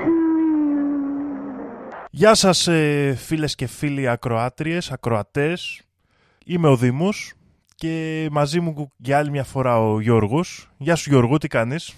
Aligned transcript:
to 0.00 0.12
you. 0.50 0.84
Γεια 2.10 2.34
σας 2.34 2.66
ε, 2.66 3.14
φίλες 3.18 3.54
και 3.54 3.66
φίλοι 3.66 4.08
ακροάτριες, 4.08 4.92
ακροατές. 4.92 5.82
Είμαι 6.44 6.68
ο 6.68 6.76
Δήμος 6.76 7.34
και 7.74 8.28
μαζί 8.30 8.60
μου 8.60 8.92
για 8.96 9.18
άλλη 9.18 9.30
μια 9.30 9.44
φορά 9.44 9.78
ο 9.78 10.00
Γιώργος. 10.00 10.68
Γεια 10.76 10.94
σου 10.96 11.10
Γιώργο, 11.10 11.38
τι 11.38 11.48
κάνεις; 11.48 11.94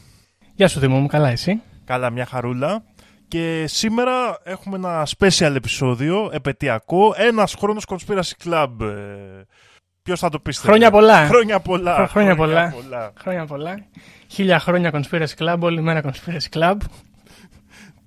Γεια 0.54 0.68
σου 0.68 0.80
Δήμο 0.80 0.98
μου, 0.98 1.06
καλά 1.06 1.28
εσύ; 1.28 1.60
Καλά, 1.84 2.10
μια 2.10 2.26
χαρούλα. 2.26 2.82
Και 3.28 3.64
σήμερα 3.68 4.38
έχουμε 4.44 4.76
ένα 4.76 5.06
special 5.18 5.52
επεισόδιο, 5.54 6.30
επαιτειακό, 6.32 7.12
ένας 7.16 7.54
χρόνος 7.54 7.84
Conspiracy 7.88 8.44
Club. 8.44 8.68
Ε, 8.80 9.42
ποιος 10.02 10.20
θα 10.20 10.28
το 10.28 10.38
πίστευε. 10.38 10.68
Χρόνια 10.68 10.90
πολλά. 10.90 11.26
Χρόνια 11.26 11.60
πολλά. 11.60 11.94
Χρο- 11.94 12.08
χρόνια 12.08 12.36
πολλά. 12.36 12.70
πολλά. 12.70 13.12
Χρόνια 13.18 13.46
πολλά. 13.46 13.86
Χίλια 14.26 14.58
χρόνια 14.60 14.90
Conspiracy 14.94 15.34
Club, 15.38 15.56
όλη 15.60 15.80
μέρα 15.82 16.02
Conspiracy 16.04 16.58
Club. 16.58 16.76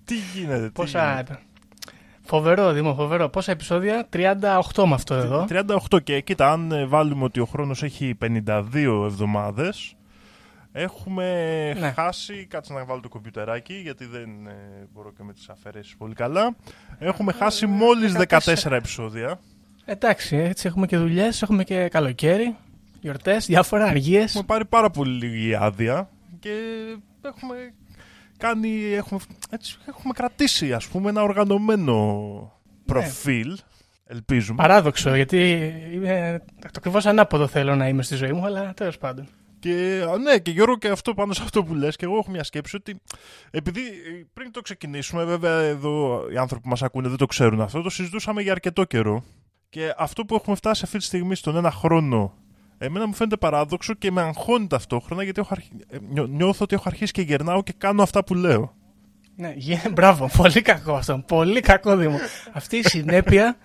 Τι 0.06 0.16
γίνεται. 0.36 0.66
τι 0.66 0.72
Πόσα. 0.72 1.10
γίνεται; 1.12 1.40
Φοβερό, 2.30 2.72
Δήμο, 2.72 2.94
φοβερό. 2.94 3.30
Πόσα 3.30 3.52
επεισόδια, 3.52 4.08
38 4.14 4.84
με 4.86 4.94
αυτό 4.94 5.14
εδώ. 5.14 5.46
38 5.50 6.04
και 6.04 6.22
κοίτα, 6.22 6.52
αν 6.52 6.72
ε, 6.72 6.86
βάλουμε 6.86 7.24
ότι 7.24 7.40
ο 7.40 7.46
χρόνος 7.46 7.84
έχει 7.84 8.18
52 8.22 9.04
εβδομάδες, 9.06 9.96
έχουμε 10.72 11.26
Ναι. 11.80 11.92
χάσει, 11.92 12.46
κάτσε 12.50 12.74
να 12.74 12.86
βάλω 12.86 13.00
το 13.00 13.10
κομπιουτεράκι 13.10 13.74
γιατί 13.74 14.06
δεν 14.06 14.30
ε, 14.48 14.88
μπορώ 14.94 15.12
και 15.18 15.24
με 15.24 15.34
τις 15.34 15.50
αφαιρέσεις 15.50 15.96
πολύ 15.98 16.14
καλά, 16.14 16.56
έχουμε 17.00 17.32
χάσει 17.32 17.66
μόλις 17.66 18.16
14 18.28 18.72
επεισόδια. 18.72 19.40
Εντάξει, 19.86 20.36
έτσι 20.38 20.68
έχουμε 20.68 20.86
και 20.86 20.98
δουλειές, 20.98 21.42
έχουμε 21.42 21.64
και 21.64 21.88
καλοκαίρι, 21.88 22.56
γιορτές, 23.02 23.46
διάφορα 23.46 23.86
αργίες. 23.86 24.30
Έχουμε 24.30 24.44
πάρει 24.48 24.66
πάρα 24.66 24.90
πολύ 24.90 25.26
λίγη 25.26 25.56
άδεια 25.56 26.10
και 26.40 26.52
έχουμε 27.22 27.56
κάνει, 28.40 28.94
έχουμε, 28.94 29.20
έτσι, 29.50 29.78
έχουμε 29.88 30.14
κρατήσει 30.14 30.74
ας 30.74 30.88
πούμε 30.88 31.10
ένα 31.10 31.24
οργανωμένο 31.24 32.52
προφίλ, 32.86 33.58
ελπίζουμε. 34.06 34.58
Παράδοξο, 34.62 35.16
γιατί 35.16 35.72
είμαι... 35.94 36.42
το 36.62 36.70
ακριβώς 36.78 37.06
ανάποδο 37.06 37.48
θέλω 37.48 37.76
να 37.76 37.88
είμαι 37.88 38.04
στη 38.04 38.16
ζωή 38.16 38.34
μου, 38.34 38.46
αλλά 38.46 38.74
τέλος 38.74 38.98
πάντων. 38.98 39.28
Και 39.60 40.06
α, 40.10 40.18
ναι, 40.18 40.38
και 40.38 40.52
Γιώργο, 40.52 40.78
και 40.78 40.88
αυτό 40.88 41.14
πάνω 41.14 41.34
σε 41.34 41.42
αυτό 41.44 41.64
που 41.64 41.74
λες, 41.74 41.96
και 41.96 42.06
εγώ 42.06 42.18
έχω 42.18 42.32
μια 42.32 42.44
σκέψη 42.44 42.76
ότι 42.76 43.02
επειδή 43.52 43.82
ε, 43.82 44.26
πριν 44.34 44.52
το 44.52 44.62
ξεκινήσουμε, 44.62 45.24
βέβαια 45.24 45.60
εδώ 45.60 46.24
οι 46.34 46.38
άνθρωποι 46.38 46.64
που 46.64 46.70
μας 46.70 46.84
ακούνε 46.84 47.08
δεν 47.08 47.18
το 47.18 47.26
ξέρουν 47.26 47.62
αυτό, 47.62 47.82
το 47.82 47.90
συζητούσαμε 47.90 48.42
για 48.42 48.52
αρκετό 48.52 48.84
καιρό. 48.84 49.24
Και 49.70 49.94
αυτό 49.98 50.26
που 50.26 50.36
έχουμε 50.36 50.56
φτάσει 50.56 50.82
αυτή 50.86 50.98
τη 50.98 51.04
στιγμή 51.04 51.36
στον 51.36 51.56
ένα 51.56 51.72
χρόνο, 51.72 52.34
εμένα 52.80 53.08
μου 53.08 53.14
φαίνεται 53.14 53.38
παράδοξο 53.38 53.94
και 53.94 54.12
με 54.12 54.22
αγχώνει 54.22 54.68
ταυτόχρονα 54.68 55.24
γιατί 55.24 55.40
έχω 55.40 55.50
αρχι... 55.52 55.70
ε, 55.90 55.98
νιώ- 56.10 56.28
νιώθω 56.28 56.64
ότι 56.64 56.76
έχω 56.76 56.84
αρχίσει 56.88 57.12
και 57.12 57.22
γερνάω 57.22 57.64
και 57.64 57.74
κάνω 57.78 58.04
αυτά 58.04 58.24
που 58.24 58.36
λέω. 58.36 58.74
Ναι, 59.36 59.54
γε- 59.56 59.90
μπράβο, 59.96 60.30
πολύ 60.38 60.62
κακό 60.62 60.94
αυτό. 60.94 61.24
Πολύ 61.28 61.60
κακό 61.60 61.96
Δήμο. 61.98 62.18
Αυτή 62.54 62.78
η 62.78 62.84
συνέπεια 62.84 63.58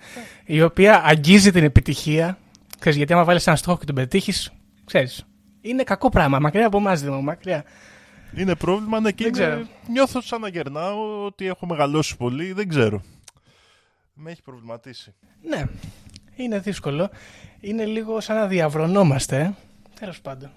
η 0.45 0.61
οποία 0.61 1.01
αγγίζει 1.05 1.51
την 1.51 1.63
επιτυχία. 1.63 2.37
Ξέρεις, 2.79 2.97
γιατί 2.97 3.13
άμα 3.13 3.23
βάλεις 3.23 3.47
ένα 3.47 3.55
στόχο 3.55 3.77
και 3.77 3.85
τον 3.85 3.95
πετύχεις, 3.95 4.51
ξέρεις. 4.85 5.25
Είναι 5.61 5.83
κακό 5.83 6.09
πράγμα. 6.09 6.39
Μακριά 6.39 6.65
από 6.67 6.77
εμάς, 6.77 7.01
Δήμο, 7.01 7.21
μακριά. 7.21 7.63
Είναι 8.37 8.55
πρόβλημα, 8.55 8.99
ναι, 8.99 9.11
και 9.11 9.23
Δεν 9.23 9.33
είναι- 9.33 9.43
ξέρω. 9.55 9.67
νιώθω 9.91 10.21
σαν 10.21 10.41
να 10.41 10.47
γερνάω, 10.47 11.25
ότι 11.25 11.45
έχω 11.47 11.65
μεγαλώσει 11.65 12.17
πολύ, 12.17 12.51
δεν 12.53 12.67
ξέρω. 12.69 13.01
Με 14.13 14.31
έχει 14.31 14.41
προβληματίσει. 14.41 15.13
Ναι, 15.49 15.65
είναι 16.35 16.59
δύσκολο. 16.59 17.09
Είναι 17.67 17.85
λίγο 17.85 18.19
σαν 18.19 18.35
να 18.35 18.47
διαβρωνόμαστε. 18.47 19.53
Τέλος 19.99 20.21
πάντων. 20.21 20.49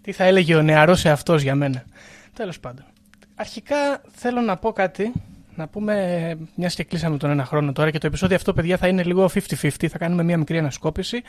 Τι 0.00 0.12
θα 0.12 0.24
έλεγε 0.24 0.54
ο 0.54 0.62
νεαρός 0.62 1.04
εαυτός 1.04 1.42
για 1.42 1.54
μένα. 1.54 1.84
Τέλος 2.32 2.60
πάντων. 2.60 2.84
Αρχικά 3.34 3.76
θέλω 4.12 4.40
να 4.40 4.56
πω 4.56 4.72
κάτι. 4.72 5.12
Να 5.54 5.68
πούμε, 5.68 6.36
μιας 6.54 6.74
και 6.74 6.84
κλείσαμε 6.84 7.16
τον 7.16 7.30
ένα 7.30 7.44
χρόνο 7.44 7.72
τώρα 7.72 7.90
και 7.90 7.98
το 7.98 8.06
επεισόδιο 8.06 8.36
αυτό, 8.36 8.52
παιδιά, 8.52 8.76
θα 8.76 8.88
είναι 8.88 9.02
λίγο 9.02 9.30
50-50. 9.34 9.86
Θα 9.88 9.98
κάνουμε 9.98 10.22
μια 10.22 10.38
μικρή 10.38 10.58
ανασκόπηση 10.58 11.22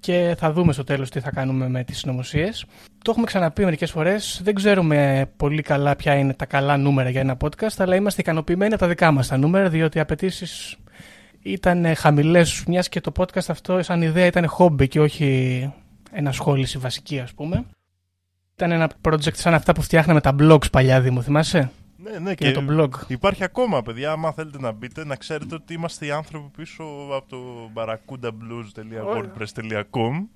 και 0.00 0.34
θα 0.38 0.52
δούμε 0.52 0.72
στο 0.72 0.84
τέλος 0.84 1.10
τι 1.10 1.20
θα 1.20 1.30
κάνουμε 1.30 1.68
με 1.68 1.84
τις 1.84 1.98
συνωμοσίες. 1.98 2.64
Το 3.04 3.10
έχουμε 3.10 3.26
ξαναπεί 3.26 3.64
μερικές 3.64 3.90
φορές. 3.90 4.40
Δεν 4.44 4.54
ξέρουμε 4.54 5.30
πολύ 5.36 5.62
καλά 5.62 5.96
ποια 5.96 6.14
είναι 6.14 6.34
τα 6.34 6.46
καλά 6.46 6.76
νούμερα 6.76 7.08
για 7.08 7.20
ένα 7.20 7.36
podcast, 7.44 7.74
αλλά 7.76 7.96
είμαστε 7.96 8.20
ικανοποιημένοι 8.20 8.72
από 8.72 8.82
τα 8.82 8.88
δικά 8.88 9.10
μας 9.10 9.28
τα 9.28 9.36
νούμερα, 9.36 9.68
διότι 9.68 9.98
οι 9.98 10.00
απαιτήσεις 10.00 10.76
ήταν 11.42 11.94
χαμηλές, 11.96 12.64
μιας 12.66 12.88
και 12.88 13.00
το 13.00 13.12
podcast 13.16 13.48
αυτό, 13.48 13.82
σαν 13.82 14.02
ιδέα, 14.02 14.26
ήταν 14.26 14.46
χόμπι 14.46 14.88
και 14.88 15.00
όχι 15.00 15.72
ενασχόληση 16.10 16.78
βασική, 16.78 17.20
ας 17.20 17.32
πούμε. 17.32 17.64
Ήταν 18.54 18.70
ένα 18.70 18.90
project 19.02 19.34
σαν 19.34 19.54
αυτά 19.54 19.72
που 19.72 19.82
φτιάχναμε 19.82 20.20
τα 20.20 20.34
blogs 20.38 20.70
παλιά, 20.72 21.00
Δήμο, 21.00 21.22
θυμάσαι; 21.22 21.70
Ναι, 21.96 22.18
ναι, 22.18 22.34
Και 22.34 22.50
το 22.52 22.64
blog. 22.70 22.88
Υπάρχει 23.08 23.44
ακόμα, 23.44 23.82
παιδιά. 23.82 24.10
Άμα 24.12 24.32
θέλετε 24.32 24.58
να 24.58 24.72
μπείτε, 24.72 25.04
να 25.04 25.16
ξέρετε 25.16 25.54
ότι 25.54 25.74
είμαστε 25.74 26.06
οι 26.06 26.10
άνθρωποι 26.10 26.48
πίσω 26.56 26.82
από 27.16 27.28
το 27.28 27.70
barracudablues.wordpress.com. 27.74 30.26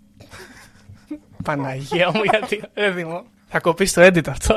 Παναγία 1.45 2.11
μου, 2.15 2.21
γιατί. 2.31 2.63
Ρε 2.75 2.91
Δήμο. 2.91 3.23
Θα 3.47 3.61
κοπείς 3.61 3.93
το 3.93 4.03
edit 4.07 4.29
αυτό. 4.29 4.57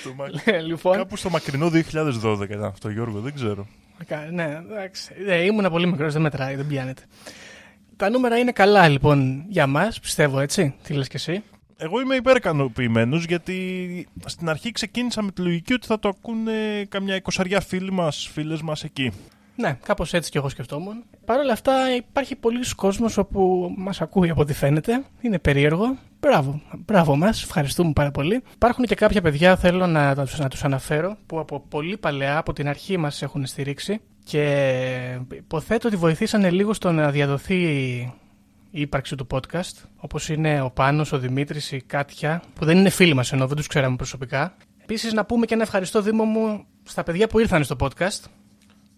Στο 0.00 0.14
μα- 0.14 0.28
λοιπόν. 0.60 0.96
Κάπου 0.96 1.16
στο 1.16 1.30
μακρινό 1.30 1.68
2012 1.70 2.40
ήταν 2.50 2.64
αυτό, 2.64 2.90
Γιώργο, 2.90 3.20
δεν 3.20 3.34
ξέρω. 3.34 3.66
Κα- 4.06 4.28
Ναι, 4.32 4.44
εντάξει. 4.70 5.14
Ε, 5.26 5.44
ήμουνα 5.44 5.70
πολύ 5.70 5.86
μικρός, 5.86 6.12
δεν 6.12 6.22
μετράει, 6.22 6.54
δεν 6.54 6.66
πιάνεται. 6.66 7.02
Τα 7.96 8.10
νούμερα 8.10 8.38
είναι 8.38 8.52
καλά 8.52 8.88
λοιπόν 8.88 9.44
για 9.48 9.66
μας, 9.66 10.00
πιστεύω 10.00 10.40
έτσι. 10.40 10.74
Τι 10.82 10.94
λες 10.94 11.08
και 11.08 11.16
εσύ. 11.16 11.42
Εγώ 11.76 12.00
είμαι 12.00 12.14
υπερκανοποιημένο 12.14 13.16
γιατί 13.16 14.06
στην 14.24 14.48
αρχή 14.48 14.72
ξεκίνησα 14.72 15.22
με 15.22 15.30
τη 15.32 15.40
λογική 15.42 15.72
ότι 15.72 15.86
θα 15.86 15.98
το 15.98 16.08
ακούνε 16.08 16.84
καμιά 16.88 17.14
εικοσαριά 17.14 17.60
φίλοι 17.60 17.92
μας, 17.92 18.28
φίλες 18.32 18.62
μας 18.62 18.84
εκεί. 18.84 19.12
Ναι, 19.60 19.78
κάπως 19.84 20.14
έτσι 20.14 20.30
κι 20.30 20.36
εγώ 20.36 20.48
σκεφτόμουν. 20.48 21.04
Παρ' 21.24 21.38
όλα 21.38 21.52
αυτά, 21.52 21.94
υπάρχει 21.96 22.36
πολλοί 22.36 22.74
κόσμος 22.76 23.16
όπου 23.16 23.72
μας 23.76 24.00
ακούει 24.00 24.30
από 24.30 24.40
ό,τι 24.40 24.52
φαίνεται. 24.52 25.02
Είναι 25.20 25.38
περίεργο. 25.38 25.96
Μπράβο, 26.20 26.60
μπράβο 26.86 27.16
μας. 27.16 27.42
Ευχαριστούμε 27.42 27.92
πάρα 27.92 28.10
πολύ. 28.10 28.42
Υπάρχουν 28.54 28.84
και 28.84 28.94
κάποια 28.94 29.20
παιδιά, 29.22 29.56
θέλω 29.56 29.86
να, 29.86 30.14
τους- 30.14 30.38
να 30.38 30.48
τους 30.48 30.64
αναφέρω, 30.64 31.16
που 31.26 31.38
από 31.38 31.60
πολύ 31.68 31.96
παλαιά, 31.96 32.36
από 32.38 32.52
την 32.52 32.68
αρχή 32.68 32.96
μας 32.96 33.22
έχουν 33.22 33.46
στηρίξει 33.46 34.00
και 34.24 35.18
υποθέτω 35.32 35.88
ότι 35.88 35.96
βοηθήσανε 35.96 36.50
λίγο 36.50 36.72
στο 36.72 36.92
να 36.92 37.10
διαδοθεί 37.10 37.54
η 38.70 38.80
ύπαρξη 38.80 39.14
του 39.16 39.26
podcast. 39.30 39.84
Όπως 39.96 40.28
είναι 40.28 40.60
ο 40.60 40.70
Πάνος, 40.70 41.12
ο 41.12 41.18
Δημήτρης, 41.18 41.72
η 41.72 41.80
Κάτια, 41.86 42.42
που 42.54 42.64
δεν 42.64 42.78
είναι 42.78 42.90
φίλοι 42.90 43.14
μας 43.14 43.32
ενώ 43.32 43.46
δεν 43.46 43.56
τους 43.56 43.66
ξέραμε 43.66 43.96
προσωπικά. 43.96 44.54
Επίσης, 44.82 45.12
να 45.12 45.24
πούμε 45.24 45.46
και 45.46 45.54
ένα 45.54 45.62
ευχαριστώ, 45.62 46.02
Δήμο 46.02 46.24
μου, 46.24 46.64
στα 46.82 47.02
παιδιά 47.02 47.28
που 47.28 47.38
ήρθαν 47.38 47.64
στο 47.64 47.76
podcast. 47.80 48.24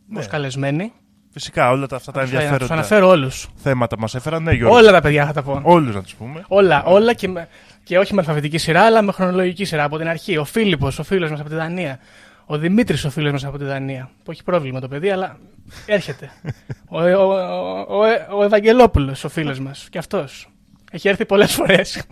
Ναι. 0.09 0.19
Ως 0.19 0.27
καλεσμένοι. 0.27 0.93
Φυσικά 1.31 1.71
όλα 1.71 1.87
τα, 1.87 1.97
αυτά 1.97 2.13
τα 2.13 2.21
Θα 2.21 2.27
τους 2.27 2.35
ενδιαφέροντα 2.35 2.73
αναφέρω 2.75 3.09
όλους. 3.09 3.49
θέματα 3.57 3.99
μας 3.99 4.15
έφεραν. 4.15 4.43
Ναι, 4.43 4.53
Γιώργος. 4.53 4.81
Όλα 4.81 4.93
τα 4.93 5.01
παιδιά 5.01 5.27
θα 5.27 5.33
τα 5.33 5.43
πω. 5.43 5.61
Όλους 5.65 5.95
να 5.95 6.03
τους 6.03 6.15
πούμε. 6.15 6.45
Όλα, 6.49 6.85
όλα 6.85 7.15
και, 7.15 7.29
με, 7.29 7.49
και 7.83 7.99
όχι 7.99 8.15
με 8.15 8.21
αλφαβητική 8.21 8.59
σειρά, 8.59 8.83
αλλά 8.83 9.03
με 9.03 9.13
χρονολογική 9.13 9.65
σειρά 9.65 9.85
από 9.85 9.99
την 9.99 10.09
αρχή. 10.09 10.37
Ο 10.37 10.45
Φίλιππος, 10.45 10.99
ο 10.99 11.03
φίλος 11.03 11.31
μας 11.31 11.41
από 11.41 11.49
τη 11.49 11.55
Δανία. 11.55 11.99
Ο 12.47 12.59
Δημήτρης, 12.59 13.05
ο 13.05 13.11
φίλος 13.11 13.33
μας 13.33 13.45
από 13.45 13.59
τη 13.59 13.65
Δανία. 13.65 14.11
Που 14.25 14.31
έχει 14.31 14.43
πρόβλημα 14.45 14.81
το 14.81 14.89
παιδί, 14.89 15.11
αλλά 15.11 15.37
έρχεται. 15.87 16.31
ο, 16.89 17.03
ο, 17.03 17.07
ο, 17.09 17.37
ο, 17.89 18.37
ο 18.39 18.45
Ευαγγελόπουλος, 18.45 19.25
ο 19.25 19.29
φίλος 19.29 19.59
μας. 19.61 19.87
Και 19.91 19.99
αυτός. 19.99 20.49
Έχει 20.91 21.09
έρθει 21.09 21.25
πολλές 21.25 21.53
φορές. 21.55 22.03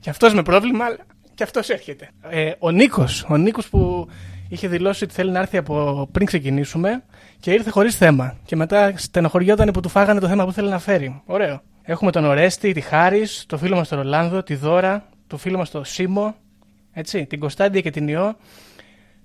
και 0.00 0.10
αυτός 0.10 0.34
με 0.34 0.42
πρόβλημα, 0.42 0.84
αλλά 0.84 0.96
και 1.34 1.42
αυτός 1.42 1.68
έρχεται. 1.68 2.08
Ε, 2.28 2.52
ο 2.58 2.70
Νίκος, 2.70 3.24
ο 3.28 3.36
Νίκος 3.36 3.68
που 3.68 4.08
είχε 4.48 4.68
δηλώσει 4.68 5.04
ότι 5.04 5.14
θέλει 5.14 5.30
να 5.30 5.38
έρθει 5.38 5.56
από 5.56 6.08
πριν 6.12 6.26
ξεκινήσουμε 6.26 7.02
και 7.40 7.52
ήρθε 7.52 7.70
χωρίς 7.70 7.96
θέμα. 7.96 8.36
Και 8.44 8.56
μετά 8.56 8.92
στενοχωριόταν 8.96 9.70
που 9.70 9.80
του 9.80 9.88
φάγανε 9.88 10.20
το 10.20 10.28
θέμα 10.28 10.44
που 10.44 10.52
θέλει 10.52 10.68
να 10.68 10.78
φέρει. 10.78 11.22
Ωραίο. 11.26 11.60
Έχουμε 11.82 12.10
τον 12.10 12.24
Ορέστη, 12.24 12.72
τη 12.72 12.80
Χάρη, 12.80 13.26
το 13.46 13.58
φίλο 13.58 13.76
μας 13.76 13.88
τον 13.88 13.98
Ρολάνδο, 13.98 14.42
τη 14.42 14.54
Δώρα, 14.54 15.08
το 15.26 15.36
φίλο 15.36 15.58
μας 15.58 15.70
τον 15.70 15.84
Σίμω, 15.84 16.34
έτσι, 16.92 17.26
την 17.26 17.38
Κωνσταντια 17.38 17.80
και 17.80 17.90
την 17.90 18.08
Ιώ, 18.08 18.36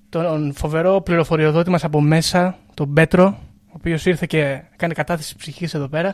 τον 0.09 0.53
φοβερό 0.53 1.01
πληροφοριοδότη 1.01 1.69
μας 1.69 1.83
από 1.83 2.01
μέσα, 2.01 2.57
τον 2.73 2.93
Πέτρο, 2.93 3.37
ο 3.67 3.71
οποίος 3.71 4.05
ήρθε 4.05 4.25
και 4.25 4.61
κάνει 4.75 4.93
κατάθεση 4.93 5.35
ψυχής 5.35 5.73
εδώ 5.73 5.87
πέρα. 5.87 6.13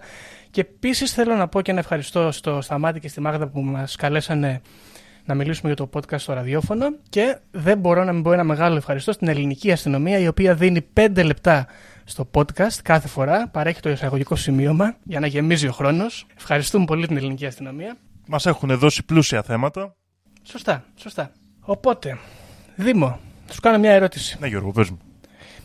Και 0.50 0.62
επίσης 0.62 1.14
θέλω 1.14 1.36
να 1.36 1.48
πω 1.48 1.62
και 1.62 1.72
ένα 1.72 1.80
ευχαριστώ 1.80 2.32
στο 2.32 2.62
Σταμάτη 2.62 3.00
και 3.00 3.08
στη 3.08 3.22
Μάγδα 3.22 3.48
που 3.48 3.62
μας 3.62 3.96
καλέσανε 3.96 4.62
να 5.26 5.36
μιλήσουμε 5.36 5.74
για 5.74 5.86
το 5.86 5.90
podcast 5.94 6.20
στο 6.20 6.34
ραδιόφωνο 6.34 6.86
και 7.10 7.38
δεν 7.52 7.78
μπορώ 7.78 8.04
να 8.04 8.14
μην 8.14 8.24
πω 8.24 8.32
ένα 8.32 8.44
μεγάλο 8.44 8.76
ευχαριστώ 8.76 9.12
στην 9.12 9.28
ελληνική 9.28 9.72
αστυνομία 9.72 10.20
η 10.20 10.28
οποία 10.28 10.56
δίνει 10.56 10.86
5 10.94 11.24
λεπτά 11.26 11.68
στο 12.04 12.30
podcast 12.34 12.74
κάθε 12.84 13.08
φορά, 13.08 13.48
παρέχει 13.48 13.80
το 13.80 13.90
εισαγωγικό 13.90 14.36
σημείωμα 14.36 14.96
για 15.04 15.20
να 15.20 15.28
γεμίζει 15.28 15.68
ο 15.68 15.72
χρόνος. 15.72 16.26
Ευχαριστούμε 16.38 16.86
πολύ 16.86 17.08
την 17.08 17.18
ελληνική 17.18 17.46
αστυνομία. 17.46 17.98
Μας 18.28 18.46
έχουν 18.46 18.78
δώσει 18.78 19.06
πλούσια 19.06 19.42
θέματα. 19.42 19.96
Σωστά, 20.44 20.84
σωστά. 20.96 21.32
Οπότε, 21.60 22.18
Δήμο, 22.76 23.20
θα 23.46 23.54
σου 23.54 23.62
κάνω 23.62 23.78
μια 23.78 23.92
ερώτηση. 23.92 24.38
Ναι, 24.40 24.48
Γιώργο, 24.48 24.72
πες 24.72 24.90
μου. 24.90 25.00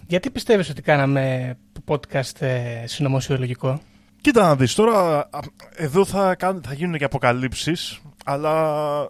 Γιατί 0.07 0.31
πιστεύεις 0.31 0.71
ότι 0.71 0.83
κάναμε 0.83 1.55
podcast 1.87 2.41
ε, 2.41 2.87
συνωμοσιολογικό; 2.87 3.81
Κοίτα 4.21 4.43
να 4.43 4.57
δεις, 4.57 4.75
τώρα 4.75 5.19
α, 5.19 5.41
εδώ 5.77 6.05
θα, 6.05 6.35
κάν- 6.35 6.65
θα 6.67 6.75
γίνουν 6.75 6.99
και 6.99 7.05
αποκαλύψεις, 7.05 8.01
αλλά 8.25 8.55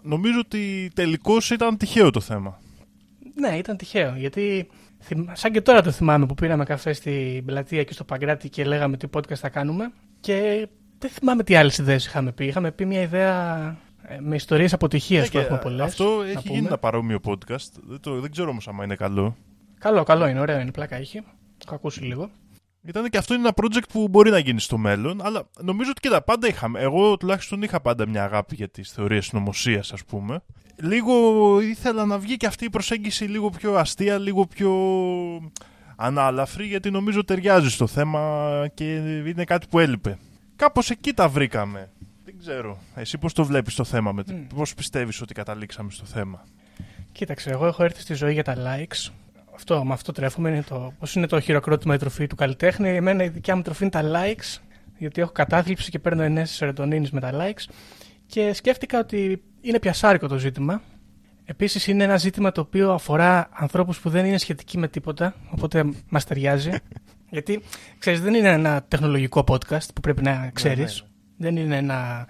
νομίζω 0.02 0.38
ότι 0.38 0.90
τελικώς 0.94 1.50
ήταν 1.50 1.76
τυχαίο 1.76 2.10
το 2.10 2.20
θέμα. 2.20 2.58
Ναι, 3.34 3.48
ήταν 3.56 3.76
τυχαίο. 3.76 4.14
Γιατί 4.16 4.68
θυμ- 5.00 5.28
σαν 5.32 5.52
και 5.52 5.60
τώρα 5.60 5.82
το 5.82 5.90
θυμάμαι 5.90 6.26
που 6.26 6.34
πήραμε 6.34 6.64
καφέ 6.64 6.92
στην 6.92 7.44
πλατεία 7.44 7.84
και 7.84 7.92
στο 7.92 8.04
Παγκράτη 8.04 8.48
και 8.48 8.64
λέγαμε 8.64 8.96
τι 8.96 9.06
podcast 9.14 9.34
θα 9.34 9.48
κάνουμε. 9.48 9.92
Και 10.20 10.68
δεν 10.98 11.10
θυμάμαι 11.10 11.42
τι 11.42 11.54
άλλες 11.56 11.78
ιδέες 11.78 12.06
είχαμε 12.06 12.32
πει. 12.32 12.44
Είχαμε 12.46 12.70
πει 12.70 12.84
μια 12.86 13.02
ιδέα 13.02 13.66
ε, 14.02 14.16
με 14.20 14.34
ιστορίες 14.34 14.72
αποτυχίας 14.72 15.22
Ναι, 15.22 15.26
που 15.26 15.32
και 15.32 15.38
έχουμε 15.38 15.58
πολλές. 15.58 15.86
Αυτό 15.86 16.22
έχει 16.22 16.48
γίνει 16.52 16.66
ένα 16.66 16.78
παρόμοιο 16.78 17.18
podcast. 17.24 17.68
Δεν, 17.82 18.00
το, 18.00 18.20
δεν 18.20 18.30
ξέρω 18.30 18.50
όμως 18.50 18.68
άμα 18.68 18.84
είναι 18.84 18.94
καλό. 18.94 19.36
Καλό, 19.78 20.02
καλό 20.02 20.26
είναι, 20.26 20.40
ωραίο 20.40 20.60
είναι, 20.60 20.70
πλάκα 20.70 20.96
έχει. 20.96 21.20
Το 21.58 21.64
έχω 21.66 21.74
ακούσει 21.74 22.00
λίγο. 22.02 22.30
Ήταν 22.82 23.08
και 23.08 23.18
αυτό 23.18 23.34
είναι 23.34 23.42
ένα 23.42 23.54
project 23.56 23.88
που 23.92 24.08
μπορεί 24.08 24.30
να 24.30 24.38
γίνει 24.38 24.60
στο 24.60 24.78
μέλλον, 24.78 25.24
αλλά 25.24 25.48
νομίζω 25.60 25.90
ότι 25.90 26.00
κοίτα, 26.00 26.22
πάντα 26.22 26.48
είχαμε. 26.48 26.80
Εγώ 26.80 27.16
τουλάχιστον 27.16 27.62
είχα 27.62 27.80
πάντα 27.80 28.06
μια 28.08 28.24
αγάπη 28.24 28.54
για 28.54 28.68
τις 28.68 28.90
θεωρίες 28.90 29.26
συνωμοσίας, 29.26 29.92
ας 29.92 30.04
πούμε. 30.04 30.42
Λίγο 30.76 31.60
ήθελα 31.60 32.04
να 32.04 32.18
βγει 32.18 32.36
και 32.36 32.46
αυτή 32.46 32.64
η 32.64 32.70
προσέγγιση 32.70 33.24
λίγο 33.24 33.50
πιο 33.50 33.74
αστεία, 33.74 34.18
λίγο 34.18 34.46
πιο 34.46 34.72
ανάλαφρη, 35.96 36.66
γιατί 36.66 36.90
νομίζω 36.90 37.24
ταιριάζει 37.24 37.70
στο 37.70 37.86
θέμα 37.86 38.66
και 38.74 38.94
είναι 39.26 39.44
κάτι 39.44 39.66
που 39.70 39.78
έλειπε. 39.78 40.18
Κάπως 40.56 40.90
εκεί 40.90 41.12
τα 41.12 41.28
βρήκαμε. 41.28 41.90
Δεν 42.24 42.38
ξέρω. 42.38 42.78
Εσύ 42.94 43.18
πώς 43.18 43.32
το 43.32 43.44
βλέπεις 43.44 43.74
το 43.74 43.84
θέμα, 43.84 44.12
με... 44.12 44.22
Μμ. 44.26 44.46
πώς 44.56 44.74
πιστεύεις 44.74 45.20
ότι 45.20 45.34
καταλήξαμε 45.34 45.90
στο 45.90 46.04
θέμα; 46.04 46.44
Κοίταξε, 47.12 47.50
εγώ 47.50 47.66
έχω 47.66 47.84
έρθει 47.84 48.00
στη 48.00 48.14
ζωή 48.14 48.32
για 48.32 48.44
τα 48.44 48.56
likes. 48.56 49.10
Αυτό, 49.60 49.84
με 49.84 49.92
αυτό 49.92 50.12
τρέφουμε. 50.12 50.48
Είναι 50.48 50.62
το, 50.62 50.92
πώς 50.98 51.14
είναι 51.14 51.26
το 51.26 51.40
χειροκρότημα 51.40 51.94
η 51.94 51.98
τροφή 51.98 52.26
του 52.26 52.36
καλλιτέχνη. 52.36 52.88
Εμένα 52.88 53.24
η 53.24 53.28
δικιά 53.28 53.56
μου 53.56 53.62
τροφή 53.62 53.82
είναι 53.82 53.92
τα 53.92 54.02
likes, 54.02 54.60
γιατί 54.98 55.20
έχω 55.20 55.32
κατάθλιψη 55.32 55.90
και 55.90 55.98
παίρνω 55.98 56.22
ενέσεις 56.22 56.56
σερωτονίνη 56.56 57.08
με 57.12 57.20
τα 57.20 57.30
likes. 57.32 57.72
Και 58.26 58.52
σκέφτηκα 58.52 58.98
ότι 58.98 59.42
είναι 59.60 59.78
πιασάρικο 59.78 60.28
το 60.28 60.38
ζήτημα. 60.38 60.82
Επίσης 61.44 61.86
είναι 61.86 62.04
ένα 62.04 62.16
ζήτημα 62.16 62.52
το 62.52 62.60
οποίο 62.60 62.92
αφορά 62.92 63.48
ανθρώπους 63.52 64.00
που 64.00 64.10
δεν 64.10 64.24
είναι 64.24 64.38
σχετικοί 64.38 64.78
με 64.78 64.88
τίποτα, 64.88 65.34
οπότε 65.50 65.84
μας 66.08 66.24
ταιριάζει. 66.24 66.70
γιατί, 67.30 67.62
ξέρεις, 67.98 68.20
δεν 68.20 68.34
είναι 68.34 68.48
ένα 68.48 68.84
τεχνολογικό 68.88 69.44
podcast 69.48 69.86
που 69.94 70.00
πρέπει 70.00 70.22
να 70.22 70.50
ξέρεις. 70.52 71.04
ναι, 71.36 71.50
ναι. 71.50 71.54
Δεν 71.54 71.64
είναι 71.64 71.76
ένα 71.76 72.28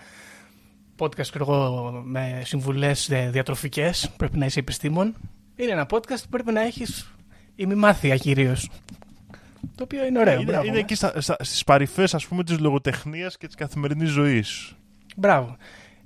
podcast 0.99 1.29
ξέρω 1.31 1.44
εγώ, 1.49 1.91
με 2.05 2.43
συμβουλές 2.44 3.11
διατροφικές. 3.31 4.11
Πρέπει 4.17 4.38
να 4.38 4.47
είσαι 4.47 4.59
επιστήμον. 4.59 5.15
Είναι 5.56 5.73
ένα 5.73 5.87
podcast 5.91 6.23
που 6.23 6.29
πρέπει 6.31 6.53
να 6.53 6.61
έχεις 6.61 7.11
ημιμάθεια 7.61 8.17
κυρίως. 8.17 8.71
Το 9.77 9.83
οποίο 9.83 10.07
είναι 10.07 10.19
ωραίο. 10.19 10.35
είναι 10.35 10.45
μπράβο, 10.45 10.67
είναι 10.67 10.77
ε. 10.77 10.81
εκεί 10.81 10.95
στα, 10.95 11.21
στα, 11.21 11.37
στις 11.41 11.65
παρυφές, 11.65 12.15
ας 12.15 12.27
πούμε, 12.27 12.45
της 12.45 12.59
λογοτεχνίας 12.59 13.37
και 13.37 13.47
της 13.47 13.57
καθημερινής 13.57 14.09
ζωής. 14.09 14.75
Μπράβο. 15.17 15.57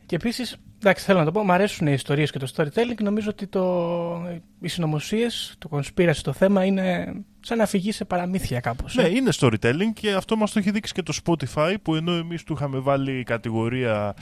Και 0.06 0.16
επίσης, 0.16 0.56
εντάξει, 0.78 1.04
θέλω 1.04 1.18
να 1.18 1.24
το 1.24 1.32
πω, 1.32 1.42
μου 1.42 1.52
αρέσουν 1.52 1.86
οι 1.86 1.92
ιστορίες 1.92 2.30
και 2.30 2.38
το 2.38 2.52
storytelling. 2.56 3.02
Νομίζω 3.02 3.28
ότι 3.30 3.46
το, 3.46 4.26
οι 4.60 4.68
συνωμοσίες, 4.68 5.54
το 5.58 5.68
conspiracy, 5.72 6.20
το 6.22 6.32
θέμα 6.32 6.64
είναι 6.64 7.14
σαν 7.40 7.58
να 7.58 7.66
φυγεί 7.66 7.92
σε 7.92 8.04
παραμύθια 8.04 8.60
κάπως. 8.60 8.94
Ναι, 8.94 9.08
είναι 9.08 9.30
storytelling 9.40 9.92
και 9.94 10.12
αυτό 10.12 10.36
μας 10.36 10.52
το 10.52 10.58
έχει 10.58 10.70
δείξει 10.70 10.92
και 10.92 11.02
το 11.02 11.14
Spotify 11.24 11.74
που 11.82 11.94
ενώ 11.94 12.12
εμείς 12.12 12.42
του 12.42 12.52
είχαμε 12.52 12.78
βάλει 12.78 13.22
κατηγορία 13.22 14.14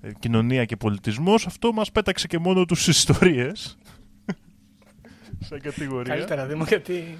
ε, 0.00 0.10
κοινωνία 0.18 0.64
και 0.64 0.76
πολιτισμός 0.76 1.46
αυτό 1.46 1.72
μας 1.72 1.92
πέταξε 1.92 2.26
και 2.26 2.38
μόνο 2.38 2.64
τους 2.64 2.88
ιστορίες 2.96 3.76
σαν 5.40 5.60
κατηγορία. 5.60 6.14
Καλύτερα, 6.14 6.46
Δήμο, 6.46 6.64
γιατί. 6.64 7.18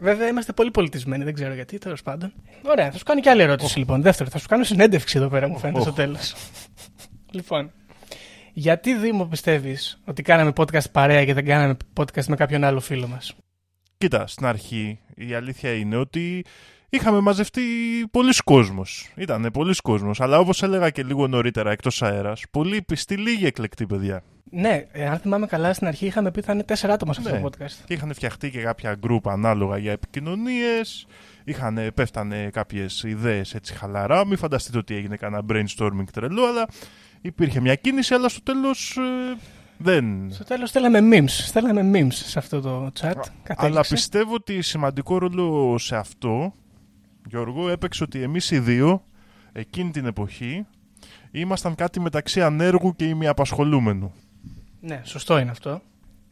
Βέβαια 0.00 0.28
είμαστε 0.28 0.52
πολύ 0.52 0.70
πολιτισμένοι, 0.70 1.24
δεν 1.24 1.34
ξέρω 1.34 1.54
γιατί, 1.54 1.78
τέλος 1.78 2.02
πάντων. 2.02 2.32
Ωραία, 2.62 2.90
θα 2.90 2.98
σου 2.98 3.04
κάνω 3.04 3.20
και 3.20 3.30
άλλη 3.30 3.42
ερώτηση 3.42 3.78
λοιπόν. 3.78 4.02
Δεύτερο, 4.02 4.30
θα 4.30 4.38
σου 4.38 4.46
κάνω 4.48 4.64
συνέντευξη 4.64 5.18
εδώ 5.18 5.28
πέρα, 5.28 5.48
μου 5.48 5.58
φαίνεται 5.58 5.78
Οχ. 5.78 5.84
στο 5.84 5.92
τέλος. 5.94 6.34
λοιπόν, 7.30 7.70
γιατί 8.52 8.94
Δήμο 8.94 9.24
πιστεύεις 9.24 10.00
ότι 10.04 10.22
κάναμε 10.22 10.52
podcast 10.56 10.90
παρέα 10.92 11.24
και 11.24 11.34
δεν 11.34 11.44
κάναμε 11.44 11.76
podcast 11.94 12.24
με 12.24 12.36
κάποιον 12.36 12.64
άλλο 12.64 12.80
φίλο 12.80 13.06
μας; 13.06 13.34
Κοίτα, 13.98 14.26
στην 14.26 14.46
αρχή 14.46 14.98
η 15.14 15.34
αλήθεια 15.34 15.72
είναι 15.72 15.96
ότι 15.96 16.44
είχαμε 16.90 17.20
μαζευτεί 17.20 17.62
πολλοί 18.10 18.32
κόσμος. 18.44 19.12
Ήταν 19.16 19.48
πολλοί 19.52 19.74
κόσμος, 19.82 20.20
αλλά 20.20 20.38
όπως 20.38 20.62
έλεγα 20.62 20.90
και 20.90 21.02
λίγο 21.02 21.26
νωρίτερα 21.26 21.70
εκτός 21.70 22.02
αέρας, 22.02 22.42
πολύ 22.50 22.82
πιστοί, 22.82 23.16
λίγοι 23.16 23.46
εκλεκτοί 23.46 23.86
παιδιά. 23.86 24.22
Ναι, 24.50 24.84
ε, 24.92 25.06
αν 25.08 25.18
θυμάμαι 25.18 25.46
καλά, 25.46 25.72
στην 25.72 25.86
αρχή 25.86 26.06
είχαμε 26.06 26.30
πει 26.30 26.40
θα 26.40 26.52
είναι 26.52 26.62
τέσσερα 26.62 26.92
άτομα 26.92 27.12
σε 27.12 27.20
αυτό 27.24 27.32
Ναι. 27.34 27.40
το 27.40 27.48
podcast. 27.48 27.72
Και 27.84 27.94
είχαν 27.94 28.14
φτιαχτεί 28.14 28.50
και 28.50 28.60
κάποια 28.60 28.94
γκρουπ 28.94 29.28
ανάλογα 29.28 29.78
για 29.78 29.92
επικοινωνίες, 29.92 31.06
είχαν, 31.44 31.90
πέφτανε 31.94 32.50
κάποιες 32.52 33.02
ιδέες 33.02 33.54
έτσι 33.54 33.74
χαλαρά, 33.74 34.26
μην 34.26 34.36
φανταστείτε 34.38 34.78
ότι 34.78 34.94
έγινε 34.94 35.16
κανένα 35.16 35.44
brainstorming 35.50 36.04
τρελό, 36.12 36.44
αλλά 36.46 36.66
υπήρχε 37.20 37.60
μια 37.60 37.74
κίνηση, 37.74 38.14
αλλά 38.14 38.28
στο 38.28 38.42
τέλος 38.42 38.96
ε, 38.96 39.36
δεν... 39.78 40.04
Στο 40.32 40.44
τέλος 40.44 40.68
στέλναμε 40.68 41.18
memes. 41.18 41.28
Στέλναμε 41.28 41.90
memes 41.98 42.12
σε 42.12 42.38
αυτό 42.38 42.60
το 42.60 42.90
chat. 43.00 43.04
Αλλά 43.04 43.22
Κατέληξε. 43.42 43.94
πιστεύω 43.94 44.34
ότι 44.34 44.62
σημαντικό 44.62 45.18
ρόλο 45.18 45.76
σε 45.78 45.96
αυτό, 45.96 46.52
Γιώργο, 47.28 47.68
έπαιξε 47.68 48.02
ότι 48.02 48.22
εμείς 48.22 48.50
οι 48.50 48.58
δύο, 48.58 49.04
εκείνη 49.52 49.90
την 49.90 50.06
εποχή, 50.06 50.66
ήμασταν 51.30 51.74
κάτι 51.74 52.00
μεταξύ 52.00 52.42
ανέργου 52.42 52.96
και 52.96 53.04
ημιαπασχολούμενου. 53.04 54.12
Ναι, 54.80 55.00
σωστό 55.04 55.38
είναι 55.38 55.50
αυτό. 55.50 55.80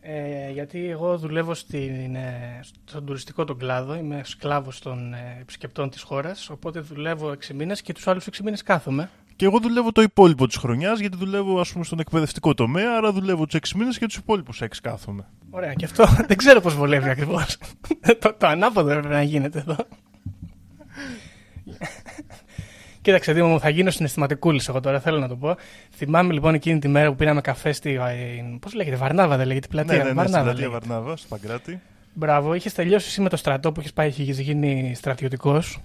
Ε, 0.00 0.50
γιατί 0.50 0.88
εγώ 0.90 1.18
δουλεύω 1.18 1.54
στην, 1.54 2.14
ε, 2.14 2.60
στον 2.84 3.06
τουριστικό 3.06 3.44
τον 3.44 3.58
κλάδο, 3.58 3.94
είμαι 3.94 4.20
σκλάβος 4.24 4.78
των 4.78 5.14
ε, 5.14 5.38
επισκεπτών 5.40 5.90
της 5.90 6.02
χώρας, 6.02 6.50
οπότε 6.50 6.80
δουλεύω 6.80 7.30
6 7.30 7.54
μήνες 7.54 7.82
και 7.82 7.92
τους 7.92 8.06
άλλους 8.06 8.26
6 8.26 8.42
μήνες 8.44 8.62
κάθομαι. 8.62 9.10
Και 9.36 9.44
εγώ 9.44 9.58
δουλεύω 9.60 9.92
το 9.92 10.02
υπόλοιπο 10.02 10.46
της 10.46 10.56
χρονιάς, 10.56 10.98
γιατί 10.98 11.16
δουλεύω 11.16 11.60
ας 11.60 11.72
πούμε 11.72 11.84
στον 11.84 11.98
εκπαιδευτικό 11.98 12.54
τομέα, 12.54 12.96
άρα 12.96 13.12
δουλεύω 13.12 13.46
τους 13.46 13.54
6 13.54 13.76
μήνες 13.76 13.98
και 13.98 14.06
τους 14.06 14.16
υπόλοιπους 14.16 14.62
6 14.62 14.66
κάθομαι. 14.82 15.28
Ωραία, 15.50 15.74
και 15.74 15.84
αυτό 15.84 16.04
δεν 16.28 16.36
ξέρω 16.36 16.60
πώς 16.60 16.74
βολεύει 16.74 17.08
ακριβώς. 17.08 17.58
το, 18.20 18.34
το 18.38 18.46
ανάποδο 18.46 18.90
έπρεπε 18.90 19.14
να 19.14 19.22
γίνεται 19.22 19.58
εδώ. 19.58 19.76
Κοίταξε, 23.06 23.32
Δήμο 23.32 23.48
μου, 23.48 23.60
θα 23.60 23.68
γίνω 23.68 23.90
συναισθηματικούλης 23.90 24.68
εγώ 24.68 24.80
τώρα, 24.80 25.00
θέλω 25.00 25.18
να 25.18 25.28
το 25.28 25.36
πω. 25.36 25.56
Θυμάμαι 25.94 26.32
λοιπόν 26.32 26.54
εκείνη 26.54 26.78
τη 26.78 26.88
μέρα 26.88 27.08
που 27.08 27.14
πήραμε 27.14 27.40
καφέ 27.40 27.72
στη. 27.72 27.98
Πώς 28.60 28.74
λέγεται, 28.74 28.96
Βαρνάβα 28.96 29.36
δεν 29.36 29.46
λέγεται, 29.46 29.66
πλατεία. 29.66 29.96
ναι, 29.96 30.02
ναι, 30.02 30.04
ναι, 30.04 30.10
στην 30.10 30.32
Βαρνάβα 30.32 30.44
πλατεία 30.44 30.68
λέγεται. 30.68 30.86
Βαρνάβα, 30.86 31.16
στο 31.16 31.26
Παγκράτη. 31.28 31.80
Μπράβο, 32.14 32.54
είχες 32.54 32.74
τελειώσει 32.74 33.08
εσύ 33.08 33.20
με 33.20 33.28
το 33.28 33.36
στρατό 33.36 33.72
που 33.72 33.80
είχες 33.80 33.92
πάει, 33.92 34.08
είχες 34.08 34.40
γίνει 34.40 34.92
στρατιωτικός. 34.94 35.80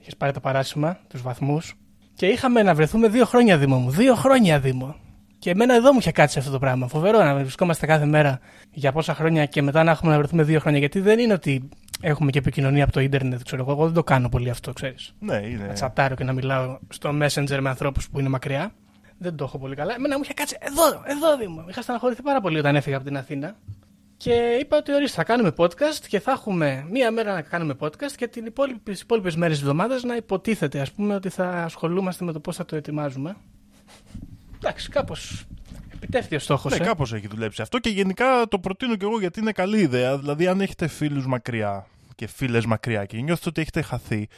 Είχες 0.00 0.16
πάρει 0.16 0.32
τα 0.32 0.40
παράσημα, 0.40 0.98
τους 1.08 1.22
βαθμούς. 1.22 1.74
Και 2.14 2.26
είχαμε 2.26 2.62
να 2.62 2.74
βρεθούμε 2.74 3.08
δύο 3.08 3.24
χρόνια 3.24 3.58
Δήμο 3.58 3.76
μου. 3.76 3.90
Δύο 3.90 4.14
χρόνια 4.14 4.60
Δήμο. 4.60 4.96
Και 5.38 5.50
εμένα 5.50 5.74
εδώ 5.74 5.92
μου 5.92 5.98
είχε 5.98 6.12
κάτσει 6.12 6.38
αυτό 6.38 6.50
το 6.50 6.58
πράγμα. 6.58 6.88
Φοβερό 6.88 7.22
να 7.22 7.34
βρισκόμαστε 7.34 7.86
κάθε 7.86 8.04
μέρα 8.04 8.40
για 8.72 8.92
πόσα 8.92 9.14
χρόνια 9.14 9.46
και 9.46 9.62
μετά 9.62 9.82
να 9.82 9.90
έχουμε 9.90 10.12
να 10.12 10.18
βρεθούμε 10.18 10.42
δύο 10.42 10.60
χρόνια. 10.60 10.78
Γιατί 10.78 11.00
δεν 11.00 11.18
είναι 11.18 11.32
ότι 11.32 11.68
έχουμε 12.00 12.30
και 12.30 12.38
επικοινωνία 12.38 12.84
από 12.84 12.92
το 12.92 13.00
ίντερνετ, 13.00 13.42
ξέρω 13.42 13.62
εγώ. 13.62 13.72
Εγώ 13.72 13.84
δεν 13.84 13.94
το 13.94 14.04
κάνω 14.04 14.28
πολύ 14.28 14.50
αυτό, 14.50 14.72
ξέρεις. 14.72 15.14
Ναι, 15.18 15.36
είναι. 15.36 15.66
Να 15.66 15.72
τσατάρω 15.72 16.14
και 16.14 16.24
να 16.24 16.32
μιλάω 16.32 16.78
στο 16.88 17.10
Messenger 17.22 17.58
με 17.60 17.68
ανθρώπους 17.68 18.08
που 18.10 18.20
είναι 18.20 18.28
μακριά. 18.28 18.74
Δεν 19.18 19.36
το 19.36 19.44
έχω 19.44 19.58
πολύ 19.58 19.74
καλά. 19.74 19.94
Εμένα 19.94 20.16
μου 20.16 20.22
είχε 20.24 20.34
κάτσει 20.34 20.56
εδώ, 20.60 21.02
εδώ 21.04 21.36
Δήμο. 21.36 21.64
Είχα 21.68 21.82
στεναχωρηθεί 21.82 22.22
πάρα 22.22 22.40
πολύ 22.40 22.58
όταν 22.58 22.76
έφυγα 22.76 22.96
από 22.96 23.04
την 23.04 23.16
Αθήνα. 23.16 23.56
Και 24.16 24.58
είπα 24.60 24.76
ότι 24.76 24.94
ορίστε, 24.94 25.16
θα 25.16 25.24
κάνουμε 25.24 25.52
podcast 25.56 26.06
και 26.08 26.20
θα 26.20 26.32
έχουμε 26.32 26.86
μία 26.90 27.10
μέρα 27.10 27.34
να 27.34 27.42
κάνουμε 27.42 27.74
podcast 27.80 28.12
και 28.16 28.26
την 28.26 28.46
υπόλοιπη, 28.46 28.92
τις 28.92 29.00
υπόλοιπες 29.00 29.36
μέρες 29.36 29.54
της 29.54 29.62
εβδομάδας 29.62 30.02
να 30.02 30.16
υποτίθεται 30.16 30.80
ας 30.80 30.92
πούμε 30.92 31.14
ότι 31.14 31.28
θα 31.28 31.48
ασχολούμαστε 31.48 32.24
με 32.24 32.32
το 32.32 32.40
πώς 32.40 32.56
θα 32.56 32.64
το 32.64 32.76
ετοιμάζουμε. 32.76 33.36
Εντάξει, 34.54 34.88
κάπως 34.88 35.44
επιτεύχθη 36.02 36.34
ο 36.34 36.38
στόχος. 36.38 36.72
Ναι, 36.72 36.84
ε. 36.84 36.86
κάπως 36.86 37.12
έχει 37.12 37.26
δουλέψει 37.28 37.62
αυτό 37.62 37.78
και 37.78 37.88
γενικά 37.88 38.48
το 38.48 38.58
προτείνω 38.58 38.96
και 38.96 39.04
εγώ 39.04 39.18
γιατί 39.18 39.40
είναι 39.40 39.52
καλή 39.52 39.78
ιδέα. 39.78 40.18
Δηλαδή, 40.18 40.46
αν 40.46 40.60
έχετε 40.60 40.86
φίλους 40.86 41.26
μακριά 41.26 41.86
και 42.14 42.26
φίλες 42.26 42.66
μακριά 42.66 43.04
και 43.04 43.20
νιώθετε 43.20 43.48
ότι 43.48 43.60
έχετε 43.60 43.82
χαθεί, 43.82 44.28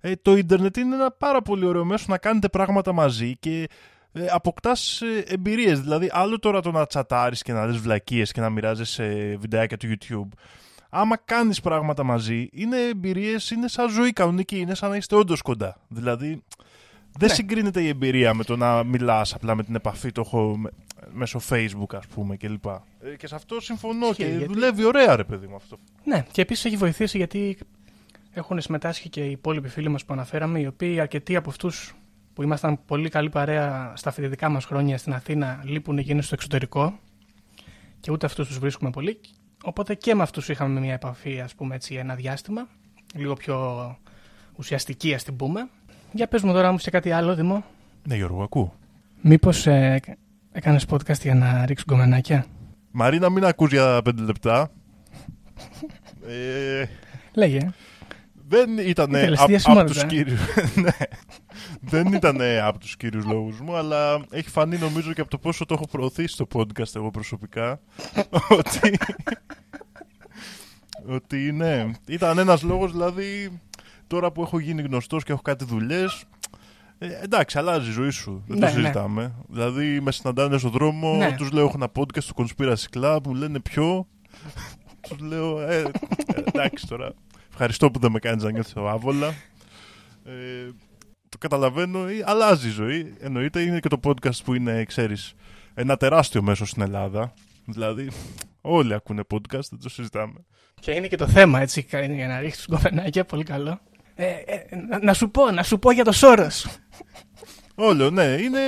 ε, 0.00 0.12
το 0.22 0.36
ίντερνετ 0.36 0.76
είναι 0.76 0.94
ένα 0.94 1.10
πάρα 1.10 1.42
πολύ 1.42 1.64
ωραίο 1.66 1.84
μέσο 1.84 2.04
να 2.08 2.18
κάνετε 2.18 2.48
πράγματα 2.48 2.92
μαζί 2.92 3.36
και 3.36 3.68
ε, 4.12 4.26
αποκτάς 4.30 5.02
ε, 5.02 5.24
εμπειρίες. 5.26 5.80
Δηλαδή, 5.80 6.08
άλλο 6.12 6.38
τώρα 6.38 6.60
το 6.60 6.70
να 6.70 6.86
τσατάρεις 6.86 7.42
και 7.42 7.52
να 7.52 7.66
λες 7.66 7.76
βλακίες 7.76 8.32
και 8.32 8.40
να 8.40 8.50
μοιράζεσαι 8.50 9.36
βιντεάκια 9.40 9.76
του 9.76 9.88
YouTube. 9.88 10.38
Άμα 10.90 11.16
κάνεις 11.16 11.60
πράγματα 11.60 12.02
μαζί, 12.02 12.48
είναι 12.52 12.76
εμπειρίες, 12.76 13.50
είναι 13.50 13.68
σαν 13.68 13.90
ζωή 13.90 14.12
κανονική, 14.12 14.58
είναι 14.58 14.74
σαν 14.74 14.90
να 14.90 14.96
είστε 14.96 15.16
όντως 15.16 15.42
κοντά. 15.42 15.76
Δηλαδή, 15.88 16.42
δεν 17.18 17.28
Ναι. 17.28 17.34
συγκρίνεται 17.34 17.82
η 17.82 17.88
εμπειρία 17.88 18.34
με 18.34 18.44
το 18.44 18.56
να 18.56 18.84
μιλάς 18.84 19.34
απλά 19.34 19.54
με 19.54 19.62
την 19.64 19.74
επαφή. 19.74 20.12
Το 20.12 20.20
έχω, 20.26 20.60
μέσω 21.12 21.40
facebook 21.48 21.94
ας 21.94 22.06
πούμε 22.06 22.36
κλπ. 22.36 22.66
Ε, 22.66 23.16
και 23.16 23.26
σε 23.26 23.34
αυτό 23.34 23.60
συμφωνώ 23.60 24.06
Ισχύει, 24.08 24.22
και 24.22 24.28
γιατί- 24.30 24.52
δουλεύει 24.52 24.84
ωραία 24.84 25.16
ρε 25.16 25.24
παιδί 25.24 25.46
μου 25.46 25.54
αυτό. 25.56 25.78
Ναι, 26.04 26.24
και 26.32 26.40
επίσης 26.40 26.64
έχει 26.64 26.76
βοηθήσει 26.76 27.16
γιατί 27.16 27.58
έχουν 28.30 28.60
συμμετάσχει 28.60 29.08
και 29.08 29.24
οι 29.24 29.30
υπόλοιποι 29.30 29.68
φίλοι 29.68 29.88
μας 29.88 30.04
που 30.04 30.12
αναφέραμε, 30.12 30.60
οι 30.60 30.66
οποίοι 30.66 31.00
αρκετοί 31.00 31.36
από 31.36 31.50
αυτούς 31.50 31.94
που 32.34 32.42
ήμασταν 32.42 32.84
πολύ 32.86 33.08
καλή 33.08 33.28
παρέα 33.30 33.92
στα 33.96 34.10
φοιτητικά 34.10 34.48
μας 34.48 34.64
χρόνια 34.64 34.98
στην 34.98 35.12
Αθήνα 35.14 35.62
λείπουν 35.64 35.98
γίνει 35.98 36.22
στο 36.22 36.34
εξωτερικό 36.34 36.98
και 38.00 38.10
ούτε 38.12 38.26
αυτούς 38.26 38.46
τους 38.48 38.58
βρίσκουμε 38.58 38.90
πολύ. 38.90 39.20
Οπότε 39.64 39.94
και 39.94 40.14
με 40.14 40.22
αυτούς 40.22 40.48
είχαμε 40.48 40.80
μια 40.80 40.92
επαφή, 40.92 41.40
ας 41.40 41.54
πούμε 41.54 41.74
έτσι, 41.74 41.94
ένα 41.94 42.14
διάστημα, 42.14 42.68
λίγο 43.14 43.34
πιο 43.34 43.96
ουσιαστική, 44.56 45.14
ας 45.14 45.24
την 45.24 45.36
πούμε. 45.36 45.68
Για 46.12 46.26
πες 46.26 46.42
μου 46.42 46.52
τώρα 46.52 46.72
μου 46.72 46.78
σε 46.78 46.90
κάτι 46.90 47.10
άλλο, 47.10 47.34
Δημό. 47.34 47.64
Ναι 48.02 48.14
Γιώργο, 48.14 48.42
ακούω. 48.42 48.74
Μήπως 49.20 49.66
ε, 49.66 50.00
έκανες 50.52 50.86
podcast 50.90 51.20
για 51.20 51.34
να 51.34 51.66
ρίξει 51.66 51.84
γκομενάκια. 51.88 52.46
Μαρίνα, 52.90 53.30
μην 53.30 53.44
ακούς 53.44 53.70
για 53.70 54.02
πέντε 54.02 54.22
λεπτά. 54.22 54.70
Ε, 56.28 56.84
Λέγε. 57.32 57.72
δεν 58.48 58.78
ήταν 58.78 59.10
Ήθελες 59.10 59.38
από 59.38 59.48
διασημότητα, 59.48 59.84
τους 59.84 60.02
ε. 60.02 60.06
κύριους... 60.06 60.40
ναι. 60.84 60.90
Δεν 61.80 62.12
ήταν 62.12 62.40
από 62.62 62.78
τους 62.78 62.96
κύριους 62.96 63.24
λόγους 63.24 63.60
μου, 63.60 63.76
αλλά 63.76 64.20
έχει 64.30 64.48
φανεί 64.48 64.78
νομίζω 64.78 65.12
και 65.12 65.20
από 65.20 65.30
το 65.30 65.38
πόσο 65.38 65.64
το 65.64 65.74
έχω 65.74 65.86
προωθήσει 65.88 66.34
στο 66.34 66.46
podcast 66.54 66.94
εγώ 66.94 67.10
προσωπικά, 67.10 67.80
ότι... 68.58 68.98
ότι 71.06 71.52
ναι, 71.52 71.90
ήταν 72.06 72.38
ένας 72.38 72.62
λόγος 72.62 72.92
δηλαδή 72.92 73.60
τώρα 74.08 74.32
που 74.32 74.42
έχω 74.42 74.58
γίνει 74.58 74.82
γνωστός 74.82 75.24
και 75.24 75.32
έχω 75.32 75.42
κάτι 75.42 75.64
δουλειές, 75.64 76.24
ε, 76.98 77.08
εντάξει, 77.22 77.58
αλλάζει 77.58 77.88
η 77.88 77.92
ζωή 77.92 78.10
σου. 78.10 78.42
Δεν 78.46 78.58
Ναι, 78.58 78.66
το 78.66 78.72
ναι. 78.74 78.80
συζητάμε. 78.80 79.34
Δηλαδή, 79.48 80.00
με 80.00 80.12
συναντάνε 80.12 80.58
στον 80.58 80.70
δρόμο, 80.70 81.14
Ναι. 81.16 81.34
τους 81.36 81.50
λέω: 81.50 81.64
Έχω 81.64 81.72
ένα 81.76 81.88
podcast 81.96 82.22
στο 82.22 82.32
Conspiracy 82.36 82.98
Club, 82.98 83.18
μου 83.24 83.34
λένε 83.34 83.60
ποιο. 83.60 84.06
τους 85.08 85.18
λέω: 85.18 85.60
ε, 85.60 85.78
ε, 85.80 86.40
Εντάξει 86.44 86.86
τώρα. 86.86 87.12
Ευχαριστώ 87.50 87.90
που 87.90 87.98
δεν 87.98 88.10
με 88.10 88.18
κάνεις 88.18 88.42
να 88.44 88.50
νιώθω 88.50 88.86
άβολα. 88.86 89.26
Ε, 90.24 90.32
το 91.28 91.38
καταλαβαίνω, 91.38 92.06
ε, 92.06 92.22
αλλάζει 92.24 92.68
η 92.68 92.70
ζωή. 92.70 93.14
Εννοείται 93.20 93.60
είναι 93.62 93.80
και 93.80 93.88
το 93.88 94.00
podcast 94.04 94.42
που 94.44 94.54
είναι, 94.54 94.84
ξέρεις, 94.84 95.34
ένα 95.74 95.96
τεράστιο 95.96 96.42
μέσο 96.42 96.66
στην 96.66 96.82
Ελλάδα. 96.82 97.32
Δηλαδή, 97.64 98.10
όλοι 98.60 98.94
ακούνε 98.94 99.22
podcast, 99.30 99.68
δεν 99.70 99.78
το 99.82 99.88
συζητάμε. 99.88 100.44
Και 100.80 100.90
είναι 100.90 101.06
και 101.08 101.16
το 101.16 101.26
θέμα, 101.28 101.60
έτσι, 101.60 101.86
για 102.14 102.28
να 102.28 102.40
ρίξεις 102.40 102.66
γκομενάκια, 102.70 103.24
πολύ 103.24 103.44
καλό. 103.44 103.80
Ε, 104.20 104.26
ε, 104.26 104.76
να, 104.88 104.98
να 104.98 105.12
σου 105.12 105.30
πω, 105.30 105.50
να 105.50 105.62
σου 105.62 105.78
πω 105.78 105.90
για 105.90 106.04
το 106.04 106.12
Σόρος. 106.12 106.66
Όλο, 107.74 108.10
ναι. 108.10 108.24
Είναι, 108.24 108.60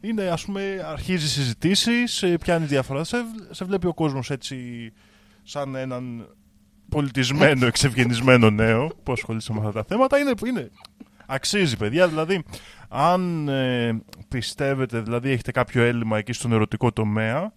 είναι 0.00 0.22
ας 0.22 0.44
πούμε, 0.44 0.84
αρχίζει 0.86 1.28
συζητήσεις, 1.28 2.22
ε, 2.22 2.36
πιάνει 2.36 2.64
διαφορά. 2.64 3.04
Σε, 3.04 3.16
σε 3.50 3.64
βλέπει 3.64 3.86
ο 3.86 3.94
κόσμος 3.94 4.30
έτσι 4.30 4.56
σαν 5.42 5.74
έναν 5.74 6.28
πολιτισμένο, 6.88 7.66
εξευγενισμένο 7.66 8.50
νέο 8.50 8.90
που 9.02 9.12
ασχολείσαι 9.12 9.52
με 9.52 9.58
αυτά 9.58 9.72
τα 9.72 9.84
θέματα. 9.88 10.18
Είναι, 10.18 10.32
είναι, 10.46 10.70
αξίζει, 11.26 11.76
παιδιά. 11.76 12.08
Δηλαδή, 12.08 12.42
αν 12.88 13.48
ε, 13.48 14.02
πιστεύετε, 14.28 15.00
δηλαδή 15.00 15.30
έχετε 15.30 15.50
κάποιο 15.50 15.82
έλλειμμα 15.82 16.18
εκεί 16.18 16.32
στον 16.32 16.52
ερωτικό 16.52 16.92
τομέα, 16.92 17.52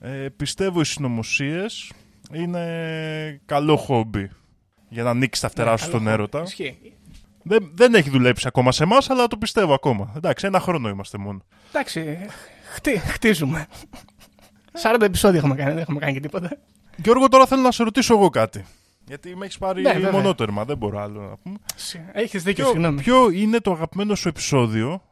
ε, 0.00 0.28
πιστεύω 0.36 0.80
οι 0.80 0.84
συνωμοσίες 0.84 1.92
είναι 2.32 3.40
καλό 3.44 3.76
χόμπι 3.76 4.30
για 4.88 5.02
να 5.02 5.10
ανοίξει 5.10 5.40
τα 5.40 5.48
φτερά 5.48 5.70
Ναι, 5.70 5.76
σου 5.76 5.84
καλό 5.84 5.96
στον 5.96 6.08
χώρο. 6.08 6.14
έρωτα. 6.14 6.42
Ισχύει. 6.42 6.78
Δεν, 7.42 7.70
δεν 7.74 7.94
έχει 7.94 8.10
δουλέψει 8.10 8.44
ακόμα 8.46 8.72
σε 8.72 8.82
εμάς, 8.82 9.10
αλλά 9.10 9.26
το 9.26 9.36
πιστεύω 9.36 9.74
ακόμα. 9.74 10.12
Εντάξει, 10.16 10.46
ένα 10.46 10.60
χρόνο 10.60 10.88
είμαστε 10.88 11.18
μόνο. 11.18 11.42
Εντάξει, 11.68 12.18
χτί, 12.74 12.98
χτίζουμε. 12.98 13.66
40 14.82 15.00
επεισόδια 15.02 15.38
έχουμε 15.38 15.54
κάνει, 15.54 15.70
δεν 15.72 15.78
έχουμε 15.82 15.98
κάνει 16.00 16.12
και 16.12 16.20
τίποτα. 16.20 16.50
Γιώργο, 16.96 17.28
τώρα 17.28 17.46
θέλω 17.46 17.62
να 17.62 17.70
σε 17.72 17.82
ρωτήσω 17.82 18.14
εγώ 18.14 18.28
κάτι. 18.28 18.64
Γιατί 19.06 19.36
με 19.36 19.44
έχεις 19.44 19.58
πάρει 19.58 19.82
Ναι, 19.82 19.92
βέβαια. 19.92 20.10
μονότερμα, 20.12 20.64
δεν 20.64 20.76
μπορώ 20.76 21.00
άλλο 21.00 21.20
να 21.20 21.36
πούμε. 21.36 21.56
Έχεις 22.12 22.42
δίκιο, 22.42 22.64
Ποιο, 22.64 22.72
συγγνώμη. 22.72 23.00
ποιο 23.02 23.30
είναι 23.30 23.58
το 23.58 23.72
αγαπημένο 23.72 24.14
σου 24.14 24.28
επεισόδιο 24.28 25.02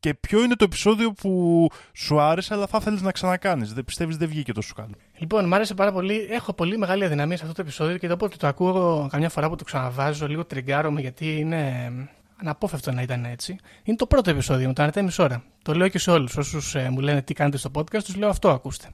και 0.00 0.14
ποιο 0.14 0.42
είναι 0.42 0.54
το 0.54 0.64
επεισόδιο 0.64 1.12
που 1.12 1.68
σου 1.92 2.20
άρεσε, 2.20 2.54
αλλά 2.54 2.66
θα 2.66 2.78
ήθελε 2.80 3.00
να 3.00 3.12
ξανακάνεις. 3.12 3.72
Δεν 3.72 3.84
πιστεύεις 3.84 4.16
δεν 4.16 4.28
βγήκε 4.28 4.52
τόσο 4.52 4.74
καλό. 4.74 4.94
Λοιπόν, 5.18 5.46
μου 5.46 5.54
άρεσε 5.54 5.74
πάρα 5.74 5.92
πολύ. 5.92 6.28
Έχω 6.30 6.52
πολύ 6.52 6.78
μεγάλη 6.78 7.04
αδυναμία 7.04 7.36
σε 7.36 7.42
αυτό 7.42 7.54
το 7.54 7.62
επεισόδιο 7.62 7.98
και 7.98 8.12
όποτε 8.12 8.36
το 8.36 8.46
ακούω 8.46 9.08
καμιά 9.10 9.28
φορά 9.28 9.48
που 9.48 9.56
το 9.56 9.64
ξαναβάζω, 9.64 10.26
λίγο 10.26 10.44
τριγκάρομαι 10.44 11.00
γιατί 11.00 11.38
είναι 11.38 11.92
αναπόφευκτο 12.36 12.92
να 12.92 13.02
ήταν 13.02 13.24
έτσι. 13.24 13.56
Είναι 13.82 13.96
το 13.96 14.06
πρώτο 14.06 14.30
επεισόδιο 14.30 14.66
με 14.66 14.72
το 14.72 14.82
Ανατέμι 14.82 15.10
ώρα. 15.18 15.42
Το 15.62 15.74
λέω 15.74 15.88
και 15.88 15.98
σε 15.98 16.10
όλους 16.10 16.36
όσους 16.36 16.74
μου 16.90 17.00
λένε 17.00 17.22
τι 17.22 17.34
κάνετε 17.34 17.56
στο 17.56 17.70
podcast, 17.74 18.02
τους 18.04 18.16
λέω 18.16 18.28
αυτό 18.28 18.50
ακούστε. 18.50 18.88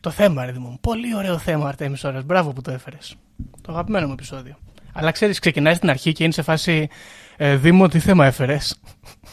Το 0.00 0.10
θέμα, 0.10 0.44
ρε 0.44 0.52
μου. 0.58 0.78
Πολύ 0.80 1.14
ωραίο 1.14 1.38
θέμα, 1.38 1.68
Αρτέμι 1.68 1.96
ώρας. 2.04 2.24
Μπράβο 2.24 2.52
που 2.52 2.60
το 2.60 2.70
έφερες. 2.70 3.16
Το 3.60 3.72
αγαπημένο 3.72 4.06
μου 4.06 4.12
επεισόδιο. 4.12 4.58
Αλλά 4.92 5.10
ξέρεις, 5.10 5.38
ξεκινάει 5.38 5.74
στην 5.74 5.90
αρχή 5.90 6.12
και 6.12 6.24
είναι 6.24 6.32
σε 6.32 6.42
φάση 6.42 6.88
ε, 7.36 7.56
Δήμο, 7.56 7.88
τι 7.88 7.98
θέμα 7.98 8.26
έφερες. 8.26 8.80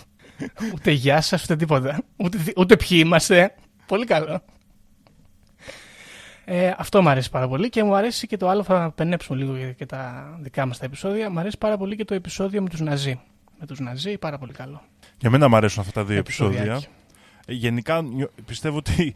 ούτε 0.74 0.92
γεια 0.92 1.22
σας, 1.22 1.44
ούτε 1.44 1.56
τίποτα. 1.56 2.00
Ούτε, 2.16 2.38
ούτε 2.56 2.76
ποιοι 2.76 3.02
είμαστε. 3.06 3.56
Πολύ 3.86 4.06
καλό. 4.06 4.42
Ε, 6.50 6.74
αυτό 6.78 7.02
μου 7.02 7.10
αρέσει 7.10 7.30
πάρα 7.30 7.48
πολύ 7.48 7.70
και 7.70 7.84
μου 7.84 7.96
αρέσει 7.96 8.28
και 8.28 8.38
το 8.38 8.48
άλλο, 8.50 8.64
θα 8.64 8.92
πενέψουμε 8.96 9.38
λίγο 9.38 9.72
και 9.74 9.86
τα 9.86 10.30
δικά 10.42 10.66
μας 10.66 10.78
τα 10.78 10.86
επεισόδια. 10.86 11.30
Μου 11.30 11.40
αρέσει 11.40 11.58
πάρα 11.58 11.78
πολύ 11.78 11.96
και 11.96 12.06
το 12.06 12.14
επεισόδιο 12.14 12.62
με 12.62 12.70
τους 12.70 12.80
Ναζί. 12.80 13.20
Με 13.60 13.66
τους 13.66 13.80
Ναζί, 13.80 14.18
πάρα 14.18 14.38
πολύ 14.38 14.54
καλό. 14.54 14.82
Για 15.18 15.30
μένα 15.30 15.48
μου 15.50 15.56
αρέσουν 15.56 15.80
αυτά 15.82 15.92
τα 16.02 16.08
δύο 16.08 16.18
επεισόδια. 16.18 16.60
Επεισοδιάκι. 16.60 16.88
Ε, 17.46 17.54
Γενικά 17.54 18.02
νιώ- 18.02 18.32
πιστεύω 18.46 18.78
ότι 18.78 19.14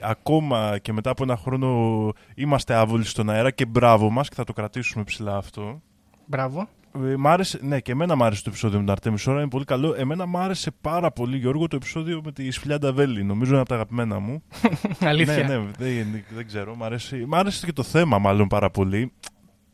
ακόμα 0.00 0.78
και 0.78 0.92
μετά 0.92 1.10
από 1.10 1.22
ένα 1.22 1.36
χρόνο 1.36 2.12
είμαστε 2.34 2.74
άβολοι 2.74 3.04
στον 3.04 3.30
αέρα 3.30 3.50
και 3.50 3.66
μπράβο 3.66 4.10
μας 4.10 4.28
και 4.28 4.34
θα 4.34 4.44
το 4.44 4.52
κρατήσουμε 4.52 5.04
ψηλά 5.04 5.36
αυτό. 5.36 5.82
Μπράβο. 6.26 6.68
Ε, 7.02 7.16
μ' 7.16 7.26
άρεσε, 7.26 7.58
ναι, 7.62 7.80
και 7.80 7.92
εμένα 7.92 8.16
μου 8.16 8.24
άρεσε 8.24 8.42
το 8.42 8.50
επεισόδιο 8.50 8.76
με 8.78 8.82
την 8.84 8.92
Αρτέμι 8.92 9.18
Σόρα, 9.18 9.40
είναι 9.40 9.48
πολύ 9.48 9.64
καλό. 9.64 9.94
Εμένα 9.98 10.26
μου 10.26 10.38
άρεσε 10.38 10.70
πάρα 10.80 11.10
πολύ, 11.10 11.36
Γιώργο, 11.36 11.68
το 11.68 11.76
επεισόδιο 11.76 12.20
με 12.24 12.32
τη 12.32 12.50
Σφιλιάντα 12.50 12.92
Βέλη. 12.92 13.24
Νομίζω 13.24 13.50
είναι 13.50 13.60
από 13.60 13.68
τα 13.68 13.74
αγαπημένα 13.74 14.18
μου. 14.18 14.42
Αλήθεια. 15.00 15.36
Ναι, 15.36 15.56
ναι, 15.56 15.64
δεν, 15.78 16.24
δεν 16.34 16.46
ξέρω. 16.46 16.74
Μ' 16.74 16.84
άρεσε, 16.84 17.24
μ' 17.26 17.34
άρεσε 17.34 17.66
και 17.66 17.72
το 17.72 17.82
θέμα, 17.82 18.18
μάλλον 18.18 18.48
πάρα 18.48 18.70
πολύ. 18.70 19.12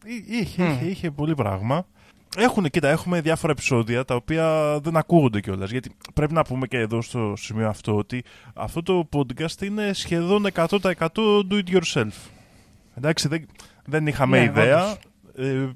Εί- 0.04 0.28
Είχε, 0.40 0.62
Μμ. 0.62 0.70
είχε, 0.70 0.84
είχε 0.84 1.10
πολύ 1.10 1.34
πράγμα. 1.34 1.86
Έχουν, 2.36 2.64
κοίτα, 2.70 2.88
έχουμε 2.88 3.20
διάφορα 3.20 3.52
επεισόδια 3.52 4.04
τα 4.04 4.14
οποία 4.14 4.78
δεν 4.82 4.96
ακούγονται 4.96 5.40
κιόλας. 5.40 5.70
Γιατί 5.70 5.90
πρέπει 6.14 6.32
να 6.32 6.42
πούμε 6.42 6.66
και 6.66 6.78
εδώ 6.78 7.02
στο 7.02 7.34
σημείο 7.36 7.68
αυτό 7.68 7.96
ότι 7.96 8.24
αυτό 8.54 8.82
το 8.82 9.08
podcast 9.12 9.62
είναι 9.62 9.92
σχεδόν 9.92 10.46
100% 10.54 10.68
do 11.50 11.52
it 11.52 11.78
yourself. 11.78 12.12
Εντάξει, 12.96 13.28
δεν, 13.28 13.46
δεν 13.84 14.06
είχαμε 14.06 14.38
Ναι, 14.38 14.44
ιδέα. 14.44 14.82
όντως. 14.84 14.98
Ε, 15.36 15.70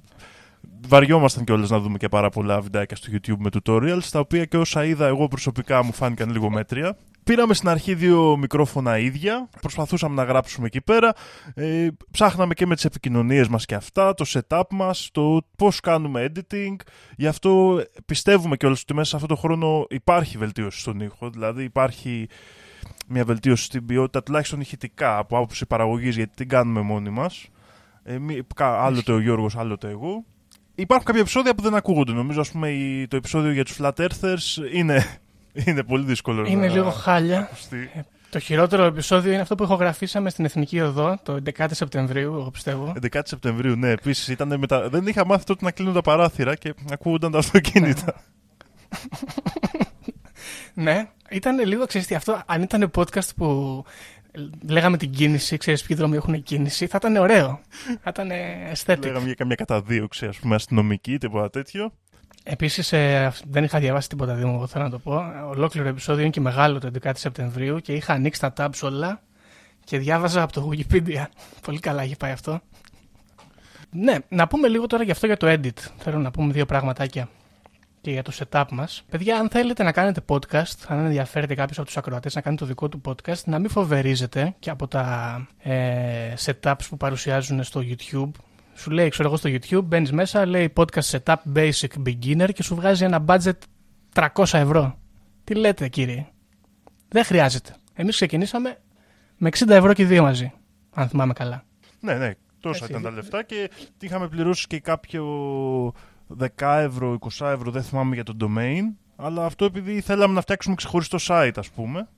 βαριόμασταν 0.87 1.45
κιόλας 1.45 1.71
να 1.71 1.79
δούμε 1.81 1.99
και 1.99 2.09
πάρα 2.09 2.31
πολλά 2.31 2.61
βιντεάκια 2.61 2.97
στο 2.97 3.13
YouTube 3.13 3.37
με 3.39 3.51
tutorials, 3.53 4.05
τα 4.11 4.19
οποία 4.19 4.45
και 4.45 4.57
όσα 4.57 4.85
είδα 4.85 5.07
εγώ 5.07 5.29
προσωπικά 5.29 5.85
μου 5.85 5.93
φάνηκαν 5.93 6.31
λίγο 6.31 6.51
μέτρια. 6.51 6.97
Πήραμε 7.25 7.55
στην 7.55 7.69
αρχή 7.69 7.95
δύο 7.95 8.37
μικρόφωνα 8.37 8.99
ίδια, 8.99 9.49
προσπαθούσαμε 9.61 10.15
να 10.15 10.25
γράψουμε 10.25 10.67
εκεί 10.67 10.81
πέρα, 10.81 11.13
ε, 11.55 11.89
ψάχναμε 12.11 12.55
και 12.55 12.67
με 12.67 12.75
τις 12.75 12.85
επικοινωνίες 12.85 13.49
μας 13.49 13.65
και 13.65 13.75
αυτά, 13.75 14.15
το 14.15 14.25
setup 14.29 14.63
μας, 14.71 15.09
το 15.13 15.47
πώς 15.57 15.81
κάνουμε 15.81 16.33
editing, 16.35 16.75
γι' 17.17 17.27
αυτό 17.27 17.83
πιστεύουμε 18.07 18.57
κιόλας 18.57 18.81
ότι 18.83 18.95
μέσα 18.95 19.09
σε 19.09 19.17
αυτό 19.17 19.29
το 19.29 19.37
χρόνο 19.37 19.87
υπάρχει 19.91 20.39
βελτίωση 20.39 20.81
στον 20.81 21.01
ήχο, 21.01 21.31
δηλαδή 21.31 21.63
υπάρχει 21.65 22.29
μια 23.09 23.25
βελτίωση 23.25 23.65
στην 23.65 23.87
ποιότητα, 23.87 24.23
τουλάχιστον 24.23 24.61
ηχητικά, 24.61 25.19
από 25.19 25.37
άποψη 25.37 25.67
παραγωγής, 25.67 26.17
γιατί 26.17 26.33
την 26.35 26.49
κάνουμε 26.49 26.81
μόνοι 26.81 27.11
μας. 27.11 27.49
Ε, 28.03 28.19
μη- 28.19 28.43
κα- 28.55 28.83
άλλοτε 28.85 29.13
ο 29.13 29.21
Γιώργος, 29.21 29.57
άλλοτε 29.57 29.89
εγώ. 29.89 30.25
Υπάρχουν 30.75 31.07
κάποια 31.07 31.21
επεισόδια 31.21 31.55
που 31.55 31.63
δεν 31.63 31.75
ακούγονται. 31.75 32.13
Νομίζω, 32.13 32.41
ας 32.41 32.51
πούμε, 32.51 32.71
η- 32.71 33.07
το 33.09 33.17
επεισόδιο 33.17 33.53
για 33.53 33.65
τους 33.65 33.77
Flat 33.81 33.93
Earthers 33.97 34.73
είναι, 34.73 35.19
είναι 35.53 35.83
πολύ 35.83 36.05
δύσκολο 36.05 36.45
Είναι 36.47 36.67
να 36.67 36.73
λίγο 36.73 36.91
χάλια. 36.91 37.39
ακουστεί. 37.39 37.91
Το 38.31 38.39
χειρότερο 38.41 38.85
επεισόδιο 38.85 39.33
είναι 39.33 39.41
αυτό 39.41 39.55
που 39.55 39.63
ηχογραφήσαμε 39.63 40.31
στην 40.31 40.45
Εθνική 40.45 40.81
Οδό 40.81 41.19
το 41.23 41.39
11 41.59 41.67
Σεπτεμβρίου, 41.71 42.35
εγώ 42.35 42.51
πιστεύω. 42.51 42.93
11 43.13 43.21
Σεπτεμβρίου, 43.25 43.77
ναι, 43.77 43.91
επίσης 43.91 44.29
ήταν 44.29 44.59
μετα... 44.59 44.89
Δεν 44.89 45.07
είχα 45.07 45.27
μάθει 45.27 45.45
τότε 45.45 45.65
να 45.65 45.71
κλείνουν 45.71 45.95
τα 45.95 46.01
παράθυρα 46.01 46.55
και 46.55 46.75
ακούγονταν 46.93 47.31
τα 47.33 47.39
αυτοκίνητα. 47.39 48.15
Ναι, 50.75 51.09
ήταν 51.31 51.67
λίγο, 51.67 51.87
ξέρεις 51.87 52.07
τι, 52.07 52.15
αυτό 52.15 52.43
αν 52.47 52.63
ήταν 52.63 52.91
podcast 52.95 53.29
που 53.37 53.85
λέγαμε 54.69 54.97
την 54.97 55.11
κίνηση, 55.11 55.57
ξέρεις 55.57 55.83
ποιοι 55.83 55.97
δρόμοι 55.97 56.17
έχουν 56.17 56.43
κίνηση, 56.43 56.87
θα 56.87 56.97
ήταν 57.01 57.17
ωραίο. 57.17 57.61
Θα 58.03 58.11
ήταν 58.11 58.31
aesthetic. 58.73 59.03
Λέγαμε 59.03 59.25
για 59.25 59.35
καμιά 59.35 59.55
καταδίωξη, 59.55 60.27
ας 60.27 60.39
πούμε, 60.39 60.55
αστυνομική, 60.55 61.19
τίποτα 61.19 61.51
τέτοιο. 61.51 61.93
Επίσης, 62.43 62.93
ε, 62.93 63.33
δεν 63.51 63.65
είχα 63.65 63.79
διαβάσει 63.79 64.09
τίποτα 64.09 64.35
δήμο, 64.35 64.53
εγώ 64.55 64.67
θέλω 64.67 64.85
να 64.85 64.91
το 64.91 64.99
πω. 64.99 65.23
Ολόκληρο 65.49 65.89
επεισόδιο 65.89 66.23
είναι 66.23 66.31
και 66.31 66.41
μεγάλο 66.41 66.79
το 66.79 66.91
11 67.03 67.11
Σεπτεμβρίου 67.15 67.79
και 67.79 67.93
είχα 67.93 68.13
ανοίξει 68.13 68.41
τα 68.41 68.53
tabs 68.57 68.79
όλα 68.83 69.23
και 69.85 69.99
διάβαζα 69.99 70.43
από 70.43 70.53
το 70.53 70.71
Wikipedia. 70.73 71.25
Πολύ 71.67 71.79
καλά 71.79 72.03
έχει 72.03 72.17
πάει 72.17 72.33
αυτό. 72.33 72.61
Ναι, 73.91 74.17
να 74.29 74.47
πούμε 74.47 74.69
λίγο 74.69 74.87
τώρα 74.87 75.03
για 75.03 75.13
αυτό 75.13 75.27
για 75.27 75.37
το 75.37 75.47
edit. 75.51 75.79
Θέλω 75.99 76.19
να 76.19 76.31
πούμε 76.31 76.53
δύο 76.53 76.67
πραγματάκια. 76.67 77.29
Και 78.05 78.11
για 78.11 78.23
το 78.23 78.33
setup 78.39 78.65
μας. 78.71 79.03
Παιδιά, 79.11 79.37
αν 79.39 79.49
θέλετε 79.49 79.83
να 79.83 79.93
κάνετε 79.93 80.21
podcast, 80.29 80.75
αν 80.87 81.05
ενδιαφέρεται 81.05 81.55
κάποιος 81.55 81.77
από 81.79 81.87
τους 81.87 81.97
ακροατές 81.97 82.35
να 82.35 82.41
κάνει 82.41 82.57
το 82.57 82.67
δικό 82.67 82.89
του 82.89 83.01
podcast, 83.05 83.45
να 83.45 83.59
μην 83.59 83.71
φοβερίζετε 83.71 84.55
και 84.59 84.71
από 84.71 84.89
τα 84.89 85.37
ε, 85.59 86.35
setups 86.45 86.81
που 86.89 86.97
παρουσιάζουν 86.97 87.63
στο 87.63 87.81
YouTube. 87.85 88.31
Σου 88.75 88.91
λέει, 88.91 89.09
ξέρω 89.09 89.29
εγώ, 89.29 89.37
στο 89.37 89.51
YouTube, 89.53 89.85
μπαίνεις 89.85 90.13
μέσα, 90.13 90.47
λέει 90.47 90.73
podcast 90.77 91.19
setup 91.19 91.35
basic 91.55 91.89
beginner 92.07 92.49
και 92.55 92.63
σου 92.63 92.75
βγάζει 92.75 93.05
ένα 93.05 93.25
budget 93.29 93.53
300 94.15 94.45
ευρώ. 94.53 94.99
Τι 95.45 95.55
λέτε, 95.55 95.89
κύριε; 95.89 96.27
Δεν 97.09 97.25
χρειάζεται. 97.25 97.75
Εμείς 97.95 98.15
ξεκινήσαμε 98.15 98.79
με 99.37 99.49
60 99.59 99.69
ευρώ 99.69 99.93
και 99.93 100.05
δύο 100.05 100.23
μαζί, 100.23 100.53
αν 100.95 101.09
θυμάμαι 101.09 101.33
καλά. 101.33 101.65
Ναι, 102.01 102.15
ναι, 102.15 102.31
τόσα 102.61 102.79
Έτσι, 102.85 102.91
ήταν 102.91 103.03
τα 103.03 103.09
δι- 103.09 103.17
λεφτά 103.19 103.43
και 103.43 103.71
είχαμε 104.01 104.29
πληρώσει 104.29 104.67
και 104.67 104.81
κάποιο 104.81 105.25
10 106.39 106.79
ευρώ, 106.79 107.19
20 107.21 107.47
ευρώ, 107.47 107.71
δεν 107.71 107.83
θυμάμαι 107.83 108.15
για 108.15 108.25
το 108.25 108.37
domain. 108.41 108.83
Αλλά 109.17 109.45
αυτό 109.45 109.65
επειδή 109.65 110.01
θέλαμε 110.01 110.35
να 110.35 110.41
φτιάξουμε 110.41 110.75
ξεχωριστό 110.75 111.19
site, 111.21 111.53
ας 111.57 111.71
πούμε. 111.71 112.09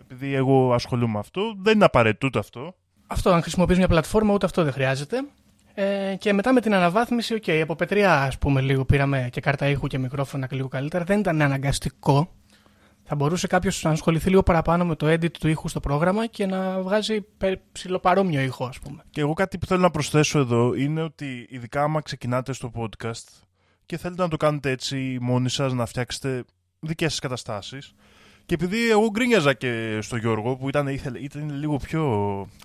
Επειδή 0.00 0.34
εγώ 0.34 0.74
ασχολούμαι 0.74 1.12
με 1.12 1.18
αυτό, 1.18 1.42
δεν 1.62 1.74
είναι 1.74 1.84
απαραίτητο 1.84 2.26
ούτε 2.26 2.38
αυτό. 2.38 2.74
Αυτό, 3.06 3.30
αν 3.30 3.42
χρησιμοποιείς 3.42 3.78
μια 3.78 3.88
πλατφόρμα, 3.88 4.34
ούτε 4.34 4.46
αυτό 4.46 4.62
δεν 4.64 4.72
χρειάζεται. 4.72 5.24
Ε, 5.74 6.14
και 6.18 6.32
μετά 6.32 6.52
με 6.52 6.60
την 6.60 6.74
αναβάθμιση, 6.74 7.34
οκ, 7.34 7.44
από 7.62 7.76
πετριά, 7.76 8.22
ας 8.22 8.38
πούμε, 8.38 8.60
λίγο 8.60 8.84
πήραμε 8.84 9.28
και 9.32 9.40
κάρτα 9.40 9.68
ήχου 9.68 9.86
και 9.86 9.98
μικρόφωνα 9.98 10.46
και 10.46 10.56
λίγο 10.56 10.68
καλύτερα. 10.68 11.04
Δεν 11.04 11.18
ήταν 11.18 11.42
αναγκαστικό. 11.42 12.28
Θα 13.06 13.14
μπορούσε 13.14 13.46
κάποιος 13.46 13.82
να 13.82 13.90
ασχοληθεί 13.90 14.28
λίγο 14.28 14.42
παραπάνω 14.42 14.84
με 14.84 14.94
το 14.96 15.06
edit 15.06 15.30
του 15.30 15.48
ήχου 15.48 15.68
στο 15.68 15.80
πρόγραμμα 15.80 16.26
και 16.26 16.46
να 16.46 16.80
βγάζει 16.82 17.20
πε- 17.20 17.60
ψηλοπαρόμοιο 17.72 18.40
ήχο, 18.40 18.64
ας 18.64 18.78
πούμε. 18.78 19.02
Και 19.10 19.20
εγώ 19.20 19.32
κάτι 19.32 19.58
που 19.58 19.66
θέλω 19.66 19.80
να 19.80 19.90
προσθέσω 19.90 20.38
εδώ 20.38 20.74
είναι 20.74 21.02
ότι 21.02 21.46
ειδικά 21.50 21.82
άμα 21.82 22.00
ξεκινάτε 22.00 22.52
στο 22.52 22.70
podcast 22.76 23.24
και 23.86 23.96
θέλετε 23.98 24.22
να 24.22 24.28
το 24.28 24.36
κάνετε 24.36 24.70
έτσι 24.70 25.18
μόνοι 25.20 25.50
σας, 25.50 25.72
να 25.72 25.86
φτιάξετε 25.86 26.44
δικές 26.80 27.10
σας 27.10 27.20
καταστάσεις. 27.20 27.94
Και 28.46 28.54
επειδή 28.54 28.90
εγώ 28.90 29.10
γκρίνιαζα 29.10 29.52
και 29.52 29.98
στο 30.02 30.16
Γιώργο 30.16 30.56
που 30.56 30.68
ήταν, 30.68 30.86
ήθελε, 30.86 31.18
ήταν 31.18 31.50
λίγο 31.58 31.76
πιο 31.76 32.02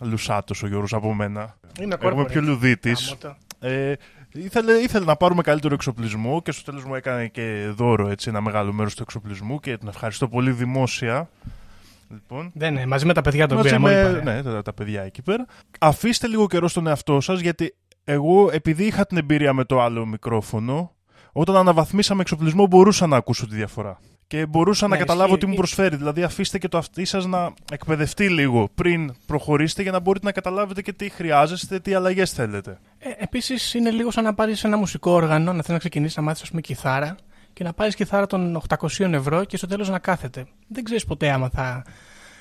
λουσάτος 0.01 0.63
ο 0.63 0.67
Γιώργος 0.67 0.93
από 0.93 1.13
μένα. 1.13 1.58
Είμαι 1.81 1.98
Εγώ 2.01 2.10
είμαι 2.12 2.24
corporate. 2.24 2.27
πιο 2.27 2.41
λουδίτης. 2.41 3.05
Γάμο 3.22 3.36
το. 3.60 3.67
Ε, 3.67 3.93
ήθελε, 4.33 4.71
ήθελε 4.74 5.05
να 5.05 5.15
πάρουμε 5.15 5.41
καλύτερο 5.41 5.74
εξοπλισμό 5.74 6.41
και 6.41 6.51
στο 6.51 6.63
τέλος 6.63 6.86
μου 6.86 6.95
έκανε 6.95 7.27
και 7.27 7.71
δώρο 7.75 8.07
έτσι, 8.09 8.29
ένα 8.29 8.41
μεγάλο 8.41 8.74
μέρος 8.74 8.95
του 8.95 9.01
εξοπλισμού 9.03 9.59
και 9.59 9.77
τον 9.77 9.88
ευχαριστώ 9.88 10.27
πολύ 10.27 10.51
δημόσια. 10.51 11.29
Λοιπόν, 12.12 12.51
Δεν 12.53 12.75
είναι, 12.75 12.86
μαζί 12.86 13.05
με 13.05 13.13
τα 13.13 13.21
παιδιά 13.21 13.48
τον 13.48 13.57
Μαζί 13.57 13.69
πήραμε 13.69 13.89
όλοι 13.89 14.05
με 14.05 14.19
παρέα. 14.19 14.36
ναι, 14.36 14.43
τα, 14.43 14.62
τα 14.62 14.74
παιδιά 14.74 15.01
εκεί 15.01 15.21
πέρα. 15.21 15.45
Αφήστε 15.79 16.27
λίγο 16.27 16.48
καιρό 16.48 16.67
στον 16.67 16.88
εαυτό 16.88 17.21
σας, 17.21 17.39
γιατί 17.39 17.75
εγώ, 18.03 18.50
επειδή 18.51 18.86
είχα 18.86 19.05
την 19.05 19.17
εμπειρία 19.17 19.53
με 19.53 19.63
το 19.63 19.81
άλλο 19.81 20.05
μικρόφωνο, 20.05 20.95
όταν 21.31 21.55
αναβαθμίσαμε 21.55 22.21
εξοπλισμό 22.21 22.67
μπορούσα 22.67 23.07
να 23.07 23.17
ακούσω 23.17 23.48
τη 23.48 23.55
διαφορά. 23.55 24.00
Και 24.27 24.45
μπορούσα 24.45 24.88
να 24.88 24.93
Ναι, 24.93 25.00
καταλάβω 25.00 25.27
ισχύει. 25.27 25.39
τι 25.39 25.45
μου 25.45 25.55
προσφέρει. 25.55 25.95
Δηλαδή, 25.95 26.24
αφήστε 26.24 26.57
και 26.57 26.67
το 26.67 26.77
αυτί 26.77 27.05
σας 27.05 27.25
να 27.25 27.53
εκπαιδευτεί 27.71 28.29
λίγο 28.29 28.69
πριν 28.75 29.13
προχωρήσετε 29.25 29.81
για 29.81 29.91
να 29.91 30.00
μπορείτε 30.00 30.25
να 30.25 30.31
καταλάβετε 30.31 30.81
και 30.81 30.93
τι 30.93 31.09
χρειάζεστε, 31.09 31.79
τι 31.79 31.93
αλλαγές 31.93 32.31
θέλετε. 32.31 32.79
Ε, 32.98 33.09
Επίσης, 33.17 33.74
είναι 33.74 33.89
λίγο 33.89 34.12
σαν 34.12 34.24
να 34.24 34.33
πάρεις 34.33 34.63
ένα 34.63 34.77
μουσικό 34.77 35.12
όργανο, 35.12 35.45
να 35.45 35.51
θέλεις 35.51 35.67
να 35.69 35.77
ξεκινήσεις 35.77 36.15
να 36.17 36.24
μάθεις, 36.24 36.41
ας 36.41 36.50
πούμε, 36.50 36.62
κιθάρα 36.62 37.15
και 37.53 37.63
να 37.63 37.74
πάρεις 37.74 37.95
κιθάρα 37.95 38.25
των 38.27 38.55
800 38.55 39.13
ευρώ 39.13 39.43
και 39.43 39.57
στο 39.57 39.67
τέλος 39.67 39.89
να 39.89 40.00
κάθεται. 40.00 40.45
Δεν 40.67 40.83
ξέρεις 40.83 41.05
ποτέ 41.05 41.29
άμα 41.31 41.50
θα 41.50 41.83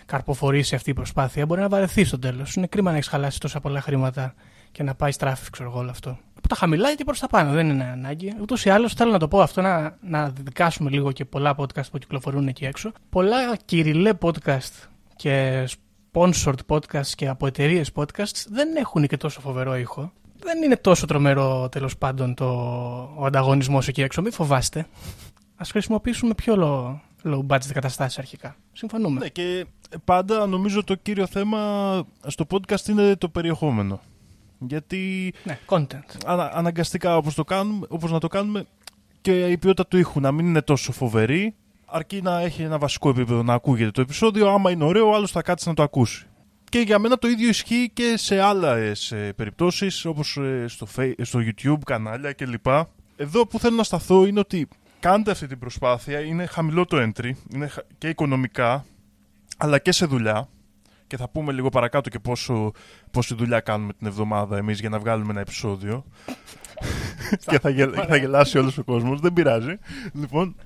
καρποφορήσει 0.07 0.75
αυτή 0.75 0.91
η 0.91 0.95
προσπάθεια. 0.95 1.47
Μπορεί 1.47 1.61
να 1.61 1.69
βαρεθεί 1.69 2.05
στο 2.05 2.19
τέλος. 2.19 2.55
Είναι 2.55 2.67
κρίμα 2.67 2.91
να 2.91 2.97
έχεις 2.97 3.09
χαλάσει 3.09 3.41
τόσα 3.41 3.61
πολλά 3.61 3.81
χρήματα 3.81 4.35
και 4.73 4.83
να 4.83 4.95
πάει 4.95 5.13
στράφης, 5.13 5.51
ξέρω 5.51 5.71
εγώ 5.71 5.79
όλο 5.79 5.91
αυτό. 5.91 6.19
Από 6.39 6.49
τα 6.49 6.55
χαμηλά 6.55 6.95
και 6.95 7.05
προς 7.05 7.19
τα 7.19 7.27
πάνω, 7.27 7.53
δεν 7.53 7.69
είναι 7.69 7.85
ανάγκη. 7.85 8.35
Ούτως 8.41 8.65
ή 8.65 8.71
άλλως 8.71 8.93
θέλω 8.95 9.11
να 9.11 9.19
το 9.19 9.29
πω 9.29 9.41
αυτό, 9.41 9.61
να, 9.61 9.97
να 10.01 10.29
δικάσουμε 10.29 10.91
λίγο 10.91 11.13
και 11.13 11.25
πολλά 11.25 11.55
podcast 11.59 11.91
που 11.91 11.99
κυκλοφορούν 11.99 12.49
εκεί 12.49 12.65
έξω. 12.65 12.93
Πολλά 13.11 13.57
κυριλέ 13.65 14.13
podcast 14.21 14.89
και 15.17 15.65
sponsored 16.13 16.59
podcast 16.67 17.07
και 17.07 17.29
από 17.29 17.47
εταιρείες 17.47 17.91
podcast 17.95 18.47
δεν 18.49 18.77
έχουν 18.77 19.07
και 19.07 19.17
τόσο 19.17 19.41
φοβερό 19.41 19.77
ήχο. 19.77 20.13
Δεν 20.39 20.63
είναι 20.63 20.77
τόσο 20.77 21.07
τρομερό 21.07 21.69
τέλος 21.69 21.99
πάντων 21.99 22.35
το, 22.35 22.47
ο 23.17 23.25
ανταγωνισμός 23.25 23.89
εκεί 23.89 24.03
έξω. 24.03 24.23
Μην 24.23 24.33
φοβάστε. 24.33 24.81
Α 25.57 25.65
χρησιμοποιήσουμε 25.65 26.35
πιο 26.35 26.55
low, 26.59 27.33
low 27.33 27.47
budget 27.47 27.73
καταστάσεις 27.73 28.19
αρχικά. 28.19 28.57
Συμφωνούμε. 28.73 29.21
Ναι, 29.21 29.29
και 29.29 29.67
πάντα 30.05 30.47
νομίζω 30.47 30.85
το 30.85 30.95
κύριο 30.95 31.27
θέμα 31.27 31.59
στο 32.27 32.47
podcast 32.51 32.89
είναι 32.89 33.17
το 33.17 33.29
περιεχόμενο. 33.29 34.01
Γιατί 34.59 35.35
Ναι, 35.45 35.59
content. 35.67 36.03
ανα, 36.27 36.51
αναγκαστικά 36.55 37.17
όπως, 37.17 37.35
το 37.35 37.45
κάνουμε, 37.45 37.87
όπως 37.91 38.11
να 38.11 38.19
το 38.19 38.29
κάνουμε 38.29 38.65
και 39.21 39.47
η 39.47 39.59
ποιότητα 39.59 39.87
του 39.87 39.99
ήχου 39.99 40.21
να 40.21 40.33
μην 40.33 40.47
είναι 40.47 40.63
τόσο 40.63 40.93
φοβερή 40.93 41.55
αρκεί 41.87 42.23
να 42.23 42.41
έχει 42.41 42.63
ένα 42.63 42.79
βασικό 42.79 43.09
επίπεδο 43.09 43.43
να 43.43 43.55
ακούγεται 43.55 43.91
το 43.91 44.01
επεισόδιο. 44.01 44.49
Άμα 44.49 44.71
είναι 44.71 44.85
ωραίο 44.85 45.09
ο 45.09 45.15
άλλος 45.15 45.31
θα 45.31 45.43
κάτσει 45.43 45.69
να 45.69 45.75
το 45.75 45.83
ακούσει. 45.83 46.27
Και 46.71 46.79
για 46.79 46.99
μένα 46.99 47.17
το 47.19 47.29
ίδιο 47.29 47.49
ισχύει 47.49 47.91
και 47.93 48.15
σε 48.17 48.41
άλλες 48.41 49.13
ε, 49.13 49.33
περιπτώσεις 49.37 50.05
όπως 50.05 50.37
ε, 50.37 50.65
στο, 50.69 50.87
Fa- 50.97 51.13
στο 51.23 51.39
YouTube 51.43 51.79
κανάλια 51.85 52.33
κλπ. 52.33 52.67
Εδώ 53.17 53.47
που 53.47 53.59
θέλω 53.59 53.77
να 53.77 53.83
σταθώ 53.83 54.25
είναι 54.27 54.39
ότι 54.41 54.69
κάντε 55.01 55.31
αυτή 55.31 55.47
την 55.47 55.59
προσπάθεια. 55.59 56.21
Είναι 56.21 56.47
χαμηλό 56.47 56.85
το 56.85 56.97
entry 57.03 57.31
είναι 57.55 57.67
χα- 57.69 57.83
και 57.99 58.09
οικονομικά 58.09 58.85
αλλά 59.57 59.79
και 59.79 59.93
σε 59.93 60.07
δουλειά 60.07 60.49
και 61.09 61.17
θα 61.17 61.29
πούμε 61.29 61.53
λίγο 61.53 61.69
παρακάτω 61.69 62.11
και 62.11 62.19
πόσο, 62.19 62.73
πόση 63.11 63.35
δουλειά 63.35 63.61
κάνουμε 63.61 63.93
την 63.93 64.07
εβδομάδα 64.07 64.57
εμείς 64.57 64.81
για 64.81 64.89
να 64.89 64.99
βγάλουμε 64.99 65.31
ένα 65.31 65.41
επεισόδιο. 65.41 66.05
και 67.51 67.59
θα, 67.59 67.71
γελ- 67.71 68.05
θα 68.09 68.17
γελάσει 68.17 68.59
όλος 68.59 68.79
ο 68.79 68.85
κόσμος, 68.85 69.21
δεν 69.21 69.33
πειράζει. 69.33 69.79
Λοιπόν, 70.13 70.57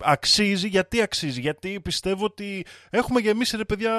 αξίζει, 0.00 0.68
γιατί 0.68 1.02
αξίζει, 1.02 1.40
γιατί 1.40 1.80
πιστεύω 1.80 2.24
ότι 2.24 2.66
έχουμε 2.90 3.20
γεμίσει 3.20 3.56
ρε 3.56 3.64
παιδιά 3.64 3.92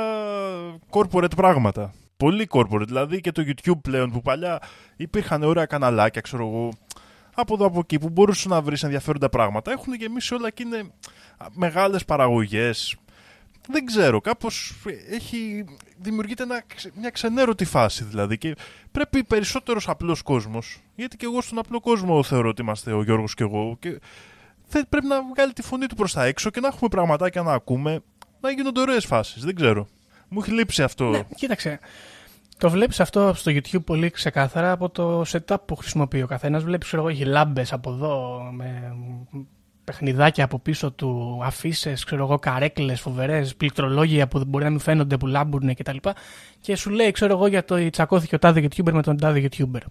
corporate 0.89 1.35
πράγματα. 1.35 1.93
Πολύ 2.17 2.47
corporate, 2.51 2.85
δηλαδή 2.87 3.21
και 3.21 3.31
το 3.31 3.43
YouTube 3.45 3.81
πλέον 3.81 4.11
που 4.11 4.21
παλιά 4.21 4.61
υπήρχαν 4.95 5.43
ωραία 5.43 5.65
καναλάκια, 5.65 6.21
ξέρω 6.21 6.47
εγώ, 6.47 6.69
από 7.35 7.53
εδώ 7.53 7.65
από 7.65 7.79
εκεί 7.79 7.99
που 7.99 8.09
μπορούσες 8.09 8.45
να 8.45 8.61
βρεις 8.61 8.83
ενδιαφέροντα 8.83 9.29
πράγματα. 9.29 9.71
Έχουν 9.71 9.93
γεμίσει 9.93 10.33
όλα 10.33 10.49
και 10.49 10.63
είναι 10.63 10.91
μεγάλες 11.53 12.05
παραγωγές, 12.05 12.95
δεν 13.67 13.85
ξέρω, 13.85 14.21
κάπως 14.21 14.73
έχει, 15.09 15.65
δημιουργείται 15.97 16.43
ένα, 16.43 16.63
ξε- 16.75 16.93
μια 16.99 17.09
ξενέρωτη 17.09 17.65
φάση 17.65 18.03
δηλαδή 18.03 18.37
και 18.37 18.55
πρέπει 18.91 19.23
περισσότερος 19.23 19.89
απλός 19.89 20.21
κόσμος, 20.21 20.79
γιατί 20.95 21.17
και 21.17 21.25
εγώ 21.25 21.41
στον 21.41 21.57
απλό 21.59 21.79
κόσμο 21.79 22.23
θεωρώ 22.23 22.49
ότι 22.49 22.61
είμαστε 22.61 22.91
ο 22.91 23.03
Γιώργος 23.03 23.33
και 23.33 23.43
εγώ 23.43 23.77
και 23.79 23.99
θε- 24.67 24.85
πρέπει 24.89 25.05
να 25.07 25.23
βγάλει 25.33 25.53
τη 25.53 25.61
φωνή 25.61 25.85
του 25.85 25.95
προς 25.95 26.13
τα 26.13 26.25
έξω 26.25 26.49
και 26.49 26.59
να 26.59 26.67
έχουμε 26.67 26.89
πραγματάκια 26.89 27.41
να 27.41 27.53
ακούμε, 27.53 27.99
να 28.41 28.51
γίνονται 28.51 28.79
ωραίες 28.79 29.05
φάσεις, 29.05 29.43
δεν 29.43 29.55
ξέρω. 29.55 29.87
Μου 30.27 30.39
έχει 30.41 30.51
λείψει 30.51 30.83
αυτό. 30.83 31.09
Ναι, 31.09 31.21
κοίταξε. 31.35 31.79
Το 32.57 32.69
βλέπεις 32.69 32.99
αυτό 32.99 33.33
στο 33.33 33.51
YouTube 33.51 33.83
πολύ 33.85 34.09
ξεκάθαρα 34.09 34.71
από 34.71 34.89
το 34.89 35.21
setup 35.27 35.55
που 35.65 35.75
χρησιμοποιεί 35.75 36.21
ο 36.21 36.27
καθένας. 36.27 36.63
Βλέπεις, 36.63 36.87
ξέρω 36.87 37.01
εγώ, 37.01 37.11
έχει 37.11 37.25
λάμπες 37.25 37.73
από 37.73 37.91
εδώ, 37.91 38.41
με 38.53 38.95
παιχνιδάκια 39.85 40.43
από 40.43 40.59
πίσω 40.59 40.91
του, 40.91 41.39
αφήσει, 41.43 41.93
ξέρω 42.05 42.23
εγώ, 42.23 42.39
καρέκλες 42.39 43.01
φοβερές, 43.01 43.55
πληκτρολόγια 43.55 44.27
που 44.27 44.43
μπορεί 44.47 44.63
να 44.63 44.69
μην 44.69 44.79
φαίνονται, 44.79 45.17
που 45.17 45.27
λάμπουν 45.27 45.75
κτλ. 45.75 45.97
Και 46.59 46.75
σου 46.75 46.89
λέει, 46.89 47.11
ξέρω 47.11 47.33
εγώ, 47.33 47.47
για 47.47 47.65
το 47.65 47.89
τσακώθηκε 47.89 48.35
ο 48.35 48.39
τάδε 48.39 48.61
YouTuber 48.61 48.91
με 48.91 49.01
τον 49.01 49.17
τάδε 49.17 49.49
YouTuber. 49.49 49.81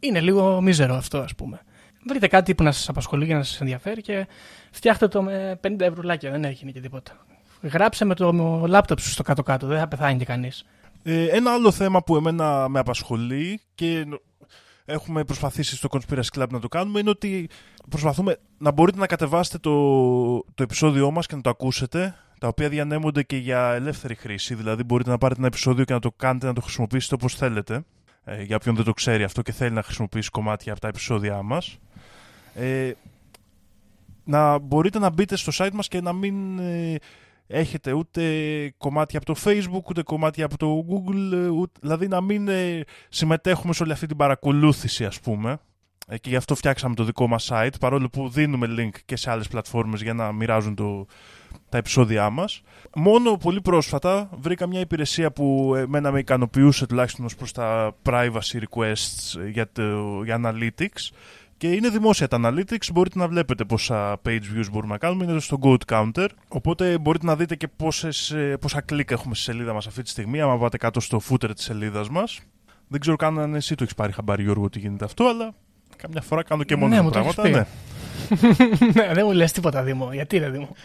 Είναι 0.00 0.20
λίγο 0.20 0.60
μίζερο 0.60 0.94
αυτό, 0.94 1.18
ας 1.18 1.34
πούμε. 1.34 1.60
Βρείτε 2.08 2.26
κάτι 2.26 2.54
που 2.54 2.62
να 2.62 2.72
σας 2.72 2.88
απασχολεί 2.88 3.26
και 3.26 3.34
να 3.34 3.42
σας 3.42 3.60
ενδιαφέρει 3.60 4.00
και 4.00 4.26
φτιάχτε 4.70 5.08
το 5.08 5.22
με 5.22 5.60
50 5.66 5.80
ευρουλάκια. 5.80 6.30
Δεν 6.30 6.44
έχει 6.44 6.72
και 6.72 6.80
τίποτα. 6.80 7.26
Γράψε 7.62 8.04
με 8.04 8.14
το 8.14 8.32
λάπτοπ 8.66 8.98
σου 9.00 9.10
στο 9.10 9.22
κάτω-κάτω, 9.22 9.66
δεν 9.66 9.78
θα 9.78 9.88
πεθάνει 9.88 10.18
και 10.18 10.24
κανείς. 10.24 10.64
Ε, 11.02 11.24
ένα 11.26 11.52
άλλο 11.52 11.70
θέμα 11.70 12.02
που 12.02 12.16
εμένα 12.16 12.68
με 12.68 12.78
απασχολεί 12.78 13.60
και 13.74 14.04
νο- 14.06 14.20
έχουμε 14.90 15.24
προσπαθήσει 15.24 15.76
στο 15.76 15.88
Conspiracy 15.90 16.38
Club 16.38 16.46
να 16.50 16.60
το 16.60 16.68
κάνουμε 16.68 16.98
είναι 16.98 17.10
ότι 17.10 17.48
προσπαθούμε 17.88 18.36
να 18.58 18.70
μπορείτε 18.70 18.98
να 18.98 19.06
κατεβάσετε 19.06 19.58
το, 19.58 19.72
το 20.54 20.62
επεισόδιό 20.62 21.10
μας 21.10 21.26
και 21.26 21.34
να 21.34 21.40
το 21.40 21.50
ακούσετε 21.50 22.14
τα 22.40 22.48
οποία 22.48 22.68
διανέμονται 22.68 23.22
και 23.22 23.36
για 23.36 23.72
ελεύθερη 23.72 24.14
χρήση. 24.14 24.54
Δηλαδή 24.54 24.82
μπορείτε 24.82 25.10
να 25.10 25.18
πάρετε 25.18 25.38
ένα 25.40 25.48
επεισόδιο 25.48 25.84
και 25.84 25.92
να 25.92 26.00
το 26.00 26.10
κάνετε 26.16 26.46
να 26.46 26.52
το 26.52 26.60
χρησιμοποιήσετε 26.60 27.14
όπως 27.14 27.34
θέλετε. 27.34 27.84
Ε, 28.24 28.42
για 28.42 28.56
όποιον 28.56 28.74
δεν 28.74 28.84
το 28.84 28.92
ξέρει 28.92 29.22
αυτό 29.22 29.42
και 29.42 29.52
θέλει 29.52 29.74
να 29.74 29.82
χρησιμοποιήσει 29.82 30.30
κομμάτια 30.30 30.72
από 30.72 30.80
τα 30.80 30.88
επεισόδια 30.88 31.42
μας. 31.42 31.78
Ε, 32.54 32.92
να 34.24 34.58
μπορείτε 34.58 34.98
να 34.98 35.10
μπείτε 35.10 35.36
στο 35.36 35.52
site 35.54 35.72
μας 35.72 35.88
και 35.88 36.00
να 36.00 36.12
μην 36.12 36.58
ε, 36.58 36.96
έχετε 37.50 37.92
ούτε 37.92 38.22
κομμάτια 38.78 39.18
από 39.18 39.34
το 39.34 39.40
Facebook, 39.44 39.82
ούτε 39.88 40.02
κομμάτια 40.02 40.44
από 40.44 40.56
το 40.56 40.84
Google, 40.88 41.32
ε, 41.32 41.48
ούτε, 41.48 41.72
δηλαδή 41.80 42.08
να 42.08 42.20
μην 42.20 42.48
ε, 42.48 42.84
συμμετέχουμε 43.08 43.72
σε 43.72 43.82
όλη 43.82 43.92
αυτή 43.92 44.06
την 44.06 44.16
παρακολούθηση 44.16 45.04
ας 45.04 45.20
πούμε. 45.20 45.58
Ε, 46.06 46.18
και 46.18 46.28
γι' 46.28 46.36
αυτό 46.36 46.54
φτιάξαμε 46.54 46.94
το 46.94 47.04
δικό 47.04 47.26
μας 47.26 47.48
site, 47.52 47.80
παρόλο 47.80 48.08
που 48.08 48.28
δίνουμε 48.28 48.66
link 48.78 48.98
και 49.04 49.16
σε 49.16 49.30
άλλες 49.30 49.48
πλατφόρμες 49.48 50.02
για 50.02 50.14
να 50.14 50.32
μοιράζουν 50.32 50.74
το, 50.74 51.06
τα 51.68 51.78
επεισόδια 51.78 52.30
μας. 52.30 52.62
Μόνο 52.96 53.36
πολύ 53.36 53.60
πρόσφατα 53.60 54.30
βρήκα 54.40 54.66
μια 54.66 54.80
υπηρεσία 54.80 55.32
που 55.32 55.74
εμένα 55.76 56.12
με 56.12 56.18
ικανοποιούσε 56.18 56.86
τουλάχιστον 56.86 57.24
ως 57.24 57.34
προς 57.34 57.52
τα 57.52 57.96
privacy 58.02 58.62
requests 58.68 59.50
για, 59.50 59.72
το, 59.72 60.22
για 60.24 60.40
analytics 60.42 61.10
Και 61.60 61.70
είναι 61.72 61.88
δημόσια 61.88 62.28
τα 62.28 62.40
analytics, 62.42 62.92
μπορείτε 62.92 63.18
να 63.18 63.28
βλέπετε 63.28 63.64
πόσα 63.64 64.20
page 64.24 64.40
views 64.54 64.66
μπορούμε 64.70 64.92
να 64.92 64.98
κάνουμε, 64.98 65.24
είναι 65.24 65.40
στο 65.40 65.58
Goat 65.62 65.76
Counter. 65.86 66.26
Οπότε 66.48 66.98
μπορείτε 66.98 67.26
να 67.26 67.36
δείτε 67.36 67.56
και 67.56 67.68
πόσες, 67.68 68.30
ε, 68.30 68.56
πόσα 68.60 68.80
κλικ 68.80 69.10
έχουμε 69.10 69.34
στη 69.34 69.44
σελίδα 69.44 69.72
μας 69.72 69.86
αυτή 69.86 70.02
τη 70.02 70.08
στιγμή, 70.08 70.40
άμα 70.40 70.58
πάτε 70.58 70.76
κάτω 70.76 71.00
στο 71.00 71.20
footer 71.28 71.54
της 71.54 71.64
σελίδας 71.64 72.08
μας. 72.08 72.40
Δεν 72.88 73.00
ξέρω 73.00 73.16
καν 73.16 73.38
αν 73.38 73.54
εσύ 73.54 73.74
το 73.74 73.82
έχεις 73.82 73.94
πάρει 73.94 74.12
χαμπάρι 74.12 74.42
Γιώργο 74.42 74.64
ότι 74.64 74.78
γίνεται 74.78 75.04
αυτό, 75.04 75.24
αλλά 75.24 75.54
καμιά 75.96 76.20
φορά 76.20 76.42
κάνω 76.42 76.62
και 76.62 76.76
μόνο 76.76 76.88
Ναι, 76.88 76.96
τα 76.96 77.02
μου 77.02 77.10
το 77.10 77.20
πράγματα. 77.20 77.48
έχεις 77.48 78.42
Ναι. 78.84 79.02
ναι, 79.02 79.14
δεν 79.14 79.24
μου 79.26 79.32
λες 79.32 79.52
τίποτα, 79.52 79.82
Δήμο. 79.82 80.12
Γιατί 80.12 80.38
ρε, 80.38 80.50
Δήμο. 80.50 80.76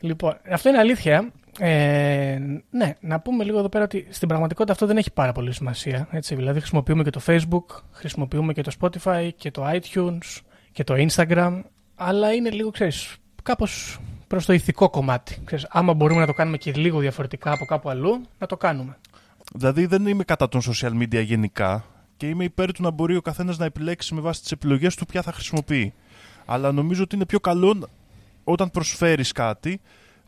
Λοιπόν, 0.00 0.36
αυτό 0.50 0.68
είναι 0.68 0.78
αλήθεια. 0.78 1.32
Ε, 1.60 2.38
ναι, 2.70 2.94
να 3.00 3.20
πούμε 3.20 3.44
λίγο 3.44 3.58
εδώ 3.58 3.68
πέρα 3.68 3.84
ότι 3.84 4.06
στην 4.10 4.28
πραγματικότητα 4.28 4.72
αυτό 4.72 4.86
δεν 4.86 4.96
έχει 4.96 5.12
πάρα 5.12 5.32
πολύ 5.32 5.52
σημασία. 5.52 6.08
Έτσι, 6.10 6.34
δηλαδή 6.34 6.58
χρησιμοποιούμε 6.58 7.02
και 7.02 7.10
το 7.10 7.20
Facebook, 7.26 7.82
χρησιμοποιούμε 7.92 8.52
και 8.52 8.62
το 8.62 8.72
Spotify 8.80 9.28
και 9.36 9.50
το 9.50 9.66
iTunes 9.68 10.40
και 10.72 10.84
το 10.84 10.94
Instagram, 10.96 11.62
αλλά 11.94 12.32
είναι 12.32 12.50
λίγο, 12.50 12.70
ξέρεις, 12.70 13.16
κάπως 13.42 13.98
προς 14.26 14.46
το 14.46 14.52
ηθικό 14.52 14.90
κομμάτι. 14.90 15.38
Ξέρεις, 15.44 15.66
άμα 15.70 15.94
μπορούμε 15.94 16.20
να 16.20 16.26
το 16.26 16.32
κάνουμε 16.32 16.56
και 16.56 16.72
λίγο 16.72 16.98
διαφορετικά 16.98 17.52
από 17.52 17.64
κάπου 17.64 17.90
αλλού, 17.90 18.20
να 18.38 18.46
το 18.46 18.56
κάνουμε. 18.56 18.96
Δηλαδή 19.54 19.86
δεν 19.86 20.06
είμαι 20.06 20.24
κατά 20.24 20.48
των 20.48 20.60
social 20.60 21.02
media 21.02 21.24
γενικά 21.24 21.84
και 22.16 22.28
είμαι 22.28 22.44
υπέρ 22.44 22.72
του 22.72 22.82
να 22.82 22.90
μπορεί 22.90 23.16
ο 23.16 23.20
καθένας 23.20 23.58
να 23.58 23.64
επιλέξει 23.64 24.14
με 24.14 24.20
βάση 24.20 24.40
τις 24.40 24.52
επιλογές 24.52 24.94
του 24.94 25.06
ποια 25.06 25.22
θα 25.22 25.32
χρησιμοποιεί. 25.32 25.94
Αλλά 26.46 26.72
νομίζω 26.72 27.02
ότι 27.02 27.14
είναι 27.14 27.26
πιο 27.26 27.40
καλό 27.40 27.88
όταν 28.44 28.70
προσφέρεις 28.70 29.32
κάτι 29.32 29.80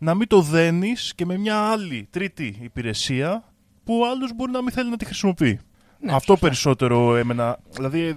να 0.02 0.14
μην 0.14 0.28
το 0.28 0.40
δένεις 0.40 1.12
και 1.14 1.26
με 1.26 1.36
μια 1.38 1.56
άλλη 1.56 2.08
τρίτη 2.10 2.58
υπηρεσία 2.60 3.44
που 3.84 3.98
ο 3.98 4.08
άλλος 4.10 4.32
μπορεί 4.34 4.50
να 4.50 4.62
μην 4.62 4.72
θέλει 4.72 4.90
να 4.90 4.96
τη 4.96 5.04
χρησιμοποιεί. 5.04 5.60
Ναι, 6.00 6.12
Αυτό 6.12 6.32
σωστά. 6.32 6.46
περισσότερο 6.46 7.16
έμενα. 7.16 7.58
Δηλαδή 7.70 8.00
ε, 8.00 8.14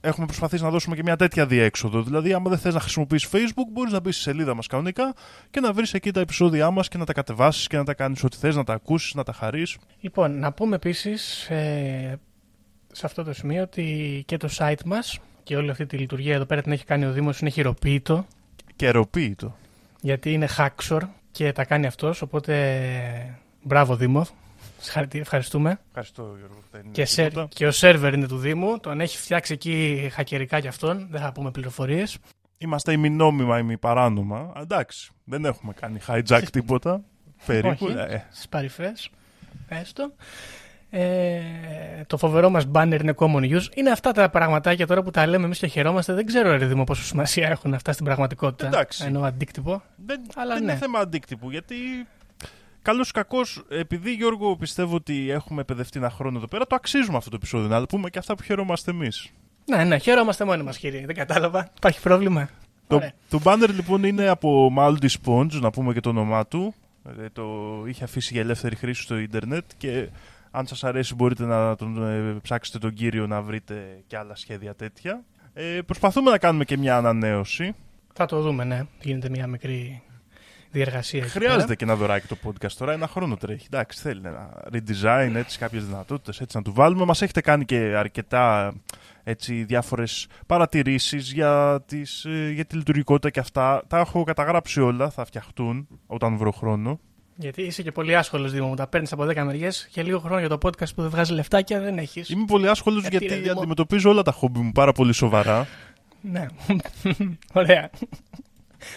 έχουμε 0.00 0.26
προσπαθήσει 0.26 0.62
να 0.62 0.70
δώσουμε 0.70 0.96
και 0.96 1.02
μια 1.02 1.16
τέτοια 1.16 1.46
διέξοδο. 1.46 2.02
Δηλαδή, 2.02 2.32
άμα 2.32 2.50
δεν 2.50 2.58
θες 2.58 2.74
να 2.74 2.80
χρησιμοποιήσει 2.80 3.28
Facebook, 3.32 3.68
μπορείς 3.72 3.92
να 3.92 4.00
μπεις 4.00 4.14
στη 4.14 4.22
σελίδα 4.22 4.54
μας 4.54 4.66
κανονικά 4.66 5.14
και 5.50 5.60
να 5.60 5.72
βρεις 5.72 5.94
εκεί 5.94 6.10
τα 6.10 6.20
επεισόδια 6.20 6.70
μας 6.70 6.88
και 6.88 6.98
να 6.98 7.04
τα 7.04 7.12
κατεβάσεις 7.12 7.66
και 7.66 7.76
να 7.76 7.84
τα 7.84 7.94
κάνεις 7.94 8.24
ό,τι 8.24 8.36
θες, 8.36 8.56
να 8.56 8.64
τα 8.64 8.72
ακούσεις, 8.72 9.14
να 9.14 9.22
τα 9.22 9.32
χαρείς. 9.32 9.76
Λοιπόν, 10.00 10.38
να 10.38 10.52
πούμε 10.52 10.76
επίσης 10.76 11.48
ε, 11.50 12.18
σε 12.92 13.06
αυτό 13.06 13.24
το 13.24 13.32
σημείο 13.32 13.62
ότι 13.62 14.22
και 14.26 14.36
το 14.36 14.48
site 14.58 14.84
μας 14.84 15.18
και 15.42 15.56
όλη 15.56 15.70
αυτή 15.70 15.86
τη 15.86 15.96
λειτουργία 15.96 16.34
εδώ 16.34 16.44
πέρα 16.44 16.62
την 16.62 16.72
έχει 16.72 16.84
κάνει 16.84 17.04
ο 17.04 17.12
Δήμος, 17.12 17.40
είναι 17.40 17.50
χειροποίητο, 17.50 18.26
Καιροποίητο. 18.76 19.56
Γιατί 20.04 20.32
είναι 20.32 20.48
hackshore 20.56 21.08
και 21.30 21.52
τα 21.52 21.64
κάνει 21.64 21.86
αυτός, 21.86 22.22
οπότε 22.22 23.40
μπράβο 23.62 23.96
Δήμο, 23.96 24.26
Συγχαρητήρια, 24.78 25.22
ευχαριστούμε. 25.22 25.80
Ευχαριστώ, 25.88 26.34
Γιώργο. 26.38 26.62
Δεν 26.70 26.80
είναι 26.80 26.92
Και, 26.92 27.04
σε, 27.04 27.28
τίποτα. 27.28 27.48
και 27.54 27.66
ο 27.66 27.70
σερβερ 27.70 28.14
είναι 28.14 28.26
του 28.26 28.38
Δήμου, 28.38 28.80
τον 28.80 29.00
έχει 29.00 29.18
φτιάξει 29.18 29.52
εκεί 29.52 30.08
χακερικά 30.12 30.60
κι 30.60 30.68
αυτόν, 30.68 31.06
δεν 31.10 31.20
θα 31.20 31.32
πούμε 31.32 31.50
πληροφορίες. 31.50 32.18
Είμαστε 32.58 32.92
ημινόμιμα, 32.92 33.58
ημιπαράνομα. 33.58 34.52
Εντάξει, 34.56 35.10
δεν 35.24 35.44
έχουμε 35.44 35.72
κάνει 35.72 35.98
hijack 36.06 36.42
τίποτα. 36.52 37.02
Περίπου. 37.46 37.86
Όχι. 37.86 37.94
ε, 37.98 38.24
Στις 38.32 38.48
παρυφές, 38.48 39.10
έστω. 39.68 40.12
Ε, 40.96 41.40
το 42.06 42.16
φοβερό 42.16 42.50
μας 42.50 42.66
banner 42.72 42.98
είναι 43.02 43.14
common 43.16 43.56
use. 43.56 43.66
Είναι 43.74 43.90
αυτά 43.90 44.12
τα 44.12 44.30
πραγματάκια 44.30 44.86
τώρα 44.86 45.02
που 45.02 45.10
τα 45.10 45.26
λέμε 45.26 45.44
εμείς 45.44 45.58
και 45.58 45.66
χαιρόμαστε. 45.66 46.12
Δεν 46.12 46.26
ξέρω, 46.26 46.56
ρε 46.56 46.66
Δήμο, 46.66 46.84
πόσο 46.84 47.02
σημασία 47.02 47.48
έχουν 47.48 47.74
αυτά 47.74 47.92
στην 47.92 48.04
πραγματικότητα. 48.04 48.66
Εντάξει. 48.66 49.04
Ενώ 49.06 49.22
αντίκτυπο. 49.22 49.82
Δεν, 49.96 50.20
Αλλά 50.34 50.54
δεν 50.54 50.64
ναι. 50.64 50.70
είναι 50.70 50.80
θέμα 50.80 50.98
αντίκτυπου, 50.98 51.50
γιατί 51.50 51.74
καλώς 52.82 53.08
ή 53.08 53.12
κακώς, 53.12 53.64
επειδή 53.68 54.12
Γιώργο 54.12 54.56
πιστεύω 54.56 54.94
ότι 54.94 55.30
έχουμε 55.30 55.60
εκπαιδευτεί 55.60 55.98
ένα 55.98 56.10
χρόνο 56.10 56.38
εδώ 56.38 56.46
πέρα, 56.46 56.66
το 56.66 56.74
αξίζουμε 56.74 57.16
αυτό 57.16 57.30
το 57.30 57.36
επεισόδιο. 57.36 57.68
Να 57.68 57.86
πούμε 57.86 58.10
και 58.10 58.18
αυτά 58.18 58.34
που 58.34 58.42
χαιρόμαστε 58.42 58.90
εμείς. 58.90 59.30
Ναι, 59.64 59.84
ναι, 59.84 59.98
χαιρόμαστε 59.98 60.44
μόνοι 60.44 60.62
μας, 60.62 60.78
κύριε. 60.78 61.06
Δεν 61.06 61.14
κατάλαβα. 61.14 61.70
Υπάρχει 61.76 62.00
πρόβλημα. 62.00 62.48
Το, 62.86 62.96
Ωραία. 62.96 63.12
το 63.28 63.40
banner 63.44 63.68
λοιπόν 63.74 64.04
είναι 64.04 64.28
από 64.28 64.72
Maldi 64.78 65.06
Sponge, 65.22 65.52
να 65.60 65.70
πούμε 65.70 65.92
και 65.92 66.00
το 66.00 66.08
όνομά 66.08 66.46
του. 66.46 66.74
Ε, 67.22 67.26
το 67.32 67.44
είχε 67.86 68.04
αφήσει 68.04 68.32
για 68.32 68.42
ελεύθερη 68.42 68.76
χρήση 68.76 69.02
στο 69.02 69.18
ίντερνετ 69.18 69.64
και 69.76 70.08
αν 70.56 70.66
σας 70.66 70.84
αρέσει 70.84 71.14
μπορείτε 71.14 71.44
να 71.44 71.76
τον 71.76 72.06
ε, 72.06 72.38
ψάξετε 72.42 72.78
τον 72.78 72.92
κύριο 72.92 73.26
να 73.26 73.42
βρείτε 73.42 74.02
και 74.06 74.16
άλλα 74.16 74.34
σχέδια 74.34 74.74
τέτοια. 74.74 75.24
Ε, 75.52 75.80
προσπαθούμε 75.86 76.30
να 76.30 76.38
κάνουμε 76.38 76.64
και 76.64 76.76
μια 76.76 76.96
ανανέωση. 76.96 77.74
Θα 78.12 78.26
το 78.26 78.40
δούμε, 78.40 78.64
ναι. 78.64 78.82
Γίνεται 79.00 79.28
μια 79.28 79.46
μικρή 79.46 80.02
διεργασία. 80.70 81.22
εκεί 81.22 81.30
Χρειάζεται 81.30 81.62
πέρα. 81.62 81.74
και 81.74 81.84
ένα 81.84 81.96
δωράκι 81.96 82.26
το 82.26 82.36
podcast 82.44 82.72
τώρα. 82.72 82.92
Ένα 82.92 83.06
χρόνο 83.08 83.36
τρέχει. 83.36 83.66
Εντάξει, 83.70 84.00
θέλει 84.00 84.20
ένα 84.24 84.64
redesign, 84.72 85.32
έτσι, 85.34 85.58
κάποιες 85.58 85.86
δυνατότητες 85.86 86.40
έτσι 86.40 86.56
να 86.56 86.62
του 86.62 86.72
βάλουμε. 86.72 87.04
Μας 87.04 87.22
έχετε 87.22 87.40
κάνει 87.40 87.64
και 87.64 87.76
αρκετά 87.76 88.74
έτσι, 89.24 89.64
διάφορες 89.64 90.26
παρατηρήσεις 90.46 91.32
για, 91.32 91.82
τις, 91.86 92.24
ε, 92.24 92.50
για 92.50 92.64
τη 92.64 92.76
λειτουργικότητα 92.76 93.30
και 93.30 93.40
αυτά. 93.40 93.82
Τα 93.86 93.98
έχω 93.98 94.24
καταγράψει 94.24 94.80
όλα, 94.80 95.10
θα 95.10 95.24
φτιαχτούν 95.24 95.88
όταν 96.06 96.36
βρω 96.36 96.50
χρόνο. 96.50 97.00
Γιατί 97.36 97.62
είσαι 97.62 97.82
και 97.82 97.92
πολύ 97.92 98.16
άσχολος, 98.16 98.52
Δήμο 98.52 98.66
μου. 98.66 98.74
Τα 98.74 98.86
παίρνεις 98.86 99.12
από 99.12 99.24
10 99.24 99.42
μεριές 99.44 99.88
και 99.92 100.02
λίγο 100.02 100.18
χρόνο 100.18 100.38
για 100.38 100.48
το 100.48 100.58
podcast 100.62 100.94
που 100.94 101.02
δεν 101.02 101.10
βγάζει 101.10 101.32
λεφτάκια 101.32 101.80
δεν 101.80 101.98
έχεις. 101.98 102.28
Είμαι 102.28 102.44
πολύ 102.46 102.68
άσχολος 102.68 103.00
Γιατί, 103.00 103.16
γιατί, 103.16 103.34
ρε, 103.34 103.40
Δήμο; 103.40 103.58
αντιμετωπίζω 103.58 104.10
όλα 104.10 104.22
τα 104.22 104.32
χόμπι 104.32 104.58
μου 104.58 104.72
πάρα 104.72 104.92
πολύ 104.92 105.12
σοβαρά. 105.12 105.66
Ναι. 106.20 106.46
Ωραία. 107.52 107.90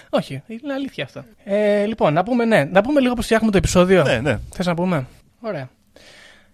Όχι, 0.09 0.41
είναι 0.47 0.73
αλήθεια 0.73 1.03
αυτό. 1.03 1.23
Ε, 1.43 1.85
λοιπόν, 1.85 2.13
να 2.13 2.23
πούμε, 2.23 2.45
ναι, 2.45 2.63
να 2.63 2.81
πούμε 2.81 2.99
λίγο 2.99 3.13
πώς 3.13 3.25
φτιάχνουμε 3.25 3.51
το 3.51 3.57
επεισόδιο. 3.57 4.03
ναι, 4.03 4.19
ναι. 4.19 4.39
Θες 4.53 4.65
να 4.65 4.73
πούμε; 4.73 5.07
Ωραία. 5.41 5.69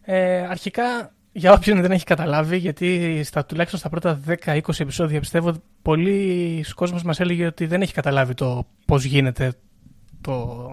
Ε, 0.01 0.37
αρχικά, 0.37 1.13
για 1.31 1.53
όποιον 1.53 1.81
δεν 1.81 1.91
έχει 1.91 2.05
καταλάβει, 2.05 2.57
γιατί 2.57 3.21
στα, 3.23 3.45
τουλάχιστον 3.45 3.79
στα 3.79 3.89
πρώτα 3.89 4.19
10-20 4.45 4.79
επεισόδια 4.79 5.19
πιστεύω 5.19 5.53
πολλοί 5.81 6.65
κόσμος 6.75 7.03
μας 7.03 7.19
έλεγε 7.19 7.45
ότι 7.45 7.65
δεν 7.65 7.81
έχει 7.81 7.93
καταλάβει 7.93 8.33
το 8.33 8.67
πώς 8.85 9.03
γίνεται 9.03 9.53
το, 10.21 10.69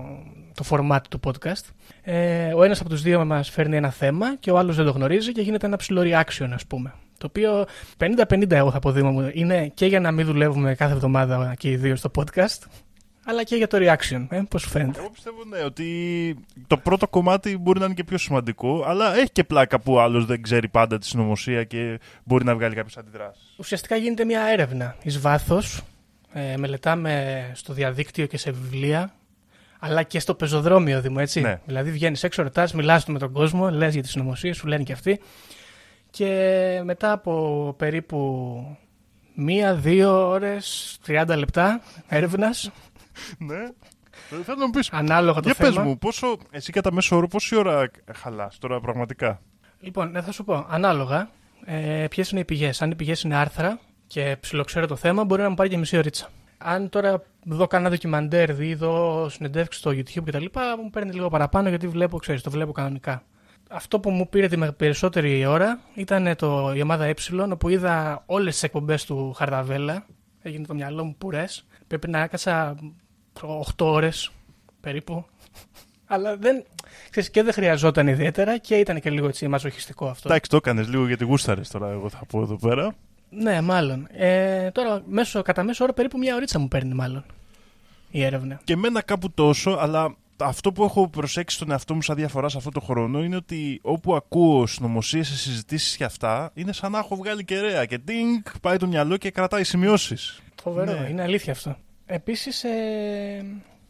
το 0.60 0.64
format 0.68 1.00
του 1.10 1.20
podcast. 1.24 1.64
Ε, 2.02 2.52
ο 2.54 2.62
ένας 2.62 2.80
από 2.80 2.88
τους 2.88 3.02
δύο 3.02 3.24
μας 3.24 3.50
φέρνει 3.50 3.76
ένα 3.76 3.90
θέμα 3.90 4.36
και 4.36 4.50
ο 4.50 4.58
άλλος 4.58 4.76
δεν 4.76 4.84
το 4.84 4.90
γνωρίζει 4.90 5.32
και 5.32 5.40
γίνεται 5.40 5.66
ένα 5.66 5.76
ψηλό 5.76 6.02
reaction 6.04 6.48
ας 6.52 6.66
πούμε. 6.66 6.94
Το 7.18 7.26
οποίο 7.26 7.66
50-50 8.28 8.50
εγώ 8.50 8.70
θα 8.70 8.78
πω 8.78 8.92
Δήμο 8.92 9.10
μου 9.10 9.30
είναι 9.32 9.68
και 9.74 9.86
για 9.86 10.00
να 10.00 10.10
μην 10.10 10.26
δουλεύουμε 10.26 10.74
κάθε 10.74 10.92
εβδομάδα 10.92 11.54
και 11.58 11.70
οι 11.70 11.76
δύο 11.76 11.96
στο 11.96 12.10
podcast 12.16 12.68
αλλά 13.24 13.44
και 13.44 13.56
για 13.56 13.66
το 13.66 13.78
reaction. 13.80 14.26
Ε, 14.30 14.42
πώς 14.48 14.62
σου 14.62 14.68
φαίνεται. 14.68 14.98
Εγώ 15.00 15.10
πιστεύω 15.10 15.44
ναι, 15.44 15.62
ότι 15.62 16.36
το 16.66 16.76
πρώτο 16.76 17.08
κομμάτι 17.08 17.58
μπορεί 17.58 17.78
να 17.78 17.84
είναι 17.84 17.94
και 17.94 18.04
πιο 18.04 18.18
σημαντικό, 18.18 18.84
αλλά 18.86 19.16
έχει 19.16 19.30
και 19.30 19.44
πλάκα 19.44 19.80
που 19.80 19.92
ο 19.92 20.00
άλλος 20.00 20.26
δεν 20.26 20.42
ξέρει 20.42 20.68
πάντα 20.68 20.98
τη 20.98 21.06
συνωμοσία 21.06 21.64
και 21.64 22.00
μπορεί 22.24 22.44
να 22.44 22.54
βγάλει 22.54 22.74
κάποιες 22.74 22.96
αντιδράσεις. 22.96 23.54
Ουσιαστικά 23.58 23.96
γίνεται 23.96 24.24
μια 24.24 24.42
έρευνα 24.42 24.96
εις 25.02 25.20
βάθος. 25.20 25.82
Ε, 26.32 26.56
μελετάμε 26.56 27.44
στο 27.54 27.72
διαδίκτυο 27.72 28.26
και 28.26 28.36
σε 28.36 28.50
βιβλία, 28.50 29.14
αλλά 29.80 30.02
και 30.02 30.20
στο 30.20 30.34
πεζοδρόμιο, 30.34 31.00
Δήμο, 31.00 31.16
έτσι. 31.20 31.40
Ναι. 31.40 31.60
Δηλαδή 31.64 31.90
βγαίνεις 31.90 32.22
έξω, 32.22 32.42
ρωτάς, 32.42 32.72
μιλάς 32.72 33.04
με 33.06 33.18
τον 33.18 33.32
κόσμο, 33.32 33.70
λες 33.70 33.92
για 33.92 34.02
τις 34.02 34.10
συνωμοσίες, 34.10 34.56
σου 34.56 34.66
λένε 34.66 34.82
και 34.82 34.92
αυτοί. 34.92 35.20
Και 36.10 36.80
μετά 36.84 37.12
από 37.12 37.74
περίπου 37.78 38.76
μία, 39.34 39.74
δύο 39.74 40.28
ώρες, 40.28 40.98
30 41.06 41.36
λεπτά 41.36 41.80
έρευνας, 42.08 42.70
ναι. 43.38 43.58
Θέλω 44.28 44.58
να 44.58 44.64
μου 44.66 44.70
πεις, 44.70 44.88
ανάλογα 44.92 45.40
το 45.40 45.42
για 45.44 45.54
θέμα. 45.54 45.68
πες 45.74 45.84
μου, 45.84 45.98
πόσο, 45.98 46.38
εσύ 46.50 46.72
κατά 46.72 46.92
μέσο 46.92 47.16
όρο 47.16 47.26
πόση 47.28 47.56
ώρα 47.56 47.90
χαλάς 48.14 48.58
τώρα 48.58 48.80
πραγματικά; 48.80 49.40
Λοιπόν, 49.80 50.10
ναι, 50.10 50.22
θα 50.22 50.32
σου 50.32 50.44
πω. 50.44 50.66
Ανάλογα, 50.70 51.30
ε, 51.64 52.06
ποιες 52.10 52.30
είναι 52.30 52.40
οι 52.40 52.44
πηγές. 52.44 52.82
Αν 52.82 52.90
οι 52.90 52.94
πηγές 52.94 53.22
είναι 53.22 53.36
άρθρα 53.36 53.80
και 54.06 54.36
ψιλοξέρω 54.40 54.86
το 54.86 54.96
θέμα, 54.96 55.24
μπορεί 55.24 55.42
να 55.42 55.48
μου 55.48 55.54
πάρει 55.54 55.68
και 55.68 55.76
μισή 55.76 55.96
ωρίτσα. 55.96 56.28
Αν 56.62 56.88
τώρα 56.88 57.22
δω 57.44 57.66
κανένα 57.66 57.90
ντοκιμαντέρ 57.90 58.60
ή 58.60 58.74
δω 58.74 59.28
συνεντεύξεις 59.28 59.80
στο 59.80 59.90
YouTube 59.90 60.24
κτλ., 60.24 60.44
μου 60.82 60.90
παίρνει 60.90 61.12
λίγο 61.12 61.28
παραπάνω 61.28 61.68
γιατί 61.68 61.88
βλέπω, 61.88 62.18
ξέρεις, 62.18 62.42
το 62.42 62.50
βλέπω 62.50 62.72
κανονικά. 62.72 63.22
Αυτό 63.70 64.00
που 64.00 64.10
μου 64.10 64.28
πήρε 64.28 64.48
τη 64.48 64.56
με- 64.56 64.72
περισσότερη 64.72 65.46
ώρα 65.46 65.80
ήταν 65.94 66.36
το, 66.36 66.72
η 66.76 66.82
ομάδα 66.82 67.04
Ε, 67.04 67.14
όπου 67.52 67.68
είδα 67.68 68.22
όλες 68.26 68.52
τις 68.52 68.62
εκπομπές 68.62 69.04
του 69.04 69.32
Χαρδαβέλα. 69.32 70.06
Έγινε 70.42 70.66
το 70.66 70.74
μυαλό 70.74 71.04
μου 71.04 71.14
πουρές. 71.18 71.66
Πρέπει 71.86 72.08
να 72.10 72.20
έκασα 72.22 72.76
8 73.40 73.86
ώρες 73.86 74.30
περίπου. 74.80 75.24
Αλλά 76.12 76.36
δεν, 76.36 76.64
ξέρεις, 77.10 77.30
και 77.30 77.42
δεν 77.42 77.52
χρειαζόταν 77.52 78.08
ιδιαίτερα 78.08 78.58
και 78.58 78.74
ήταν 78.74 79.00
και 79.00 79.10
λίγο 79.10 79.26
έτσι 79.26 79.48
μαζοχιστικό 79.48 80.06
αυτό. 80.06 80.28
Εντάξει, 80.28 80.50
το 80.50 80.56
έκανες 80.56 80.88
λίγο 80.88 81.06
γιατί 81.06 81.24
γούσταρες 81.24 81.68
τώρα, 81.68 81.88
εγώ 81.90 82.08
θα 82.08 82.20
πω 82.28 82.42
εδώ 82.42 82.56
πέρα. 82.56 82.94
Ναι, 83.30 83.60
μάλλον. 83.60 84.06
Ε, 84.12 84.70
τώρα, 84.70 85.02
μέσω, 85.06 85.42
κατά 85.42 85.62
μέσο 85.62 85.84
όρο 85.84 85.92
περίπου 85.92 86.18
μια 86.18 86.34
ωρίτσα 86.34 86.58
μου 86.58 86.68
παίρνει, 86.68 86.94
μάλλον 86.94 87.24
η 88.10 88.22
έρευνα. 88.24 88.60
Και 88.64 88.72
εμένα 88.72 89.02
κάπου 89.02 89.30
τόσο, 89.30 89.70
αλλά 89.70 90.14
αυτό 90.36 90.72
που 90.72 90.84
έχω 90.84 91.08
προσέξει 91.08 91.56
στον 91.56 91.70
εαυτό 91.70 91.94
μου 91.94 92.02
σαν 92.02 92.16
διαφορά 92.16 92.48
σε 92.48 92.56
αυτό 92.56 92.70
το 92.70 92.80
χρόνο 92.80 93.22
είναι 93.22 93.36
ότι 93.36 93.78
όπου 93.82 94.14
ακούω 94.14 94.66
συνωμοσίες 94.66 95.28
σε 95.28 95.36
συζητήσεις 95.36 95.96
και 95.96 96.04
αυτά, 96.04 96.50
είναι 96.54 96.72
σαν 96.72 96.92
να 96.92 96.98
έχω 96.98 97.16
βγάλει 97.16 97.44
κεραία 97.44 97.84
και 97.84 97.98
τίνκ, 97.98 98.46
πάει 98.60 98.76
το 98.76 98.86
μυαλό 98.86 99.16
και 99.16 99.30
κρατάει 99.30 99.64
σημειώσεις. 99.64 100.40
Φοβερό, 100.62 100.92
Ναι. 101.00 101.08
είναι 101.08 101.22
αλήθεια 101.22 101.52
αυτό. 101.52 101.76
Επίσης, 102.06 102.64
ε, 102.64 103.44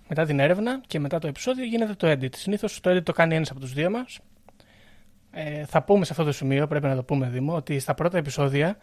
μετά 0.08 0.24
την 0.24 0.40
έρευνα 0.40 0.80
και 0.86 0.98
μετά 0.98 1.18
το 1.18 1.26
επεισόδιο 1.26 1.64
γίνεται 1.64 1.94
το 1.94 2.10
edit. 2.10 2.36
Συνήθως 2.36 2.80
το 2.80 2.90
edit 2.90 3.02
το 3.02 3.12
κάνει 3.12 3.34
ένας 3.34 3.50
από 3.50 3.60
τους 3.60 3.72
δύο 3.72 3.90
μας. 3.90 4.18
Ε, 5.30 5.64
θα 5.64 5.82
πούμε 5.82 6.04
σε 6.04 6.12
αυτό 6.12 6.24
το 6.24 6.32
σημείο, 6.32 6.66
πρέπει 6.66 6.86
να 6.86 6.96
το 6.96 7.02
πούμε 7.02 7.28
Δήμο, 7.28 7.54
ότι 7.54 7.78
στα 7.78 7.94
πρώτα 7.94 8.18
επεισόδια, 8.18 8.76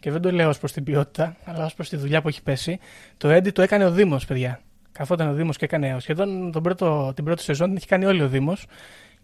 και 0.00 0.10
δεν 0.10 0.20
το 0.20 0.30
λέω 0.30 0.48
ως 0.48 0.58
προς 0.58 0.72
την 0.72 0.84
ποιότητα, 0.84 1.36
αλλά 1.44 1.64
ως 1.64 1.74
προς 1.74 1.88
τη 1.88 1.96
δουλειά 1.96 2.22
που 2.22 2.28
έχει 2.28 2.42
πέσει, 2.42 2.78
το 3.16 3.28
Έντι 3.28 3.50
το 3.50 3.62
έκανε 3.62 3.84
ο 3.84 3.90
Δήμος, 3.90 4.24
παιδιά. 4.24 4.60
Καθόταν 4.92 5.28
ο 5.28 5.34
Δήμος 5.34 5.56
και 5.56 5.64
έκανε 5.64 5.96
σχεδόν 6.00 6.52
τον 6.52 6.62
πρώτο, 6.62 7.12
την 7.14 7.24
πρώτη 7.24 7.42
σεζόν 7.42 7.66
την 7.66 7.76
έχει 7.76 7.86
κάνει 7.86 8.04
όλη 8.04 8.22
ο 8.22 8.28
Δήμος. 8.28 8.66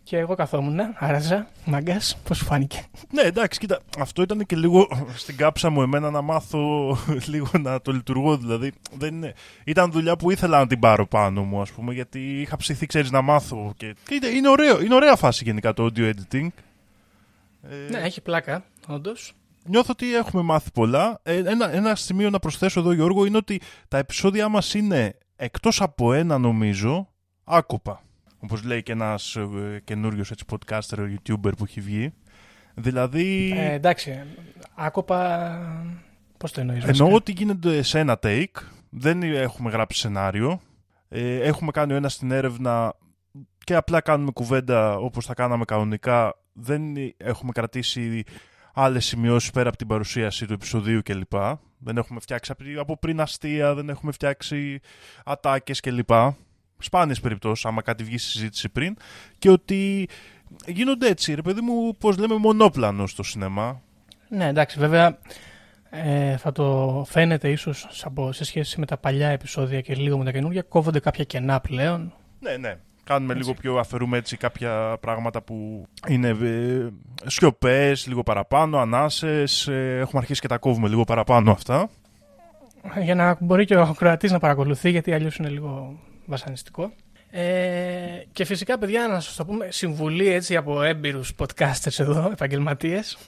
Και 0.02 0.16
εγώ 0.16 0.34
καθόμουν, 0.34 0.78
άραζα, 0.94 1.48
μαγκά, 1.64 2.00
πώς 2.24 2.36
σου 2.36 2.44
φάνηκε. 2.44 2.84
Ναι, 3.10 3.22
εντάξει, 3.22 3.58
κοίτα, 3.58 3.80
αυτό 3.98 4.22
ήταν 4.22 4.46
και 4.46 4.56
λίγο 4.56 4.88
στην 5.16 5.36
κάψα 5.36 5.70
μου 5.70 5.82
εμένα 5.82 6.10
να 6.10 6.20
μάθω 6.20 6.96
λίγο 7.32 7.48
να 7.58 7.80
το 7.80 7.92
λειτουργώ. 7.92 8.36
Δηλαδή, 8.36 8.72
δεν 8.98 9.14
είναι... 9.14 9.34
ήταν 9.64 9.90
δουλειά 9.90 10.16
που 10.16 10.30
ήθελα 10.30 10.58
να 10.58 10.66
την 10.66 10.78
πάρω 10.78 11.06
πάνω 11.06 11.44
μου, 11.44 11.60
ας 11.60 11.70
πούμε, 11.70 11.92
γιατί 11.92 12.40
είχα 12.40 12.56
ψηθεί, 12.56 12.86
ξέρεις, 12.86 13.10
να 13.10 13.20
μάθω. 13.20 13.72
Και, 13.76 13.94
και 14.04 14.14
είναι, 14.14 14.26
είναι, 14.26 14.48
ωραίο, 14.48 14.80
είναι 14.80 14.94
ωραία 14.94 15.16
φάση 15.16 15.44
γενικά 15.44 15.72
το 15.72 15.84
audio 15.84 16.12
editing. 16.12 16.48
Ναι, 17.90 17.98
έχει 17.98 18.20
πλάκα, 18.20 18.64
όντως. 18.86 19.32
Νιώθω 19.64 19.88
ότι 19.92 20.14
έχουμε 20.14 20.42
μάθει 20.42 20.70
πολλά. 20.70 21.20
Ε, 21.22 21.36
ένα, 21.36 21.72
ένα 21.72 21.94
σημείο 21.94 22.30
να 22.30 22.38
προσθέσω 22.38 22.80
εδώ, 22.80 22.92
Γιώργο, 22.92 23.24
είναι 23.24 23.36
ότι 23.36 23.60
τα 23.88 23.98
επεισόδια 23.98 24.48
μας 24.48 24.74
είναι 24.74 25.18
εκτός 25.36 25.80
από 25.80 26.12
ένα, 26.12 26.38
νομίζω, 26.38 27.08
άκουπα. 27.44 28.02
Όπως 28.38 28.62
λέει 28.62 28.82
και 28.82 28.92
ένας 28.92 29.36
ε, 29.36 29.80
καινούριος 29.84 30.32
podcaster, 30.46 30.98
YouTuber 30.98 31.56
που 31.56 31.64
έχει 31.64 31.80
βγει. 31.80 32.12
Δηλαδή. 32.74 33.52
Ε, 33.56 33.72
εντάξει, 33.72 34.22
άκοπα. 34.74 35.50
Πώς 36.36 36.52
το 36.52 36.60
εννοείς, 36.60 36.84
Εννοώ 36.84 37.12
ότι 37.12 37.32
γίνεται 37.32 37.82
σε 37.82 37.98
ένα 37.98 38.18
take. 38.22 38.62
Δεν 38.90 39.22
έχουμε 39.22 39.70
γράψει 39.70 39.98
σενάριο. 39.98 40.60
Ε, 41.08 41.40
έχουμε 41.40 41.70
κάνει 41.70 41.94
ένας 41.94 42.12
στην 42.12 42.30
έρευνα 42.30 42.94
και 43.64 43.74
απλά 43.74 44.00
κάνουμε 44.00 44.30
κουβέντα 44.30 44.96
όπως 44.96 45.26
θα 45.26 45.34
κάναμε 45.34 45.64
κανονικά. 45.64 46.34
Δεν 46.52 46.82
έχουμε 47.16 47.52
κρατήσει 47.52 48.24
άλλες 48.74 49.04
σημειώσεις 49.04 49.50
πέρα 49.50 49.68
από 49.68 49.78
την 49.78 49.86
παρουσίαση 49.86 50.46
του 50.46 50.52
επεισοδίου 50.52 51.02
κλπ. 51.02 51.32
Δεν 51.78 51.96
έχουμε 51.96 52.20
φτιάξει 52.20 52.52
από 52.78 52.96
πριν 52.98 53.20
αστεία, 53.20 53.74
δεν 53.74 53.88
έχουμε 53.88 54.12
φτιάξει 54.12 54.80
ατάκες 55.24 55.80
κλπ. 55.80 56.10
Σπάνιες 56.78 57.20
περιπτώσεις, 57.20 57.64
άμα 57.64 57.82
κάτι 57.82 58.04
βγει 58.04 58.18
στη 58.18 58.30
συζήτηση 58.30 58.68
πριν. 58.68 58.96
Και 59.38 59.50
ότι 59.50 60.08
γίνονται 60.66 61.08
έτσι, 61.08 61.34
ρε 61.34 61.42
παιδί 61.42 61.60
μου, 61.60 61.96
πώς 61.96 62.18
λέμε, 62.18 62.34
μονόπλανο 62.34 63.06
στο 63.06 63.22
σινεμά. 63.22 63.82
Ναι, 64.28 64.46
εντάξει, 64.48 64.78
βέβαια 64.78 65.18
ε, 65.90 66.36
θα 66.36 66.52
το 66.52 67.04
φαίνεται 67.08 67.50
ίσως 67.50 67.86
σε 68.30 68.44
σχέση 68.44 68.80
με 68.80 68.86
τα 68.86 68.96
παλιά 68.96 69.28
επεισόδια 69.28 69.80
και 69.80 69.94
λίγο 69.94 70.18
με 70.18 70.24
τα 70.24 70.32
καινούργια. 70.32 70.62
Κόβονται 70.62 71.00
κάποια 71.00 71.24
κενά 71.24 71.60
πλέον. 71.60 72.12
Ναι, 72.40 72.56
ναι. 72.56 72.78
Κάνουμε 73.04 73.34
λίγο 73.34 73.54
πιο, 73.54 73.78
αφαιρούμε 73.78 74.16
έτσι 74.16 74.36
κάποια 74.36 74.96
πράγματα 75.00 75.42
που 75.42 75.86
είναι 76.08 76.28
ε, 76.28 76.88
σιωπές, 77.26 78.06
λίγο 78.06 78.22
παραπάνω, 78.22 78.78
ανάσες. 78.78 79.68
Ε, 79.68 79.98
έχουμε 80.00 80.20
αρχίσει 80.20 80.40
και 80.40 80.48
τα 80.48 80.58
κόβουμε 80.58 80.88
λίγο 80.88 81.04
παραπάνω 81.04 81.50
αυτά. 81.50 81.88
Για 83.02 83.14
να 83.14 83.36
μπορεί 83.40 83.64
και 83.64 83.76
ο 83.76 83.94
Κροατής 83.98 84.30
να 84.30 84.38
παρακολουθεί, 84.38 84.90
γιατί 84.90 85.12
αλλιώς 85.12 85.36
είναι 85.36 85.48
λίγο 85.48 85.98
βασανιστικό. 86.26 86.92
Ε, 87.30 88.22
και 88.32 88.44
φυσικά, 88.44 88.78
παιδιά, 88.78 89.08
να 89.08 89.20
σας 89.20 89.36
το 89.36 89.44
πούμε, 89.44 89.68
συμβουλή 89.70 90.28
έτσι 90.28 90.56
από 90.56 90.82
έμπειρους 90.82 91.32
podcasters 91.38 91.98
εδώ, 91.98 92.28
επαγγελματίες. 92.32 93.18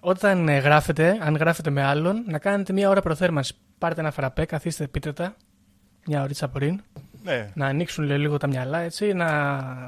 Όταν 0.00 0.48
ε, 0.48 0.58
γράφετε, 0.58 1.18
αν 1.20 1.36
γράφετε 1.36 1.70
με 1.70 1.82
άλλον, 1.82 2.24
να 2.26 2.38
κάνετε 2.38 2.72
μία 2.72 2.88
ώρα 2.88 3.00
προθέρμανση. 3.00 3.54
Πάρτε 3.78 4.00
ένα 4.00 4.10
φραπέ, 4.10 4.44
καθίστε, 4.44 4.86
πείτε 4.86 5.12
τα, 5.12 5.36
μια 6.06 6.22
ωρίτσα 6.22 6.48
πριν. 6.48 6.80
Ναι. 7.24 7.50
Να 7.54 7.66
ανοίξουν 7.66 8.04
λίγο 8.04 8.36
τα 8.36 8.46
μυαλά, 8.46 8.78
έτσι, 8.78 9.12
να 9.12 9.28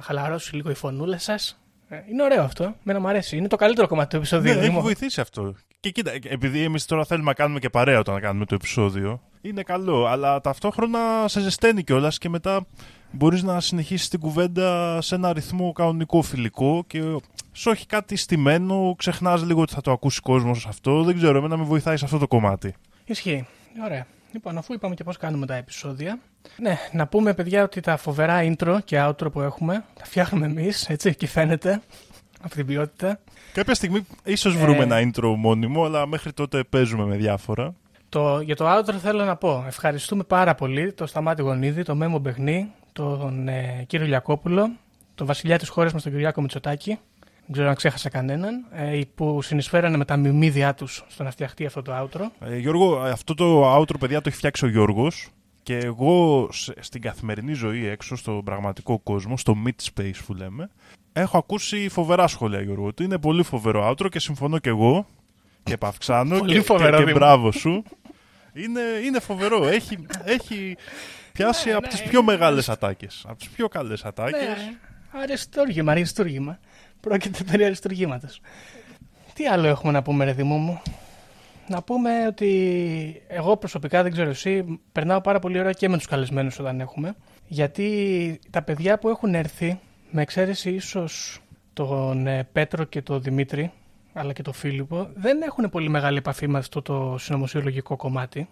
χαλαρώσει 0.02 0.54
λίγο 0.54 0.70
η 0.70 0.74
φωνούλα 0.74 1.18
σας. 1.18 1.58
Ε, 1.88 1.96
είναι 2.10 2.22
ωραίο 2.22 2.42
αυτό. 2.42 2.74
Μένα 2.82 3.00
μου 3.00 3.08
αρέσει. 3.08 3.36
Είναι 3.36 3.48
το 3.48 3.56
καλύτερο 3.56 3.86
κομμάτι 3.86 4.08
του 4.10 4.16
επεισοδίου. 4.16 4.54
Ναι, 4.54 4.60
έχει 4.60 4.80
βοηθήσει 4.80 5.20
αυτό. 5.20 5.54
Και 5.80 5.90
κοίτα, 5.90 6.12
επειδή 6.22 6.62
εμείς 6.62 6.84
τώρα 6.84 7.04
θέλουμε 7.04 7.26
να 7.26 7.34
κάνουμε 7.34 7.58
και 7.58 7.68
παρέα 7.68 7.98
όταν 7.98 8.20
κάνουμε 8.20 8.44
το 8.44 8.54
επεισόδιο, 8.54 9.20
είναι 9.40 9.62
καλό. 9.62 10.06
Αλλά 10.06 10.40
ταυτόχρονα 10.40 10.98
σε 11.26 11.40
ζεσταίνει 11.40 11.82
κιόλας 11.82 12.18
και 12.18 12.28
μετά 12.28 12.66
μπορείς 13.10 13.42
να 13.42 13.60
συνεχίσεις 13.60 14.08
την 14.08 14.20
κουβέντα 14.20 15.00
σε 15.00 15.14
ένα 15.14 15.32
ρυθμό 15.32 15.72
κανονικό 15.72 16.22
φιλικό 16.22 16.84
και 16.86 17.02
σου 17.52 17.70
έχει 17.70 17.86
κάτι 17.86 18.16
στημένο, 18.16 18.94
ξεχνάς 18.98 19.44
λίγο 19.44 19.60
ότι 19.60 19.72
θα 19.72 19.80
το 19.80 19.92
ακούσει 19.92 20.20
ο 20.22 20.30
κόσμος 20.30 20.66
αυτό. 20.66 21.02
Δεν 21.02 21.16
ξέρω, 21.16 21.38
εμένα 21.38 21.56
με 21.56 21.64
βοηθάει 21.64 21.96
σε 21.96 22.04
αυτό 22.04 22.18
το 22.18 22.26
κομμάτι. 22.26 22.74
Ισχύει. 23.04 23.46
Ωραία. 23.84 24.06
Λοιπόν, 24.36 24.58
αφού 24.58 24.72
είπαμε 24.72 24.94
και 24.94 25.04
πώς 25.04 25.16
κάνουμε 25.16 25.46
τα 25.46 25.54
επεισόδια. 25.54 26.18
Ναι, 26.56 26.78
να 26.92 27.06
πούμε 27.06 27.34
παιδιά 27.34 27.62
ότι 27.62 27.80
τα 27.80 27.96
φοβερά 27.96 28.40
intro 28.42 28.78
και 28.84 29.04
outro 29.08 29.32
που 29.32 29.40
έχουμε 29.40 29.84
τα 29.98 30.04
φτιάχνουμε 30.04 30.46
εμείς, 30.46 30.88
έτσι, 30.88 31.14
και 31.14 31.26
φαίνεται 31.26 31.80
από 32.40 32.54
την 32.54 32.66
ποιότητα. 32.66 33.20
Κάποια 33.52 33.74
στιγμή 33.74 34.06
ίσως 34.24 34.56
βρούμε 34.56 34.78
ε... 34.78 34.82
ένα 34.82 34.98
intro 35.00 35.34
μόνιμο, 35.36 35.84
αλλά 35.84 36.06
μέχρι 36.06 36.32
τότε 36.32 36.64
παίζουμε 36.64 37.04
με 37.04 37.16
διάφορα. 37.16 37.74
Το, 38.08 38.40
για 38.40 38.56
το 38.56 38.78
outro 38.78 38.92
θέλω 38.92 39.24
να 39.24 39.36
πω 39.36 39.64
ευχαριστούμε 39.66 40.22
πάρα 40.22 40.54
πολύ 40.54 40.92
το 40.92 41.06
Σταμάτη 41.06 41.42
Γονίδη, 41.42 41.82
το 41.82 41.94
Μέμο 41.94 42.18
Μπεχνή, 42.18 42.72
τον 42.92 43.48
ε, 43.48 43.84
κύριο 43.86 44.06
Λιακόπουλο, 44.06 44.70
τον 45.14 45.26
βασιλιά 45.26 45.58
της 45.58 45.68
χώρας 45.68 45.92
μας 45.92 46.02
τον 46.02 46.12
Κυριάκο 46.12 46.40
Μητσοτάκη. 46.40 46.98
Δεν 47.46 47.54
ξέρω 47.54 47.68
αν 47.68 47.74
ξέχασα 47.74 48.08
κανέναν, 48.08 48.64
ε, 48.72 49.00
που 49.14 49.42
συνεισφέρανε 49.42 49.96
με 49.96 50.04
τα 50.04 50.16
μιμίδια 50.16 50.74
τους 50.74 51.04
στο 51.08 51.22
να 51.22 51.30
φτιαχτεί 51.30 51.66
αυτό 51.66 51.82
το 51.82 51.92
outro. 52.02 52.26
Ε, 52.40 52.56
Γιώργο, 52.56 52.96
αυτό 52.96 53.34
το 53.34 53.76
outro, 53.76 53.98
παιδιά, 53.98 54.20
το 54.20 54.28
έχει 54.28 54.36
φτιάξει 54.36 54.64
ο 54.64 54.68
Γιώργος. 54.68 55.28
Και 55.62 55.76
εγώ 55.76 56.48
στην 56.80 57.00
καθημερινή 57.00 57.52
ζωή 57.52 57.86
έξω, 57.86 58.16
στον 58.16 58.44
πραγματικό 58.44 58.98
κόσμο, 58.98 59.36
στο 59.36 59.56
mid 59.66 59.92
space 59.92 60.14
που 60.26 60.34
λέμε, 60.34 60.70
έχω 61.12 61.38
ακούσει 61.38 61.88
φοβερά 61.88 62.26
σχόλια, 62.26 62.60
Γιώργο. 62.60 62.86
Ότι 62.86 63.04
είναι 63.04 63.18
πολύ 63.18 63.42
φοβερό 63.42 63.90
outro 63.90 64.08
και 64.10 64.20
συμφωνώ 64.20 64.58
και 64.58 64.68
εγώ. 64.68 65.06
Και 65.62 65.72
επαυξάνω 65.72 66.40
και, 66.40 66.60
φοβερό, 66.60 66.98
και, 66.98 67.04
και 67.04 67.12
μπράβο 67.12 67.52
σου. 67.52 67.82
Είναι, 68.52 68.80
είναι 69.04 69.20
φοβερό. 69.20 69.66
Έχει, 69.66 70.06
έχει 70.24 70.76
πιάσει 71.32 71.68
Ναι, 71.68 71.74
από 71.74 71.82
ναι, 71.82 71.88
τις 71.88 72.02
πιο 72.02 72.20
είναι 72.20 72.32
μεγάλες 72.32 72.68
ατάκες. 72.68 73.24
Από 73.28 73.38
τις 73.38 73.48
πιο 73.48 73.68
καλές 73.68 74.04
ατάκες. 74.04 74.40
Ναι, 74.40 74.78
αριστούργημα, 75.22 75.92
αριστούργημα. 75.92 76.58
Πρόκειται 77.06 77.44
περί 77.44 77.64
αριστούργήματος. 77.64 78.40
Τι 79.34 79.46
άλλο 79.46 79.66
έχουμε 79.66 79.92
να 79.92 80.02
πούμε, 80.02 80.24
ρε 80.24 80.32
Δημού 80.32 80.56
μου; 80.56 80.80
Να 81.68 81.82
πούμε 81.82 82.26
ότι 82.26 83.22
εγώ 83.28 83.56
προσωπικά, 83.56 84.02
δεν 84.02 84.12
ξέρω 84.12 84.30
εσύ, 84.30 84.80
περνάω 84.92 85.20
πάρα 85.20 85.38
πολύ 85.38 85.58
ώρα 85.58 85.72
και 85.72 85.88
με 85.88 85.96
τους 85.96 86.06
καλεσμένους 86.06 86.58
όταν 86.58 86.80
έχουμε. 86.80 87.14
Γιατί 87.46 88.40
τα 88.50 88.62
παιδιά 88.62 88.98
που 88.98 89.08
έχουν 89.08 89.34
έρθει, 89.34 89.78
με 90.10 90.22
εξαίρεση 90.22 90.70
ίσως 90.70 91.40
τον 91.72 92.26
ε, 92.26 92.48
Πέτρο 92.52 92.84
και 92.84 93.02
τον 93.02 93.22
Δημήτρη, 93.22 93.72
αλλά 94.12 94.32
και 94.32 94.42
τον 94.42 94.52
Φίλιππο, 94.52 95.08
δεν 95.14 95.42
έχουν 95.42 95.68
πολύ 95.70 95.88
μεγάλη 95.88 96.18
επαφή 96.18 96.48
με 96.48 96.58
αυτό 96.58 96.82
το 96.82 97.16
συνωμοσιολογικό 97.18 97.96
κομμάτι. 97.96 98.48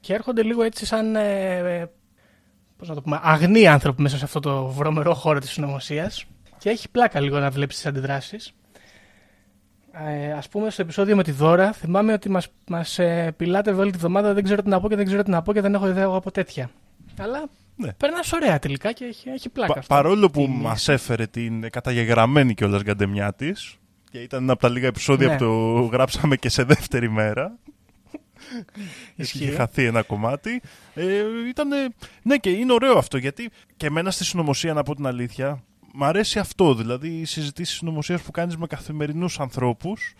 Και 0.00 0.14
έρχονται 0.14 0.42
λίγο 0.42 0.62
έτσι 0.62 0.86
σαν, 0.86 1.16
ε, 1.16 1.90
πώς 2.76 2.88
να 2.88 2.94
το 2.94 3.02
πούμε, 3.02 3.20
αγνοί 3.22 3.66
άνθρωποι 3.66 4.02
μέσα 4.02 4.18
σε 4.18 4.24
αυτό 4.24 4.40
το 4.40 4.66
βρωμερό 4.66 5.14
χώρο 5.14 5.38
της 5.38 5.50
συνωμοσίας. 5.50 6.26
Και 6.64 6.70
έχει 6.70 6.90
πλάκα 6.90 7.20
λίγο 7.20 7.38
να 7.38 7.50
βλέπεις 7.50 7.76
τις 7.76 7.86
αντιδράσεις. 7.86 8.52
Ε, 9.92 10.32
ας 10.32 10.48
πούμε 10.48 10.70
στο 10.70 10.82
επεισόδιο 10.82 11.16
με 11.16 11.22
τη 11.22 11.30
Δώρα, 11.30 11.72
θυμάμαι 11.72 12.12
ότι 12.12 12.28
μας, 12.30 12.48
μας 12.68 12.98
ε, 12.98 13.34
πιλάτε 13.36 13.70
όλη 13.72 13.90
τη 13.90 13.98
βδομάδα, 13.98 14.32
δεν 14.34 14.44
ξέρω 14.44 14.62
τι 14.62 14.68
να 14.68 14.80
πω 14.80 14.88
και 14.88 14.96
δεν 14.96 15.04
ξέρω 15.06 15.22
τι 15.22 15.30
να 15.30 15.42
πω 15.42 15.52
και 15.52 15.60
δεν 15.60 15.74
έχω 15.74 15.88
ιδέα 15.88 16.02
εγώ 16.02 16.16
από 16.16 16.30
τέτοια. 16.30 16.70
Αλλά 17.18 17.44
Ναι. 17.76 17.92
περνάς 17.92 18.32
ωραία 18.32 18.58
τελικά 18.58 18.92
και 18.92 19.04
έχει, 19.04 19.28
έχει 19.28 19.48
πλάκα. 19.48 19.72
Πα- 19.72 19.78
αυτό. 19.78 19.94
παρόλο 19.94 20.30
που 20.30 20.40
Τι- 20.40 20.48
μας 20.50 20.88
έφερε 20.88 21.26
την 21.26 21.70
καταγεγραμμένη 21.70 22.54
κιόλας 22.54 22.82
γκαντεμιά 22.82 23.32
της, 23.34 23.76
και 24.10 24.18
ήταν 24.18 24.42
ένα 24.42 24.52
από 24.52 24.60
τα 24.62 24.68
λίγα 24.68 24.86
επεισόδια 24.86 25.28
Ναι. 25.28 25.36
που 25.36 25.44
το 25.44 25.80
γράψαμε 25.92 26.36
και 26.36 26.48
σε 26.48 26.62
δεύτερη 26.62 27.10
μέρα. 27.10 27.58
Ισχύει. 29.16 29.44
Είχε 29.44 29.52
χαθεί 29.52 29.84
ένα 29.84 30.02
κομμάτι. 30.02 30.62
Ε, 30.94 31.04
ήτανε... 31.48 31.76
Ναι, 32.22 32.36
και 32.36 32.50
είναι 32.50 32.72
ωραίο 32.72 32.98
αυτό 32.98 33.16
γιατί 33.16 33.50
και 33.76 33.86
εμένα 33.86 34.10
στη 34.10 34.24
συνωμοσία, 34.24 34.72
να 34.72 34.82
πω 34.82 34.94
την 34.94 35.06
αλήθεια, 35.06 35.62
μ' 35.94 36.04
αρέσει 36.04 36.38
αυτό. 36.38 36.74
Δηλαδή 36.74 37.08
οι 37.08 37.24
συζητήσεις 37.24 37.76
συνωμοσία 37.76 38.18
που 38.18 38.30
κάνεις 38.30 38.56
με 38.56 38.66
καθημερινούς 38.66 39.40
ανθρώπους 39.40 40.14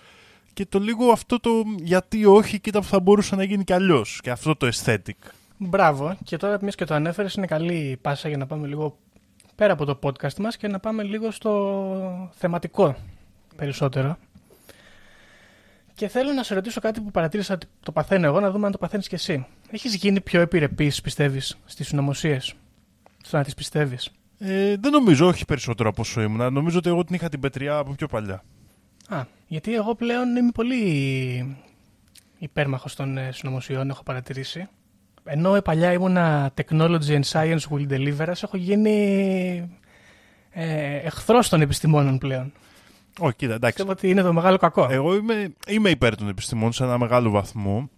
και 0.52 0.66
το 0.66 0.78
λίγο 0.78 1.10
αυτό 1.10 1.40
το 1.40 1.50
γιατί 1.82 2.24
όχι, 2.24 2.60
κοίτα 2.60 2.80
που 2.80 2.86
θα 2.86 3.00
μπορούσε 3.00 3.36
να 3.36 3.44
γίνει 3.44 3.64
κι 3.64 3.72
αλλιώς. 3.72 4.20
Και 4.22 4.30
αυτό 4.30 4.56
το 4.56 4.68
aesthetic. 4.72 5.30
Μπράβο. 5.56 6.16
Και 6.24 6.36
τώρα, 6.36 6.58
μιας 6.60 6.74
και 6.74 6.84
το 6.84 6.94
ανέφερες, 6.94 7.34
είναι 7.34 7.46
καλή 7.46 7.98
πάσα 8.02 8.28
για 8.28 8.36
να 8.36 8.46
πάμε 8.46 8.66
λίγο 8.66 8.98
πέρα 9.54 9.72
από 9.72 9.84
το 9.84 9.98
podcast 10.02 10.36
μας 10.38 10.56
και 10.56 10.68
να 10.68 10.78
πάμε 10.78 11.02
λίγο 11.02 11.30
στο 11.30 12.32
θεματικό 12.34 12.96
περισσότερο. 13.56 14.16
Και 15.94 16.08
θέλω 16.08 16.32
να 16.32 16.42
σε 16.42 16.54
ρωτήσω 16.54 16.80
κάτι 16.80 17.00
που 17.00 17.10
παρατήρησα 17.10 17.54
ότι 17.54 17.66
το 17.82 17.92
παθαίνω 17.92 18.26
εγώ, 18.26 18.40
να 18.40 18.50
δούμε 18.50 18.66
αν 18.66 18.72
το 18.72 18.78
παθαίνεις 18.78 19.08
και 19.08 19.14
εσύ. 19.14 19.46
Έχεις 19.70 19.94
γίνει 19.94 20.20
πιο 20.20 20.40
επιρρεπής, 20.40 21.00
πιστεύεις, 21.00 21.56
στις 21.64 21.86
συνωμοσίες, 21.86 22.54
στο 23.22 23.36
να 23.36 23.44
τις 23.44 23.54
πιστεύεις; 23.54 24.10
Ε, 24.38 24.76
δεν 24.76 24.92
νομίζω, 24.92 25.26
όχι 25.26 25.44
περισσότερο 25.44 25.88
από 25.88 26.00
όσο 26.02 26.20
ήμουν. 26.20 26.52
Νομίζω 26.52 26.78
ότι 26.78 26.88
εγώ 26.88 27.04
την 27.04 27.14
είχα 27.14 27.28
την 27.28 27.40
πετριά 27.40 27.76
από 27.76 27.92
πιο 27.92 28.06
παλιά. 28.06 28.42
Α, 29.08 29.24
γιατί 29.46 29.74
εγώ 29.74 29.94
πλέον 29.94 30.36
είμαι 30.36 30.50
πολύ 30.54 31.56
υπέρμαχος 32.38 32.94
των 32.94 33.18
ε, 33.18 33.32
συνωμοσιών, 33.32 33.90
έχω 33.90 34.02
παρατηρήσει. 34.02 34.68
Ενώ 35.24 35.60
παλιά 35.60 35.92
ήμουνα 35.92 36.52
technology 36.54 37.20
and 37.20 37.22
science 37.32 37.60
will 37.70 37.88
deliver 37.88 38.26
us, 38.26 38.42
έχω 38.42 38.56
γίνει 38.56 38.96
ε, 40.50 40.96
εχθρός 40.96 41.48
των 41.48 41.60
επιστημόνων 41.60 42.18
πλέον. 42.18 42.52
Όχι, 43.18 43.34
κοίτα, 43.34 43.54
εντάξει. 43.54 43.76
Πιστεύω 43.76 43.90
ότι 43.90 44.10
είναι 44.10 44.22
το 44.22 44.32
μεγάλο 44.32 44.56
κακό. 44.56 44.86
Εγώ 44.90 45.14
είμαι, 45.14 45.54
είμαι 45.68 45.90
υπέρ 45.90 46.16
των 46.16 46.28
επιστημών 46.28 46.72
σε 46.72 46.84
ένα 46.84 46.98
μεγάλο 46.98 47.30
βαθμό. 47.30 47.90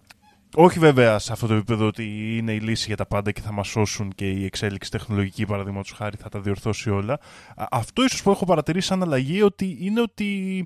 Όχι 0.55 0.79
βέβαια 0.79 1.19
σε 1.19 1.31
αυτό 1.31 1.47
το 1.47 1.53
επίπεδο 1.53 1.85
ότι 1.87 2.37
είναι 2.37 2.51
η 2.51 2.59
λύση 2.59 2.85
για 2.87 2.95
τα 2.95 3.05
πάντα 3.05 3.31
και 3.31 3.41
θα 3.41 3.51
μας 3.51 3.67
σώσουν 3.67 4.11
και 4.15 4.29
η 4.29 4.45
εξέλιξη 4.45 4.91
τεχνολογική, 4.91 5.45
παραδείγματος 5.45 5.91
χάρη, 5.91 6.17
θα 6.17 6.29
τα 6.29 6.39
διορθώσει 6.39 6.89
όλα. 6.89 7.13
Α, 7.55 7.65
Αυτό 7.71 8.03
ίσως 8.03 8.21
που 8.23 8.31
έχω 8.31 8.45
παρατηρήσει 8.45 8.87
σαν 8.87 9.01
αλλαγή 9.01 9.41
ότι 9.41 9.77
είναι 9.79 10.01
ότι 10.01 10.65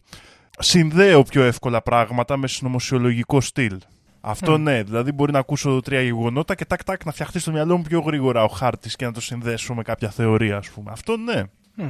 συνδέω 0.59 1.23
πιο 1.23 1.43
εύκολα 1.43 1.81
πράγματα 1.81 2.37
με 2.37 2.47
συνωμοσιολογικό 2.47 3.41
στυλ. 3.41 3.77
Αυτό 4.21 4.57
Μμ. 4.57 4.61
ναι, 4.61 4.83
δηλαδή 4.83 5.11
μπορεί 5.11 5.31
να 5.31 5.39
ακούσω 5.39 5.79
τρία 5.83 6.01
γεγονότα 6.01 6.55
και 6.55 6.65
τάκ 6.65 6.83
τάκ 6.83 7.05
να 7.05 7.11
φτιαχτεί 7.11 7.39
στο 7.39 7.51
μυαλό 7.51 7.77
μου 7.77 7.83
πιο 7.83 7.99
γρήγορα 7.99 8.43
ο 8.43 8.47
χάρτης 8.47 8.95
και 8.95 9.05
να 9.05 9.11
το 9.11 9.21
συνδέσω 9.21 9.73
με 9.73 9.81
κάποια 9.81 10.09
θεωρία, 10.09 10.57
ας 10.57 10.69
πούμε. 10.69 10.91
Αυτό 10.91 11.17
ναι. 11.17 11.43
Μμ. 11.75 11.89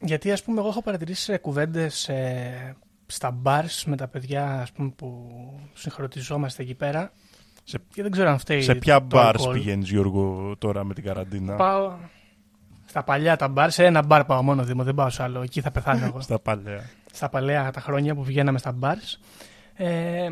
Γιατί 0.00 0.32
ας 0.32 0.42
πούμε 0.42 0.60
εγώ 0.60 0.68
έχω 0.68 0.82
παρατηρήσει 0.82 1.38
κουβέντες 1.38 2.08
ε, 2.08 2.76
στα 3.14 3.40
bars 3.44 3.82
με 3.86 3.96
τα 3.96 4.08
παιδιά 4.08 4.60
ας 4.60 4.72
πούμε, 4.72 4.88
που 4.96 5.30
συγχρονιζόμαστε 5.74 6.62
εκεί 6.62 6.74
πέρα 6.74 7.12
Σε- 7.64 7.78
και 7.94 8.02
δεν 8.02 8.10
ξέρω 8.10 8.30
αν 8.30 8.38
φταίει 8.38 8.62
σε 8.62 8.74
ποια 8.74 8.98
το 8.98 9.04
μπαρ 9.06 9.26
αλκοόλ. 9.26 9.52
πηγαίνεις, 9.52 9.88
Γιώργο, 9.90 10.54
τώρα 10.58 10.84
με 10.84 10.94
την 10.94 11.04
καραντίνα; 11.04 11.54
Πάω 11.54 11.92
στα 12.86 13.02
παλιά 13.04 13.36
τα 13.36 13.48
μπαρ, 13.48 13.70
σε 13.70 13.84
ένα 13.84 14.02
μπαρ 14.02 14.24
πάω 14.24 14.42
μόνο 14.42 14.62
Δήμο, 14.64 14.82
δεν 14.84 14.94
πάω 14.94 15.10
σε 15.10 15.22
άλλο, 15.22 15.42
εκεί 15.42 15.60
θα 15.60 15.70
πεθάνω 15.70 16.04
εγώ. 16.04 16.20
Στα 16.20 16.38
παλαιά. 16.38 16.90
στα 17.12 17.28
παλαιά 17.28 17.70
τα 17.70 17.80
χρόνια 17.80 18.14
που 18.14 18.22
πηγαίναμε 18.22 18.58
στα 18.58 18.78
bars. 18.80 19.18
Ε, 19.74 20.28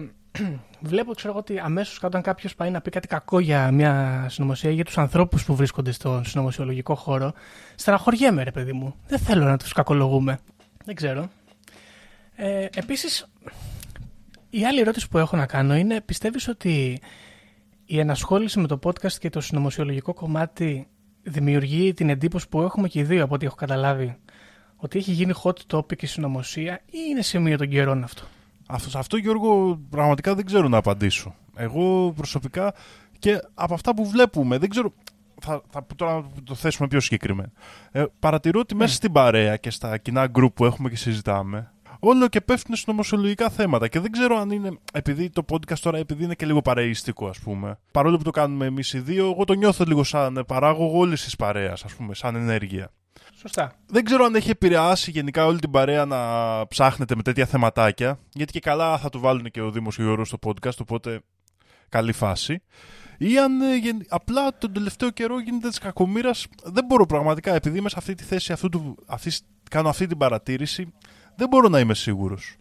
βλέπω, 0.81 1.15
ξέρω 1.15 1.31
εγώ, 1.33 1.39
ότι 1.39 1.59
αμέσως 1.59 2.03
όταν 2.03 2.23
κάποιος 2.23 2.55
πάει 2.55 2.71
να 2.71 2.81
πει 2.81 2.91
κάτι 2.91 3.09
κακό 3.09 3.39
για 3.41 3.71
μια 3.71 4.25
συνωμοσία 4.29 4.71
ή 4.71 4.75
για 4.75 4.85
τους 4.85 4.99
ανθρώπους 4.99 5.45
που 5.45 5.55
βρίσκονται 5.55 5.91
στον 5.93 6.25
συνωμοσιολογικό 6.25 6.95
χώρο, 6.95 7.33
στεναχωριέμαι, 7.75 8.43
ρε 8.43 8.51
παιδί 8.51 8.73
μου. 8.73 8.95
Δεν 9.07 9.19
θέλω 9.19 9.45
να 9.45 9.57
τους 9.57 9.73
κακολογούμε. 9.73 10.39
Δεν 10.85 10.95
ξέρω. 10.95 11.29
Ε, 12.45 12.69
Επίσης, 12.75 13.27
η 14.51 14.65
άλλη 14.65 14.81
ερώτηση 14.81 15.09
που 15.09 15.19
έχω 15.19 15.37
να 15.37 15.47
κάνω 15.47 15.75
είναι: 15.75 16.01
πιστεύεις 16.01 16.49
ότι 16.49 17.01
η 17.85 17.99
ενασχόληση 17.99 18.61
με 18.61 18.67
το 18.67 18.79
podcast 18.83 19.13
και 19.13 19.31
το 19.31 19.41
συνωμοσιολογικό 19.41 20.15
κομμάτι 20.15 20.87
δημιουργεί 21.23 21.95
την 21.95 22.09
εντύπωση 22.09 22.49
που 22.49 22.63
έχουμε 22.63 22.89
και 22.89 22.99
οι 22.99 23.03
δύο 23.03 23.25
από 23.25 23.35
ό,τι 23.35 23.47
έχω 23.47 23.55
καταλάβει 23.55 24.17
ότι 24.77 24.99
έχει 24.99 25.13
γίνει 25.13 25.33
hot 25.43 25.77
topic 25.77 26.03
η 26.03 26.07
συνωμοσία 26.07 26.81
ή 26.87 26.99
είναι 27.11 27.23
σημείο 27.23 27.57
των 27.57 27.69
καιρών 27.69 28.05
αυτό; 28.05 28.23
Αυτό, 28.67 28.91
σε 28.91 28.99
αυτό, 28.99 29.17
Γιώργο, 29.17 29.81
πραγματικά 29.91 30.35
δεν 30.35 30.45
ξέρω 30.45 30.69
να 30.69 30.77
απαντήσω. 30.77 31.35
Εγώ 31.57 32.13
προσωπικά 32.17 32.75
και 33.19 33.41
από 33.55 33.75
αυτά 33.75 33.95
που 33.95 34.07
βλέπουμε, 34.07 34.59
δεν 34.59 34.69
ξέρω. 34.69 34.93
Θα, 35.41 35.63
θα 35.71 35.87
τώρα 35.97 36.27
το 36.45 36.55
θέσουμε 36.55 36.89
πιο 36.89 37.01
συγκεκριμένα. 37.01 37.51
Ε, 37.91 38.05
παρατηρώ 38.19 38.61
ότι 38.61 38.75
μέσα 38.75 38.95
στην 38.95 39.13
παρέα 39.13 39.57
και 39.57 39.71
στα 39.71 39.99
κοινά 39.99 40.31
group 40.35 40.55
που 40.55 40.65
έχουμε 40.65 40.89
και 40.89 40.97
συζητάμε, 40.97 41.73
όλο 42.05 42.29
και 42.29 42.41
πέφτουν 42.41 42.75
συνωμοσιολογικά 42.75 43.51
θέματα. 43.51 43.89
Και 43.89 44.01
δεν 44.01 44.11
ξέρω 44.11 44.37
αν 44.37 44.51
είναι. 44.51 44.79
Επειδή 44.93 45.31
το 45.31 45.45
podcast 45.53 45.79
τώρα 45.79 45.99
επειδή 45.99 46.25
είναι 46.25 46.35
και 46.35 46.47
λίγο 46.47 46.63
παρεϊστικό, 46.63 47.29
ας 47.29 47.39
πούμε. 47.39 47.79
Παρόλο 47.91 48.17
που 48.17 48.23
το 48.23 48.31
κάνουμε 48.31 48.67
εμείς 48.67 48.93
οι 48.93 48.99
δύο, 48.99 49.31
εγώ 49.31 49.45
το 49.45 49.53
νιώθω 49.53 49.85
λίγο 49.85 50.05
σαν 50.05 50.45
παράγωγο 50.47 50.99
όλης 50.99 51.25
της 51.25 51.37
παρέας, 51.37 51.85
ας 51.85 51.95
πούμε, 51.95 52.15
σαν 52.15 52.37
ενέργεια. 52.37 52.91
Σωστά. 53.35 53.73
Δεν 53.87 54.05
ξέρω 54.05 54.25
αν 54.25 54.35
έχει 54.35 54.51
επηρεάσει 54.51 55.11
γενικά 55.11 55.47
όλη 55.47 55.59
την 55.59 55.71
παρέα 55.71 56.05
να 56.05 56.19
ψάχνετε 56.67 57.17
με 57.17 57.23
τέτοια 57.23 57.47
θεματάκια. 57.47 58.19
Γιατί 58.33 58.53
και 58.53 58.61
καλά 58.61 58.99
θα 58.99 59.09
το 59.09 59.19
βάλουν 59.19 59.51
και 59.51 59.61
ο 59.61 59.71
Δήμο 59.71 59.91
και 59.91 60.01
ο 60.01 60.05
Γιώργος 60.05 60.29
στο 60.29 60.39
podcast, 60.47 60.77
οπότε 60.81 61.21
καλή 61.89 62.13
φάση. 62.13 62.63
Ή 63.19 63.39
αν 63.39 63.61
ε, 63.61 63.77
γεν- 63.77 64.07
απλά 64.09 64.59
τον 64.59 64.73
τελευταίο 64.73 65.11
καιρό 65.11 65.41
γίνεται 65.41 65.69
της 65.69 65.79
κακομοίρας. 65.79 66.47
Δεν 66.65 66.85
μπορώ 66.85 67.07
πραγματικά, 67.07 67.55
επειδή 67.55 67.79
είμαι 67.79 67.89
σε 67.89 67.95
αυτή 67.99 68.15
τη 68.15 68.25
θέση, 68.25 68.53
αυτού 68.53 68.69
του, 68.69 68.97
αυτής, 69.07 69.43
κάνω 69.71 69.89
αυτή 69.89 70.07
την 70.07 70.19
παρατήρηση, 70.19 70.93
δεν 71.37 71.49
μπορώ 71.49 71.69
να 71.69 71.79
είμαι 71.79 71.95
σίγουρος. 71.95 72.57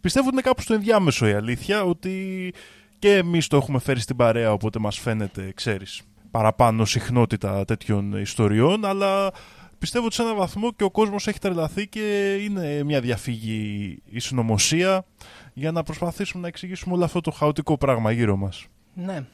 Πιστεύω 0.00 0.26
ότι 0.26 0.34
είναι 0.34 0.44
κάπου 0.44 0.62
στο 0.62 0.74
ενδιάμεσο 0.74 1.26
η 1.26 1.32
αλήθεια, 1.32 1.82
ότι 1.82 2.52
και 2.98 3.16
εμείς 3.16 3.46
το 3.46 3.56
έχουμε 3.56 3.78
φέρει 3.78 4.00
στην 4.00 4.16
παρέα, 4.16 4.52
οπότε 4.52 4.78
μας 4.78 4.98
φαίνεται, 4.98 5.52
ξέρεις, 5.54 6.02
παραπάνω 6.30 6.84
συχνότητα 6.84 7.64
τέτοιων 7.64 8.12
ιστοριών, 8.12 8.84
αλλά 8.84 9.32
πιστεύω 9.78 10.04
ότι 10.04 10.14
σε 10.14 10.22
έναν 10.22 10.36
βαθμό 10.36 10.72
και 10.72 10.84
ο 10.84 10.90
κόσμος 10.90 11.26
έχει 11.26 11.38
τρελαθεί 11.38 11.88
και 11.88 12.34
είναι 12.34 12.82
μια 12.82 13.00
διαφύγη 13.00 14.02
η 14.04 14.18
συνωμοσία 14.18 15.04
για 15.52 15.72
να 15.72 15.82
προσπαθήσουμε 15.82 16.42
να 16.42 16.48
εξηγήσουμε 16.48 16.94
όλο 16.94 17.04
αυτό 17.04 17.20
το 17.20 17.30
χαοτικό 17.30 17.78
πράγμα 17.78 18.10
γύρω 18.10 18.36
μας. 18.36 18.66
Ναι. 18.94 19.24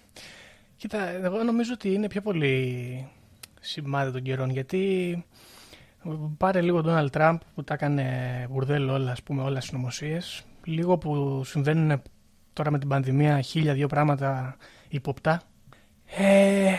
Κοίτα, 0.76 1.08
εγώ 1.08 1.42
νομίζω 1.42 1.72
ότι 1.72 1.92
είναι 1.92 2.08
πιο 2.08 2.20
πολύ 2.20 3.06
σημάδι 3.60 4.12
των 4.12 4.22
καιρών 4.22 4.50
γιατί 4.50 5.24
πάρε 6.36 6.60
λίγο 6.60 6.82
τον 6.82 6.94
Donald 6.98 7.10
Τραμπ 7.12 7.38
που 7.54 7.64
τα 7.64 7.74
έκανε 7.74 8.04
μπουρδέλο 8.50 8.92
όλα, 8.92 9.10
ας 9.10 9.22
πούμε, 9.22 9.42
όλα 9.42 9.60
συνωμοσίες. 9.60 10.42
Λίγο 10.64 10.98
που 10.98 11.42
συμβαίνουν 11.44 12.02
τώρα 12.52 12.70
με 12.70 12.78
την 12.78 12.88
πανδημία 12.88 13.40
χίλια 13.40 13.74
δύο 13.74 13.86
πράγματα 13.86 14.56
υποπτά. 14.88 15.42
Ε, 16.16 16.72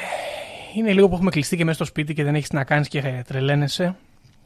είναι 0.76 0.94
λίγο 0.94 1.08
που 1.08 1.14
έχουμε 1.16 1.30
κλειστεί 1.30 1.56
και 1.58 1.64
μέσα 1.64 1.76
στο 1.76 1.86
σπίτι 1.86 2.14
και 2.14 2.24
δεν 2.24 2.36
έχεις 2.36 2.50
τι 2.50 2.56
να 2.56 2.64
κάνεις 2.64 2.88
και 2.88 3.24
τρελαίνεσαι. 3.28 3.96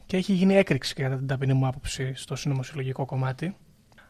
Και 0.06 0.16
έχει 0.16 0.32
γίνει 0.32 0.54
έκρηξη 0.54 0.94
κατά 0.94 1.16
την 1.16 1.26
ταπεινή 1.26 1.52
μου 1.52 1.66
άποψη 1.66 2.12
στο 2.14 2.36
συνωμοσιολογικό 2.36 3.04
κομμάτι. 3.04 3.56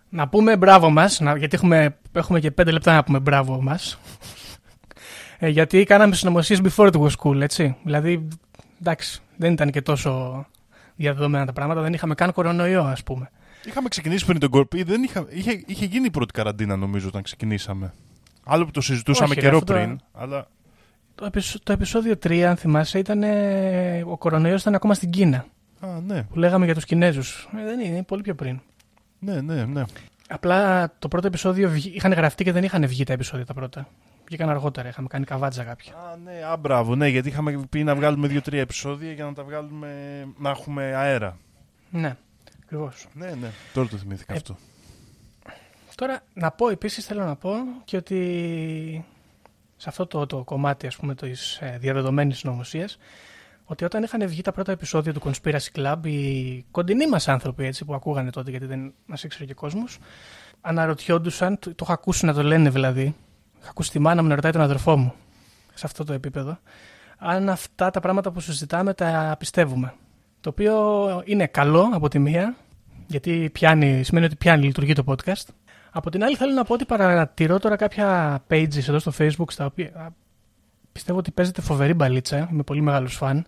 Να 0.09 0.29
πούμε 0.29 0.57
μπράβο 0.57 0.91
μας, 0.91 1.21
να- 1.21 1.37
γιατί 1.37 1.55
έχουμε, 1.57 1.97
έχουμε 2.13 2.41
και 2.41 2.51
πέντε 2.51 2.71
λεπτά 2.71 2.95
να 2.95 3.05
πούμε 3.05 3.19
μπράβο 3.21 3.63
μας. 3.63 3.99
Ε, 5.39 5.49
γιατί 5.49 5.85
κάναμε 5.85 6.15
συνωμοσίες 6.15 6.61
before 6.65 6.93
it 6.93 7.01
was 7.01 7.11
cool, 7.23 7.41
έτσι. 7.41 7.77
Δηλαδή, 7.83 8.29
εντάξει, 8.81 9.21
δεν 9.37 9.53
ήταν 9.53 9.71
και 9.71 9.83
τόσο 9.83 10.45
διαδεδομένα 11.03 11.47
τα 11.47 11.53
πράγματα, 11.53 11.81
δεν 11.81 11.93
είχαμε 11.93 12.15
καν 12.15 12.33
κορονοϊό, 12.33 12.83
ας 12.83 13.03
πούμε. 13.03 13.31
Είχαμε 13.67 13.89
ξεκινήσει 13.89 14.25
πριν 14.27 14.39
τον 14.41 14.51
κορπί, 14.51 14.83
δεν 14.83 15.03
είχα, 15.03 15.27
είχε, 15.29 15.63
είχε 15.67 15.85
γίνει 15.85 16.07
η 16.07 16.11
πρώτη 16.11 16.33
καραντίνα 16.33 16.77
νομίζω 16.77 17.09
όταν 17.09 17.23
ξεκινήσαμε. 17.23 17.93
Άλλο 18.45 18.65
που 18.65 18.71
το 18.71 18.81
συζητούσαμε 18.81 19.27
Όχι, 19.31 19.35
ρε, 19.35 19.41
καιρό 19.41 19.59
αυτό 19.59 19.73
το- 19.73 19.79
πριν, 19.79 19.99
αλλά 20.13 20.47
Το, 21.15 21.25
επεισο- 21.25 21.63
το 21.63 21.73
επεισόδιο 21.73 22.15
3, 22.27 22.41
αν 22.41 22.57
θυμάσαι, 22.57 22.99
ήταν, 22.99 23.23
ε, 23.23 24.03
ο 24.07 24.17
κορονοϊός 24.17 24.61
ήταν 24.61 24.75
ακόμα 24.75 24.95
στην 24.95 25.11
Κίνα, 25.11 25.45
Α, 25.81 25.89
ναι, 26.07 26.23
που 26.23 26.39
λέγαμε 26.39 26.65
για 26.65 26.75
τους 26.75 26.85
Κινέζους. 26.85 27.49
Ε, 27.59 27.65
δεν 27.65 27.81
είναι, 27.81 27.89
είναι 27.89 28.03
πολύ 28.03 28.23
πιο 28.23 28.35
πριν. 28.35 28.61
ναι, 29.19 29.41
ναι, 29.41 29.65
ναι. 29.65 29.83
Απλά 30.29 30.91
το 30.99 31.09
πρώτο 31.09 31.27
επεισόδιο 31.27 31.69
βγη- 31.71 31.95
είχαν 31.95 32.13
γραφτεί 32.13 32.45
και 32.45 32.53
δεν 32.53 32.65
είχαν 32.65 32.87
βγει 32.87 33.05
τα 33.05 33.13
επεισόδια 33.13 33.47
τα 33.47 33.55
πρώτα. 33.55 33.89
Βγήκαν 34.29 34.49
αργότερα, 34.49 34.89
είχαμε 34.89 35.09
κάνει 35.09 35.25
καβάτζα 35.25 35.65
κάποια. 35.65 35.93
Α, 35.95 36.17
ναι, 36.25 36.45
α, 36.53 36.57
μπράβο, 36.57 36.95
ναι, 36.95 37.09
γιατί 37.09 37.29
είχαμε 37.29 37.65
πει 37.71 37.85
να 37.85 37.95
βγάλουμε 37.95 38.29
δύο-τρία 38.29 38.61
επεισόδια 38.61 39.13
για 39.13 39.25
να 39.25 39.33
τα 39.33 39.45
βγάλουμε, 39.45 39.89
να 40.39 40.51
έχουμε 40.51 40.95
αέρα. 40.95 41.39
Ναι, 41.91 42.17
ακριβώς. 42.63 43.07
Ναι, 43.13 43.31
ναι, 43.41 43.49
τώρα 43.73 43.89
το 43.89 43.97
θυμήθηκα 43.97 44.33
Ε, 44.33 44.37
αυτό. 44.37 44.57
Τώρα, 45.95 46.21
να 46.35 46.51
πω 46.51 46.69
επίσης, 46.69 47.07
θέλω 47.07 47.25
να 47.25 47.37
πω 47.37 47.51
και 47.85 47.97
ότι 47.97 49.05
σε 49.77 49.89
αυτό 49.89 50.07
το, 50.07 50.27
το 50.27 50.45
κομμάτι, 50.45 50.87
ας 50.87 50.97
πούμε, 50.97 51.15
της 51.15 51.57
ε, 51.61 51.77
διαδεδομένης 51.81 52.39
συνωμοσίας, 52.39 52.99
ότι 53.65 53.85
όταν 53.85 54.03
είχαν 54.03 54.29
βγει 54.29 54.43
τα 54.43 54.53
πρώτα 54.53 54.73
επεισόδια 54.73 55.13
του 55.13 55.21
Conspiracy 55.25 55.79
Club, 55.79 55.97
οι 56.03 56.63
κοντινοί 56.71 57.07
μας 57.07 57.29
άνθρωποι, 57.29 57.65
έτσι, 57.65 57.85
που 57.85 57.95
ακούγανε 57.95 58.31
τότε, 58.31 58.51
γιατί 58.51 58.67
δεν 58.67 58.95
μας 59.07 59.25
ήξερε 59.25 59.45
και 59.45 59.55
κόσμος, 59.55 59.99
αναρωτιόντουσαν, 60.61 61.59
το, 61.59 61.71
το 61.71 61.77
έχω 61.81 61.93
ακούσει 61.93 62.25
να 62.25 62.33
το 62.35 62.43
λένε 62.43 62.71
δηλαδή, 62.71 63.15
έχω 63.61 63.71
ακούσει 63.71 63.91
τη 63.91 63.99
μάνα 63.99 64.23
μου 64.23 64.29
να 64.29 64.35
ρωτάει 64.35 64.53
τον 64.53 64.61
αδερφό 64.61 64.97
μου, 64.97 65.13
σε 65.75 65.87
αυτό 65.87 66.05
το 66.05 66.13
επίπεδο, 66.13 66.59
αν 67.19 67.49
αυτά 67.49 67.91
τα 67.91 68.01
πράγματα 68.01 68.31
που 68.31 68.41
συζητάμε 68.41 68.95
τα 68.95 69.37
πιστεύουμε. 69.39 69.95
Το 70.41 70.49
οποίο 70.49 70.75
είναι 71.25 71.47
καλό 71.47 71.89
από 71.93 72.09
τη 72.09 72.19
μία, 72.19 72.57
γιατί 73.07 73.51
πιάνει, 73.53 74.03
σημαίνει 74.05 74.27
ότι 74.27 74.37
πιάνει, 74.37 74.65
λειτουργεί 74.65 74.93
το 74.93 75.05
podcast. 75.07 75.45
Από 75.91 76.11
την 76.11 76.25
άλλη 76.25 76.37
θέλω 76.37 76.53
να 76.53 76.65
πω 76.65 76.75
ότι 76.75 76.85
παρατηρώ 76.85 77.59
τώρα 77.59 77.77
κάποια 77.77 78.39
pages 78.51 78.89
εδώ 78.89 78.99
στο 78.99 79.13
facebook 79.19 79.51
στα 79.51 79.65
οποία 79.65 79.91
α, 79.95 80.09
πιστεύω 80.93 81.19
ότι 81.19 81.31
παίζεται 81.31 81.61
φοβερή 81.61 81.95
μπαλίτσα, 81.95 82.49
είμαι 82.53 82.63
πολύ 82.63 82.81
μεγάλος 82.81 83.17
φαν. 83.17 83.47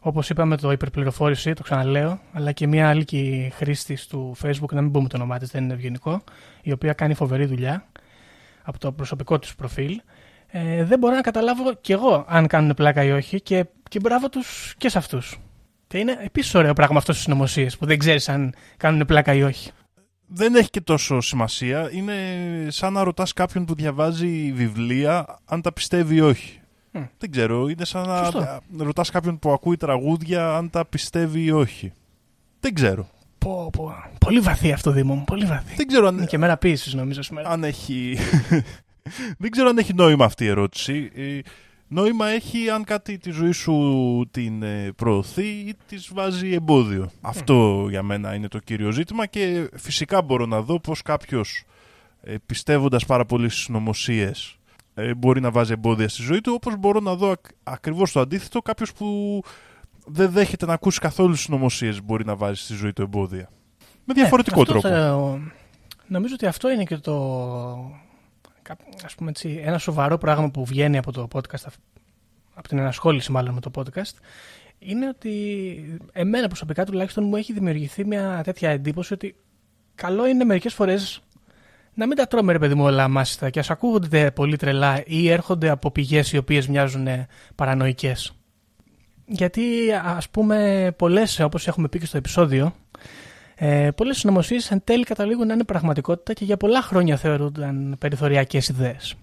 Όπως 0.00 0.30
είπαμε 0.30 0.56
το 0.56 0.72
υπερπληροφόρηση, 0.72 1.52
το 1.52 1.62
ξαναλέω, 1.62 2.20
αλλά 2.32 2.52
και 2.52 2.66
μια 2.66 2.88
άλλη 2.88 3.04
και 3.04 3.52
χρήστη 3.54 3.98
του 4.08 4.36
facebook, 4.42 4.72
να 4.72 4.82
μην 4.82 4.90
πούμε 4.90 5.08
το 5.08 5.16
όνομά 5.16 5.38
της, 5.38 5.50
δεν 5.50 5.64
είναι 5.64 5.72
ευγενικό, 5.72 6.22
η 6.62 6.72
οποία 6.72 6.92
κάνει 6.92 7.14
φοβερή 7.14 7.44
δουλειά 7.44 7.86
από 8.64 8.78
το 8.78 8.92
προσωπικό 8.92 9.38
τους 9.38 9.54
προφίλ. 9.54 10.00
Ε, 10.46 10.84
δεν 10.84 10.98
μπορώ 10.98 11.14
να 11.14 11.20
καταλάβω 11.20 11.74
κι 11.80 11.92
εγώ 11.92 12.24
αν 12.28 12.46
κάνουν 12.46 12.74
πλάκα 12.74 13.04
ή 13.04 13.10
όχι 13.10 13.40
και, 13.40 13.66
και 13.88 14.00
μπράβο 14.00 14.28
τους 14.28 14.74
και 14.78 14.88
σε 14.88 14.98
αυτούς. 14.98 15.38
Και 15.86 15.98
είναι 15.98 16.18
επίσης 16.20 16.54
ωραίο 16.54 16.72
πράγμα 16.72 16.98
αυτό 16.98 17.12
στις 17.12 17.24
συνωμοσίες 17.24 17.76
που 17.78 17.86
δεν 17.86 17.98
ξέρεις 17.98 18.28
αν 18.28 18.54
κάνουν 18.76 19.06
πλάκα 19.06 19.34
ή 19.34 19.42
όχι. 19.42 19.70
δεν 20.26 20.54
έχει 20.54 20.70
και 20.70 20.80
τόσο 20.80 21.20
σημασία. 21.20 21.88
Είναι 21.92 22.14
σαν 22.68 22.92
να 22.92 23.02
ρωτάς 23.02 23.32
κάποιον 23.32 23.64
που 23.64 23.74
διαβάζει 23.74 24.52
βιβλία 24.52 25.38
αν 25.44 25.62
τα 25.62 25.72
πιστεύει 25.72 26.14
ή 26.14 26.20
όχι. 26.20 26.60
Μμ. 26.90 27.02
Δεν 27.18 27.30
ξέρω. 27.30 27.68
Είναι 27.68 27.84
σαν 27.84 28.06
να 28.06 28.24
Σωστό. 28.24 28.60
ρωτάς 28.78 29.10
κάποιον 29.10 29.38
που 29.38 29.50
ακούει 29.52 29.76
τραγούδια 29.76 30.56
αν 30.56 30.70
τα 30.70 30.84
πιστεύει 30.86 31.44
ή 31.44 31.50
όχι. 31.50 31.92
Δεν 32.60 32.74
ξέρω. 32.74 33.08
Πω, 33.44 33.70
πω. 33.72 33.94
Πολύ 34.18 34.40
βαθύ 34.40 34.72
αυτό, 34.72 34.90
Δήμο 34.90 35.14
μου. 35.14 35.24
Πολύ 35.24 35.44
βαθύ. 35.44 35.74
Δεν 35.76 35.86
ξέρω 35.86 36.06
αν, 36.06 36.16
Είναι 36.16 36.26
και 36.26 36.38
μέρα 36.38 36.56
ποιήση, 36.56 36.96
νομίζω, 36.96 37.22
σήμερα. 37.22 37.48
αν 37.48 37.64
έχει... 37.64 38.16
Δεν 39.38 39.50
ξέρω 39.50 39.68
αν 39.68 39.78
έχει 39.78 39.94
νόημα 39.94 40.24
αυτή 40.24 40.44
η 40.44 40.48
ερώτηση. 40.48 41.10
Ε, 41.14 41.38
Νόημα 41.88 42.28
έχει 42.28 42.70
αν 42.70 42.84
κάτι 42.84 43.18
τη 43.18 43.30
ζωή 43.30 43.52
σου 43.52 43.74
την 44.30 44.62
ε, 44.62 44.92
προωθεί 44.96 45.46
ή 45.46 45.74
της 45.88 46.10
βάζει 46.14 46.52
εμπόδιο. 46.52 47.10
Αυτό 47.20 47.86
για 47.90 48.02
μένα 48.02 48.34
είναι 48.34 48.48
το 48.48 48.58
κύριο 48.58 48.90
ζήτημα 48.90 49.26
και 49.26 49.68
φυσικά 49.76 50.22
μπορώ 50.22 50.46
να 50.46 50.60
δω 50.62 50.80
πως 50.80 51.02
κάποιος 51.02 51.64
ε, 52.22 52.34
πιστεύοντας 52.46 53.04
πάρα 53.06 53.24
πολύ 53.24 53.48
στις 53.48 53.62
συνωμοσίες 53.62 54.58
ε, 54.94 55.14
μπορεί 55.14 55.40
να 55.40 55.50
βάζει 55.50 55.72
εμπόδια 55.72 56.08
στη 56.08 56.22
ζωή 56.22 56.40
του 56.40 56.52
όπως 56.56 56.76
μπορώ 56.76 57.00
να 57.00 57.14
δω 57.14 57.30
ακ- 57.30 57.50
ακριβώς 57.62 58.12
το 58.12 58.20
αντίθετο 58.20 58.62
κάποιος 58.62 58.92
που 58.92 59.40
δεν 60.04 60.30
δέχεται 60.30 60.66
να 60.66 60.72
ακούσει 60.72 60.98
καθόλου 61.00 61.34
συνωμοσίες 61.34 62.02
μπορεί 62.04 62.24
να 62.24 62.36
βάζει 62.36 62.60
στη 62.60 62.74
ζωή 62.74 62.92
του 62.92 63.02
εμπόδια. 63.02 63.48
Με 64.04 64.14
διαφορετικό 64.14 64.60
αυτό 64.60 64.72
τρόπο. 64.72 64.88
θα- 64.88 65.40
νομίζω 66.06 66.34
ότι 66.34 66.46
αυτό 66.46 66.70
είναι 66.70 66.84
και 66.84 66.96
το. 66.96 67.12
κα- 68.62 68.76
Ας 69.04 69.14
πούμε 69.14 69.30
έτσι, 69.30 69.60
ένα 69.64 69.78
σοβαρό 69.78 70.18
πράγμα 70.18 70.50
που 70.50 70.64
βγαίνει 70.64 70.98
από 70.98 71.12
το 71.12 71.28
podcast, 71.34 71.62
αυ- 71.66 71.78
από 72.54 72.68
την 72.68 72.78
ενασχόληση 72.78 73.32
μάλλον 73.32 73.54
με 73.54 73.60
το 73.60 73.70
podcast, 73.74 74.12
είναι 74.78 75.08
ότι 75.08 75.98
εμένα 76.12 76.46
προσωπικά 76.46 76.84
τουλάχιστον 76.84 77.24
μου 77.24 77.36
έχει 77.36 77.52
δημιουργηθεί 77.52 78.04
μια 78.06 78.40
τέτοια 78.44 78.70
εντύπωση 78.70 79.12
ότι 79.14 79.36
καλό 79.94 80.26
είναι 80.26 80.44
μερικές 80.44 80.74
φορές 80.74 81.22
να 81.94 82.06
μην 82.06 82.16
τα 82.16 82.26
τρώμε 82.26 82.52
ρε 82.52 82.58
παιδί 82.58 82.74
μου 82.74 82.84
όλα 82.84 83.08
μάστα 83.08 83.50
και 83.50 83.58
ας 83.58 83.70
ακούγονται 83.70 84.30
πολύ 84.30 84.56
τρελά 84.56 85.02
ή 85.06 85.28
έρχονται 85.30 85.68
από 85.70 85.90
πηγές 85.90 86.32
οι 86.32 86.36
οποίες 86.36 86.68
μοιάζουν 86.68 87.06
παρανοϊκές. 87.54 88.32
Γιατί 89.26 89.92
ας 90.04 90.28
πούμε 90.28 90.88
πολλές 90.98 91.40
όπως 91.40 91.66
έχουμε 91.66 91.88
πει 91.88 91.98
και 91.98 92.06
στο 92.06 92.16
επεισόδιο 92.16 92.74
ε, 93.54 93.90
πολλές 93.90 94.18
συνωμοσίες 94.18 94.70
εν 94.70 94.80
τέλει 94.84 95.04
καταλήγουν 95.04 95.46
να 95.46 95.54
είναι 95.54 95.64
πραγματικότητα 95.64 96.32
και 96.32 96.44
για 96.44 96.56
πολλά 96.56 96.82
χρόνια 96.82 97.16
θεωρούνταν 97.16 97.96
περιθωριακές 97.98 98.68
ιδέες. 98.68 99.14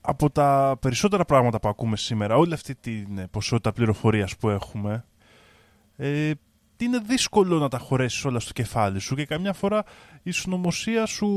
από 0.00 0.30
τα 0.30 0.76
περισσότερα 0.80 1.24
πράγματα 1.24 1.60
που 1.60 1.68
ακούμε 1.68 1.96
σήμερα, 1.96 2.36
όλη 2.36 2.52
αυτή 2.52 2.74
την 2.74 3.18
ε, 3.18 3.26
ποσότητα 3.30 3.72
πληροφορίας 3.72 4.36
που 4.36 4.48
έχουμε, 4.48 5.04
ε, 5.96 6.30
είναι 6.78 6.98
δύσκολο 6.98 7.58
να 7.58 7.68
τα 7.68 7.78
χωρέσεις 7.78 8.24
όλα 8.24 8.40
στο 8.40 8.52
κεφάλι 8.52 8.98
σου 8.98 9.14
και 9.14 9.26
καμιά 9.26 9.52
φορά 9.52 9.84
η 10.22 10.30
συνωμοσία 10.30 11.06
σου 11.06 11.28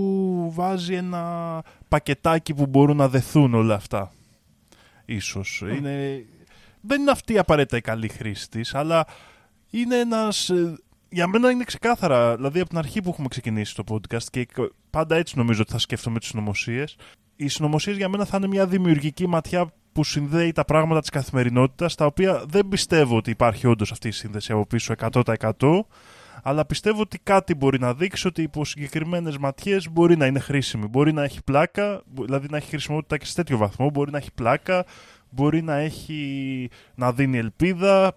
βάζει 0.55 0.93
ένα 0.93 1.63
πακετάκι 1.87 2.53
που 2.53 2.65
μπορούν 2.65 2.97
να 2.97 3.09
δεθούν 3.09 3.53
όλα 3.53 3.75
αυτά. 3.75 4.11
Ίσως. 5.05 5.63
Είναι, 5.77 6.25
δεν 6.81 7.01
είναι 7.01 7.11
αυτή 7.11 7.37
απαραίτητα 7.37 7.77
η 7.77 7.81
καλή 7.81 8.07
χρήση 8.07 8.49
της, 8.49 8.75
αλλά 8.75 9.05
είναι 9.69 9.95
ένας... 9.95 10.49
ε, 10.49 10.77
Για 11.09 11.27
μένα 11.27 11.51
είναι 11.51 11.63
ξεκάθαρα, 11.63 12.35
δηλαδή 12.35 12.59
από 12.59 12.69
την 12.69 12.77
αρχή 12.77 13.01
που 13.01 13.09
έχουμε 13.09 13.27
ξεκινήσει 13.27 13.75
το 13.75 13.83
podcast 13.89 14.23
και 14.31 14.47
πάντα 14.89 15.15
έτσι 15.15 15.37
νομίζω 15.37 15.61
ότι 15.61 15.71
θα 15.71 15.77
σκέφτομαι 15.79 16.19
τις 16.19 16.27
συνωμοσίες, 16.27 16.95
οι 17.35 17.47
συνωμοσίες 17.47 17.97
για 17.97 18.09
μένα 18.09 18.25
θα 18.25 18.37
είναι 18.37 18.47
μια 18.47 18.65
δημιουργική 18.67 19.27
ματιά 19.27 19.73
που 19.91 20.03
συνδέει 20.03 20.51
τα 20.51 20.65
πράγματα 20.65 20.99
της 20.99 21.09
καθημερινότητας, 21.09 21.95
τα 21.95 22.05
οποία 22.05 22.43
δεν 22.47 22.67
πιστεύω 22.67 23.17
ότι 23.17 23.29
υπάρχει 23.29 23.67
όντως 23.67 23.91
αυτή 23.91 24.07
η 24.07 24.11
σύνδεση 24.11 24.51
από 24.51 24.65
πίσω 24.65 24.93
100%, 25.11 25.21
αλλά 26.43 26.65
πιστεύω 26.65 27.01
ότι 27.01 27.19
κάτι 27.19 27.55
μπορεί 27.55 27.79
να 27.79 27.93
δείξει 27.93 28.27
ότι 28.27 28.41
υπό 28.41 28.65
συγκεκριμένες 28.65 29.37
ματιές 29.37 29.89
μπορεί 29.91 30.17
να 30.17 30.25
είναι 30.25 30.39
χρήσιμη. 30.39 30.87
Μπορεί 30.87 31.13
να 31.13 31.23
έχει 31.23 31.43
πλάκα, 31.43 32.01
δηλαδή 32.13 32.47
να 32.49 32.57
έχει 32.57 32.69
χρησιμότητα 32.69 33.17
και 33.17 33.25
σε 33.25 33.35
τέτοιο 33.35 33.57
βαθμό, 33.57 33.89
μπορεί 33.89 34.11
να 34.11 34.17
έχει 34.17 34.31
πλάκα, 34.33 34.85
μπορεί 35.29 35.61
να, 35.61 35.75
έχει, 35.75 36.69
να 36.95 37.13
δίνει 37.13 37.37
ελπίδα, 37.37 38.15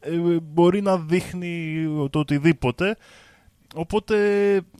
ε, 0.00 0.16
μπορεί 0.42 0.80
να 0.80 0.98
δείχνει 0.98 1.84
το 2.10 2.18
οτιδήποτε. 2.18 2.96
Οπότε 3.74 4.16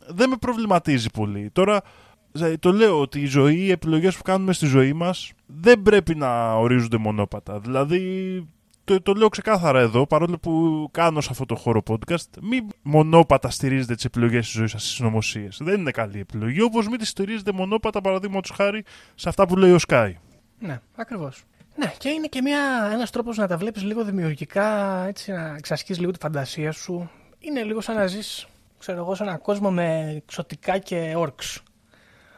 δεν 0.09 0.29
με 0.29 0.37
προβληματίζει 0.37 1.11
πολύ. 1.11 1.51
Τώρα 1.53 1.83
ε, 2.33 2.57
το 2.57 2.73
λέω 2.73 3.01
ότι 3.01 3.21
η 3.21 3.27
ζωή, 3.27 3.57
οι 3.57 3.71
επιλογές 3.71 4.17
που 4.17 4.23
κάνουμε 4.23 4.53
στη 4.53 4.67
ζωή 4.67 4.93
μας 4.93 5.33
δεν 5.47 5.83
πρέπει 5.83 6.15
να 6.15 6.55
ορίζονται 6.55 6.97
μονόπατα. 6.97 7.61
Δηλαδή 7.61 8.47
το, 8.85 9.03
το 9.03 9.13
λέω 9.13 9.29
ξεκάθαρα 9.29 9.81
εδώ, 9.81 10.07
παρόλο 10.07 10.39
που 10.39 10.89
κάνω 10.91 11.21
σε 11.21 11.29
αυτό 11.31 11.47
το 11.47 11.55
χώρο 11.55 11.83
podcast, 11.89 12.41
μην 12.43 12.67
μονόπατα 12.83 13.51
στηρίζετε 13.51 13.95
τις 13.95 14.05
επιλογές 14.05 14.45
της 14.45 14.55
ζωής 14.55 14.71
σας 14.71 14.83
στις 14.83 14.95
συνωμοσίες. 14.95 15.61
Δεν 15.63 15.81
είναι 15.81 15.91
καλή 15.91 16.19
επιλογή, 16.19 16.61
όπως 16.61 16.89
μην 16.89 16.99
τις 16.99 17.09
στηρίζετε 17.09 17.53
μονόπατα 17.53 18.01
παραδείγματος 18.01 18.57
χάρη 18.57 18.85
σε 19.15 19.29
αυτά 19.29 19.47
που 19.47 19.57
λέει 19.57 19.73
ο 19.73 19.79
Sky. 19.89 20.13
Ναι, 20.59 20.81
ακριβώς. 20.97 21.45
Ναι, 21.79 21.93
και 21.99 22.09
είναι 22.09 22.27
και 22.27 22.43
μια, 22.43 22.91
ένας 22.93 23.11
τρόπος 23.11 23.37
να 23.37 23.47
τα 23.47 23.57
βλέπεις 23.57 23.83
λίγο 23.83 24.05
δημιουργικά, 24.05 25.05
έτσι 25.07 25.33
να 25.33 25.55
εξασκείς 25.57 25.99
λίγο 25.99 26.11
τη 26.11 26.19
φαντασία 26.19 26.73
σου. 26.73 27.11
Είναι 27.39 27.63
λίγο 27.63 27.81
σαν 27.81 27.97
να 27.97 28.07
ζεις, 28.07 28.47
ξέρω 28.79 28.99
εγώ, 28.99 29.15
σε 29.15 29.23
έναν 29.23 29.41
κόσμο 29.41 29.71
με 29.71 30.15
εξωτικά 30.17 30.79
και 30.79 31.15
όρξ. 31.17 31.63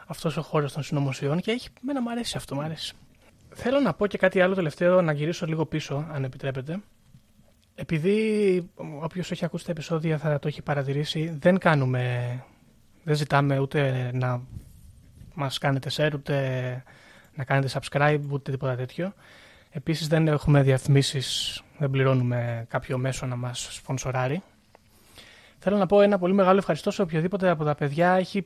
Αυτός 0.07 0.37
ο 0.37 0.41
χώρος 0.41 0.73
των 0.73 0.83
συνωμοσιών 0.83 1.39
και 1.39 1.51
έχει, 1.51 1.69
μένα 1.81 2.01
μου 2.01 2.11
αρέσει 2.11 2.37
αυτό, 2.37 2.55
μου 2.55 2.61
αρέσει. 2.61 2.93
Θέλω 3.53 3.79
να 3.79 3.93
πω 3.93 4.07
και 4.07 4.17
κάτι 4.17 4.41
άλλο 4.41 4.55
τελευταίο, 4.55 5.01
να 5.01 5.11
γυρίσω 5.11 5.45
λίγο 5.45 5.65
πίσω, 5.65 6.07
αν 6.11 6.23
επιτρέπετε. 6.23 6.79
Επειδή 7.75 8.69
όποιος 9.01 9.31
έχει 9.31 9.45
ακούσει 9.45 9.65
τα 9.65 9.71
επεισόδια 9.71 10.17
θα 10.17 10.39
το 10.39 10.47
έχει 10.47 10.61
παρατηρήσει, 10.61 11.37
δεν 11.39 11.57
κάνουμε, 11.57 12.33
δεν 13.03 13.15
ζητάμε 13.15 13.59
ούτε 13.59 14.09
να 14.13 14.41
μας 15.33 15.57
κάνετε 15.57 15.89
share, 15.93 16.11
ούτε 16.13 16.83
να 17.35 17.43
κάνετε 17.43 17.79
subscribe, 17.79 18.21
ούτε 18.29 18.51
τίποτα 18.51 18.75
τέτοιο. 18.75 19.13
Επίσης 19.69 20.07
δεν 20.07 20.27
έχουμε 20.27 20.61
διαφημίσεις, 20.61 21.61
δεν 21.77 21.89
πληρώνουμε 21.89 22.65
κάποιο 22.69 22.97
μέσο 22.97 23.25
να 23.25 23.35
μας 23.35 23.67
σπονσοράρει. 23.71 24.41
Θέλω 25.59 25.77
να 25.77 25.85
πω 25.85 26.01
ένα 26.01 26.17
πολύ 26.17 26.33
μεγάλο 26.33 26.57
ευχαριστώ 26.57 26.91
σε 26.91 27.01
οποιοδήποτε 27.01 27.49
από 27.49 27.63
τα 27.63 27.75
παιδιά 27.75 28.11
έχει 28.11 28.45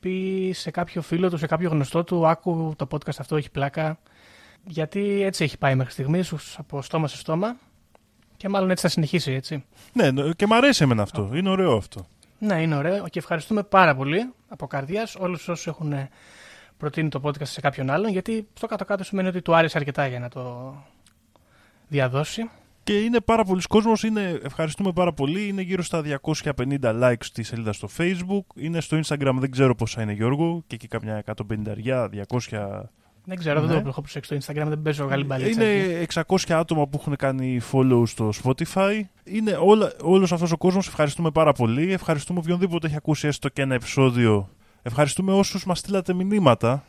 πει 0.00 0.50
σε 0.54 0.70
κάποιο 0.70 1.02
φίλο 1.02 1.30
του, 1.30 1.38
σε 1.38 1.46
κάποιο 1.46 1.70
γνωστό 1.70 2.04
του, 2.04 2.26
άκου 2.26 2.74
το 2.76 2.86
podcast 2.90 3.18
αυτό 3.18 3.36
έχει 3.36 3.50
πλάκα. 3.50 3.98
Γιατί 4.64 5.22
έτσι 5.22 5.44
έχει 5.44 5.58
πάει 5.58 5.74
μέχρι 5.74 5.92
στιγμής, 5.92 6.58
από 6.58 6.82
στόμα 6.82 7.08
σε 7.08 7.16
στόμα. 7.16 7.56
Και 8.36 8.48
μάλλον 8.48 8.70
έτσι 8.70 8.82
θα 8.82 8.88
συνεχίσει, 8.88 9.32
έτσι. 9.32 9.64
Ναι, 9.92 10.10
και 10.36 10.46
μ' 10.46 10.52
αρέσει 10.52 10.82
εμένα 10.82 11.02
αυτό. 11.02 11.30
Είναι 11.34 11.50
ωραίο 11.50 11.76
αυτό. 11.76 12.06
Ναι, 12.38 12.62
είναι 12.62 12.76
ωραίο 12.76 13.08
και 13.08 13.18
ευχαριστούμε 13.18 13.62
πάρα 13.62 13.94
πολύ 13.94 14.32
από 14.48 14.66
καρδιάς 14.66 15.14
όλους 15.14 15.48
όσους 15.48 15.66
έχουν 15.66 15.94
προτείνει 16.80 17.08
το 17.08 17.20
podcast 17.24 17.46
σε 17.46 17.60
κάποιον 17.60 17.90
άλλον. 17.90 18.10
Γιατί 18.10 18.46
στο 18.54 18.66
κάτω-κάτω 18.66 19.04
σημαίνει 19.04 19.28
ότι 19.28 19.42
του 19.42 19.54
άρεσε 19.54 19.78
αρκετά 19.78 20.06
για 20.06 20.18
να 20.18 20.28
το 20.28 20.74
διαδώσει. 21.88 22.50
Και 22.84 23.00
είναι 23.00 23.20
πάρα 23.20 23.44
πολλοί 23.44 23.62
κόσμος, 23.68 24.02
είναι, 24.02 24.40
ευχαριστούμε 24.44 24.92
πάρα 24.92 25.12
πολύ. 25.12 25.48
Είναι 25.48 25.62
γύρω 25.62 25.82
στα 25.82 26.02
250 26.24 26.52
likes 26.82 27.14
στη 27.20 27.42
σελίδα 27.42 27.72
στο 27.72 27.88
facebook. 27.98 28.44
Είναι 28.54 28.80
στο 28.80 29.00
instagram, 29.04 29.32
δεν 29.38 29.50
ξέρω 29.50 29.74
πόσα 29.74 30.02
είναι 30.02 30.12
Γιώργο. 30.12 30.62
Και 30.66 30.74
εκεί 30.74 30.88
κάμια 30.88 31.22
150, 31.26 31.34
200... 32.48 32.82
Δεν 33.24 33.38
ξέρω, 33.38 33.60
Ναι. 33.60 33.66
δεν 33.66 33.82
το 33.82 33.88
έχω 33.88 34.00
προσέξει 34.00 34.38
στο 34.38 34.52
Instagram, 34.54 34.66
δεν 34.66 34.82
παίζω 34.82 35.06
καλή 35.06 35.24
μπαλίτσα. 35.24 35.62
εκεί. 35.62 35.90
Είναι 35.90 36.06
600 36.14 36.36
άτομα 36.48 36.86
που 36.88 36.98
έχουν 37.00 37.16
κάνει 37.16 37.60
follow 37.72 38.02
στο 38.06 38.30
Spotify. 38.44 39.00
Είναι 39.24 39.58
όλα, 39.60 39.92
όλος 40.02 40.32
αυτός 40.32 40.52
ο 40.52 40.56
κόσμος, 40.56 40.86
ευχαριστούμε 40.88 41.30
πάρα 41.30 41.52
πολύ. 41.52 41.92
Ευχαριστούμε 41.92 42.38
οποιονδήποτε 42.38 42.86
έχει 42.86 42.96
ακούσει 42.96 43.26
έστω 43.26 43.48
και 43.48 43.62
ένα 43.62 43.74
επεισόδιο. 43.74 44.48
Ευχαριστούμε 44.82 45.32
όσους 45.32 45.64
μας 45.64 45.78
στείλατε 45.78 46.12
μηνύματα 46.12 46.84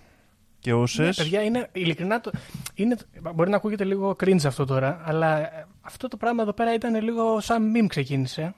και 0.60 0.74
όσες. 0.74 1.18
Ναι, 1.18 1.24
παιδιά, 1.24 1.42
είναι 1.42 1.70
ειλικρινά. 1.72 2.22
Το, 2.22 2.32
είναι, 2.74 2.98
μπορεί 3.36 3.50
να 3.50 3.56
ακούγεται 3.56 3.84
λίγο 3.84 4.16
cringe 4.20 4.46
αυτό 4.46 4.66
τώρα, 4.66 5.02
αλλά 5.06 5.38
ε, 5.38 5.68
αυτό 5.82 6.08
το 6.08 6.18
πράγμα 6.18 6.42
εδώ 6.42 6.54
πέρα 6.54 6.74
ήταν 6.74 7.04
λίγο 7.04 7.40
σαν 7.40 7.72
meme 7.76 7.86
ξεκίνησε 7.88 8.54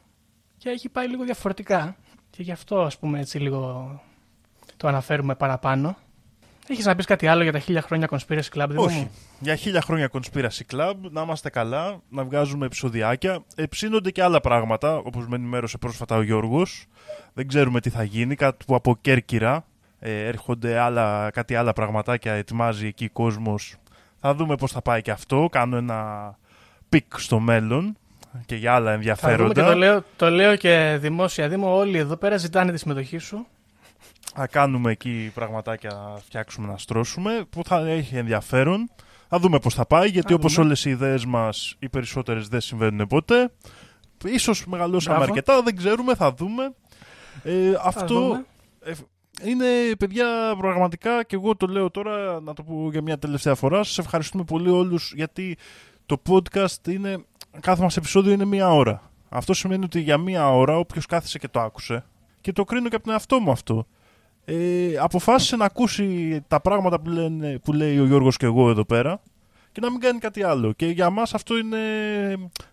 και 0.57 0.69
έχει 0.69 0.89
πάει 0.89 1.07
λίγο 1.07 1.23
διαφορετικά. 1.23 1.95
Και 2.29 2.43
γι' 2.43 2.51
αυτό, 2.51 2.81
ας 2.81 2.97
πούμε, 2.97 3.19
έτσι 3.19 3.39
λίγο 3.39 4.01
το 4.77 4.87
αναφέρουμε 4.87 5.35
παραπάνω. 5.35 5.97
Έχεις 6.67 6.85
να 6.85 6.95
πεις 6.95 7.05
κάτι 7.05 7.27
άλλο 7.27 7.43
για 7.43 7.51
τα 7.51 7.59
χίλια 7.59 7.81
χρόνια 7.81 8.07
Conspiracy 8.11 8.57
Club, 8.57 8.65
Δήμο 8.69 8.83
Όχι. 8.83 8.97
μου; 8.97 9.11
Για 9.39 9.55
χίλια 9.55 9.81
χρόνια 9.81 10.09
Conspiracy 10.11 10.75
Club, 10.75 10.93
να 11.11 11.21
είμαστε 11.21 11.49
καλά, 11.49 12.01
να 12.09 12.23
βγάζουμε 12.23 12.65
επεισοδιάκια. 12.65 13.43
Ψήνονται 13.55 14.11
και 14.11 14.23
άλλα 14.23 14.41
πράγματα, 14.41 14.95
όπως 14.97 15.27
με 15.27 15.35
ενημέρωσε 15.35 15.77
πρόσφατα 15.77 16.15
ο 16.15 16.21
Γιώργος. 16.21 16.85
Δεν 17.33 17.47
ξέρουμε 17.47 17.79
τι 17.79 17.89
θα 17.89 18.03
γίνει, 18.03 18.35
κάτι 18.35 18.65
που 18.65 18.75
από 18.75 18.97
Κέρκυρα 19.01 19.65
ε, 19.99 20.25
έρχονται 20.27 20.79
άλλα, 20.79 21.29
κάτι 21.33 21.55
άλλα 21.55 21.73
πραγματάκια, 21.73 22.33
ετοιμάζει 22.33 22.87
εκεί 22.87 23.07
κόσμος. 23.09 23.75
Θα 24.19 24.33
δούμε 24.35 24.55
πώς 24.55 24.71
θα 24.71 24.81
πάει 24.81 25.01
και 25.01 25.11
αυτό, 25.11 25.47
κάνω 25.51 25.77
ένα 25.77 26.31
peek 26.89 27.19
στο 27.19 27.39
μέλλον 27.39 27.97
και 28.45 28.55
για 28.55 28.73
άλλα 28.73 28.87
Θα 28.87 28.93
ενδιαφέροντα. 28.93 29.43
δούμε 29.43 29.53
και 29.53 29.61
το 29.61 29.77
λέω, 29.77 30.03
το 30.15 30.29
λέω 30.29 30.55
και 30.55 30.97
δημόσια, 30.99 31.47
Δήμο, 31.49 31.77
όλοι 31.77 31.97
εδώ 31.97 32.15
πέρα 32.15 32.37
ζητάνε 32.37 32.71
τη 32.71 32.77
συμμετοχή 32.77 33.17
σου. 33.17 33.45
Θα 34.35 34.47
κάνουμε 34.47 34.91
εκεί 34.91 35.31
πραγματάκια 35.33 35.89
να 35.93 36.17
φτιάξουμε, 36.17 36.67
να 36.67 36.77
στρώσουμε, 36.77 37.45
που 37.49 37.61
θα 37.65 37.87
έχει 37.87 38.15
ενδιαφέρον. 38.17 38.89
Θα 39.29 39.39
δούμε 39.39 39.59
πώς 39.59 39.73
θα 39.73 39.85
πάει, 39.85 40.07
γιατί 40.09 40.27
Θα 40.27 40.35
όπως 40.35 40.53
δούμε. 40.53 40.65
όλες 40.65 40.85
οι 40.85 40.89
ιδέες 40.89 41.25
μας, 41.25 41.75
οι 41.79 41.89
περισσότερες 41.89 42.47
δεν 42.47 42.61
συμβαίνουν 42.61 43.07
ποτέ. 43.07 43.51
Ίσως 44.25 44.65
μεγαλώσαμε 44.65 45.15
Μπράβο. 45.17 45.31
αρκετά, 45.31 45.61
δεν 45.61 45.75
ξέρουμε, 45.75 46.15
θα 46.15 46.33
δούμε. 46.33 46.73
Ε, 47.43 47.71
Θα 47.71 47.81
αυτό 47.83 48.05
δούμε. 48.21 48.45
ε, 48.83 48.91
είναι, 49.43 49.65
παιδιά, 49.99 50.25
πραγματικά, 50.57 51.23
και 51.23 51.35
εγώ 51.35 51.55
το 51.55 51.67
λέω 51.67 51.91
τώρα, 51.91 52.41
να 52.41 52.53
το 52.53 52.63
πω 52.63 52.89
για 52.91 53.01
μια 53.01 53.17
τελευταία 53.19 53.55
φορά, 53.55 53.83
σας 53.83 53.97
ευχαριστούμε 53.97 54.43
πολύ 54.43 54.69
όλους, 54.69 55.13
γιατί 55.15 55.57
το 56.05 56.21
podcast 56.29 56.87
είναι, 56.87 57.17
κάθε 57.59 57.81
μας 57.83 57.97
επεισόδιο 57.97 58.31
είναι 58.31 58.45
μία 58.45 58.73
ώρα. 58.73 59.11
Αυτό 59.29 59.53
σημαίνει 59.53 59.83
ότι 59.83 59.99
για 59.99 60.17
μία 60.17 60.49
ώρα 60.51 60.77
όποιος 60.77 61.05
κάθισε 61.05 61.37
και 61.39 61.47
το 61.47 61.59
άκουσε, 61.59 62.05
και 62.41 62.51
το 62.51 62.63
κρίνω 62.63 62.89
και 62.89 62.95
από 62.95 63.03
τον 63.03 63.13
εαυτό 63.13 63.39
μου 63.39 63.51
αυτό, 63.51 63.87
ε, 64.45 64.97
αποφάσισε 64.99 65.55
να 65.55 65.65
ακούσει 65.65 66.39
τα 66.47 66.61
πράγματα 66.61 66.99
που, 66.99 67.09
λένε, 67.09 67.59
που 67.63 67.73
λέει 67.73 67.99
ο 67.99 68.05
Γιώργος 68.05 68.37
και 68.37 68.45
εγώ 68.45 68.69
εδώ 68.69 68.85
πέρα 68.85 69.21
και 69.73 69.81
να 69.81 69.91
μην 69.91 69.99
κάνει 69.99 70.19
κάτι 70.19 70.43
άλλο. 70.43 70.71
Και 70.71 70.85
για 70.85 71.09
μας 71.09 71.33
αυτό 71.33 71.57
είναι, 71.57 71.77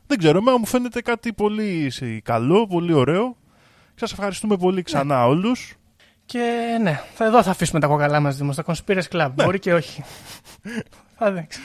δεν 0.06 0.18
ξέρω, 0.18 0.38
εμένα 0.38 0.58
μου 0.58 0.66
φαίνεται 0.66 1.02
κάτι 1.02 1.32
πολύ 1.32 1.92
καλό, 2.22 2.66
πολύ 2.66 2.92
ωραίο. 2.92 3.36
Σας 3.94 4.12
ευχαριστούμε 4.12 4.56
πολύ 4.56 4.82
ξανά 4.82 5.18
Ναι. 5.18 5.24
όλους. 5.24 5.74
Και 6.26 6.76
ναι, 6.82 7.00
θα, 7.14 7.24
εδώ 7.24 7.42
θα 7.42 7.50
αφήσουμε 7.50 7.80
τα 7.80 7.86
κοκαλά 7.86 8.20
μας 8.20 8.36
Δήμος, 8.36 8.54
στα 8.54 8.64
Conspiracy 8.66 9.08
Club. 9.10 9.30
Ναι. 9.34 9.44
Μπορεί 9.44 9.58
και 9.58 9.74
όχι. 9.74 10.02
θα 11.18 11.32
δείξει. 11.32 11.60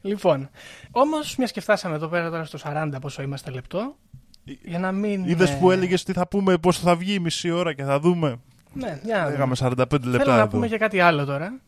λοιπόν, 0.00 0.50
όμως 0.90 1.36
μιας 1.36 1.52
και 1.52 1.60
φτάσαμε 1.60 1.94
εδώ 1.94 2.08
πέρα 2.08 2.30
τώρα 2.30 2.44
στο 2.44 2.58
40 2.64 2.90
πόσο 3.00 3.22
είμαστε 3.22 3.50
λεπτό, 3.50 3.96
για 4.44 4.78
να 4.78 4.92
μην... 4.92 5.24
Είδες 5.24 5.50
ε, 5.50 5.56
που 5.60 5.70
έλεγες 5.70 6.02
τι 6.02 6.12
θα 6.12 6.28
πούμε, 6.28 6.58
πώ 6.58 6.72
θα 6.72 6.96
βγει 6.96 7.14
η 7.14 7.18
μισή 7.18 7.50
ώρα 7.50 7.72
και 7.72 7.84
θα 7.84 8.00
δούμε. 8.00 8.40
Ναι, 8.74 9.00
για 9.04 9.16
να 9.16 9.22
δούμε. 9.22 9.30
Λέγαμε 9.32 9.54
45 9.58 9.74
λεπτά 9.76 9.98
Θέλω 10.10 10.24
να 10.24 10.38
εδώ. 10.38 10.46
πούμε 10.48 10.68
και 10.68 10.78
κάτι 10.78 11.00
άλλο 11.00 11.24
τώρα. 11.24 11.60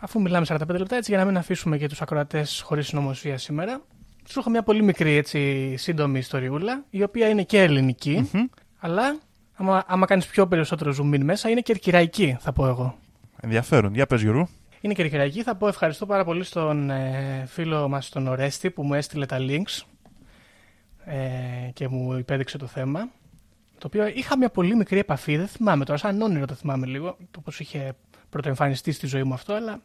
Αφού 0.00 0.20
μιλάμε 0.20 0.46
45 0.48 0.58
λεπτά, 0.68 0.96
έτσι 0.96 1.10
για 1.10 1.20
να 1.20 1.26
μην 1.26 1.36
αφήσουμε 1.36 1.78
και 1.78 1.88
τους 1.88 2.00
ακροατές 2.02 2.60
χωρίς 2.64 2.86
συνωμοσία 2.86 3.38
σήμερα. 3.38 3.80
Σου 4.28 4.38
έχω 4.38 4.50
μια 4.50 4.62
πολύ 4.62 4.82
μικρή 4.82 5.12
έτσι, 5.16 5.74
σύντομη 5.76 6.18
ιστοριούλα, 6.18 6.84
η 6.90 7.02
οποία 7.02 7.28
είναι 7.28 7.42
και 7.42 7.62
ελληνική, 7.62 8.30
Μμμ. 8.32 8.44
αλλά 8.78 9.18
άμα, 9.54 9.84
άμα 9.86 10.06
κάνεις 10.06 10.26
πιο 10.26 10.46
περισσότερο 10.46 10.94
zoom 10.98 11.14
in 11.14 11.20
μέσα, 11.22 11.48
είναι 11.48 11.60
κερκυραϊκή, 11.60 12.36
θα 12.40 12.52
πω 12.52 12.66
εγώ. 12.66 12.98
Ενδιαφέρον. 13.40 13.94
Για 13.94 14.06
πες 14.06 14.20
Γιώργο. 14.22 14.48
Είναι 14.80 14.94
κερκυραϊκή. 14.94 15.42
Θα 15.42 15.54
πω 15.56 15.68
ευχαριστώ 15.68 16.06
πάρα 16.06 16.24
πολύ 16.24 16.44
στον 16.44 16.90
ε, 16.90 17.44
φίλο 17.46 17.88
μας 17.88 18.08
τον 18.08 18.26
Ορέστη 18.26 18.70
που 18.70 18.82
μου 18.82 18.94
έστειλε 18.94 19.26
τα 19.26 19.36
links 19.40 19.82
ε, 21.04 21.70
και 21.72 21.88
μου 21.88 22.18
υπέδειξε 22.18 22.58
το 22.58 22.66
θέμα. 22.66 23.08
Το 23.78 23.86
οποίο 23.86 24.06
είχα 24.06 24.36
μια 24.38 24.48
πολύ 24.48 24.76
μικρή 24.76 24.98
επαφή, 24.98 25.36
δεν 25.36 25.46
θυμάμαι 25.48 25.84
τώρα, 25.84 25.98
σαν 25.98 26.22
όνειρο 26.22 26.46
το 26.46 26.54
θυμάμαι 26.54 26.86
λίγο, 26.86 27.16
το 27.30 27.40
πώς 27.40 27.60
είχε 27.60 27.92
πρωτοεμφανιστεί 28.30 28.92
στη 28.92 29.06
ζωή 29.06 29.22
μου 29.22 29.34
αυτό, 29.34 29.52
αλλά 29.54 29.80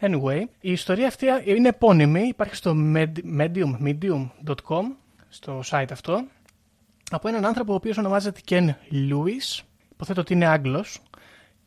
anyway. 0.00 0.42
Η 0.60 0.72
ιστορία 0.72 1.06
αυτή 1.06 1.26
είναι 1.44 1.68
επώνυμη, 1.68 2.22
υπάρχει 2.22 2.54
στο 2.54 2.74
med- 2.94 3.38
medium, 3.38 3.76
medium.com, 3.84 4.82
στο 5.28 5.60
site 5.70 5.88
αυτό, 5.90 6.24
από 7.10 7.28
έναν 7.28 7.44
άνθρωπο 7.44 7.72
ο 7.72 7.74
οποίος 7.74 7.98
ονομάζεται 7.98 8.40
Ken 8.48 8.68
Lewis, 8.92 9.62
υποθέτω 9.92 10.20
ότι 10.20 10.32
είναι 10.32 10.46
Άγγλος, 10.46 11.00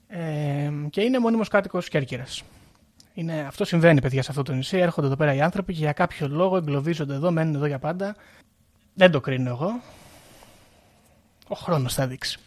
ε, 0.08 0.72
και 0.90 1.02
είναι 1.02 1.20
μόνιμος 1.20 1.48
κάτοικος 1.48 1.90
Κέρκυρας. 1.90 2.44
Είναι, 3.14 3.40
αυτό 3.48 3.66
συμβαίνει, 3.66 4.02
παιδιά, 4.02 4.22
σε 4.24 4.32
αυτό 4.32 4.44
το 4.44 4.54
νησί. 4.54 4.78
Έρχονται 4.78 5.08
εδώ 5.08 5.16
πέρα 5.16 5.34
οι 5.34 5.42
άνθρωποι 5.42 5.74
και 5.74 5.80
για 5.80 5.94
κάποιο 5.94 6.28
λόγο 6.28 6.58
εγκλωβίζονται 6.58 7.14
εδώ, 7.14 7.32
μένουν 7.32 7.56
εδώ 7.56 7.66
για 7.66 7.80
πάντα. 7.80 8.16
Δεν 8.94 9.12
το 9.12 9.20
κρίνω 9.22 9.50
εγώ. 9.50 9.82
Ο 11.48 11.56
χρόνος 11.56 11.94
θα 11.94 12.08
δείξει. 12.08 12.38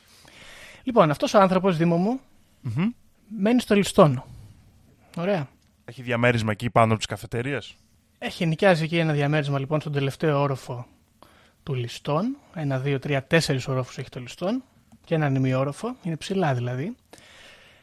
Λοιπόν, 0.82 1.10
αυτός 1.10 1.34
ο 1.34 1.40
άνθρωπος, 1.40 1.76
Δήμο 1.76 1.96
μου, 1.96 2.20
Μμμ. 2.60 2.90
μένει 3.38 3.60
στο 3.60 3.74
Λιστόνο. 3.74 4.24
Ωραία. 5.16 5.48
Έχει 5.84 6.02
διαμέρισμα 6.02 6.50
εκεί 6.52 6.70
πάνω 6.70 6.86
από 6.86 6.96
τις 6.96 7.06
καφετέρειε. 7.06 7.58
Έχει 8.18 8.46
νοικιάζει 8.46 8.84
εκεί 8.84 8.98
ένα 8.98 9.12
διαμέρισμα 9.12 9.58
λοιπόν 9.58 9.80
στον 9.80 9.92
τελευταίο 9.92 10.40
όροφο 10.40 10.86
του 11.62 11.74
Λιστών. 11.74 12.36
Ένα, 12.54 12.78
δύο, 12.78 12.98
τρία, 12.98 13.24
τέσσερις 13.24 13.68
ορόφους 13.68 13.98
έχει 13.98 14.08
το 14.08 14.20
Λιστών 14.20 14.62
και 15.04 15.14
έναν 15.14 15.34
ημιόροφο. 15.34 15.96
Είναι 16.02 16.16
ψηλά 16.16 16.54
δηλαδή. 16.54 16.96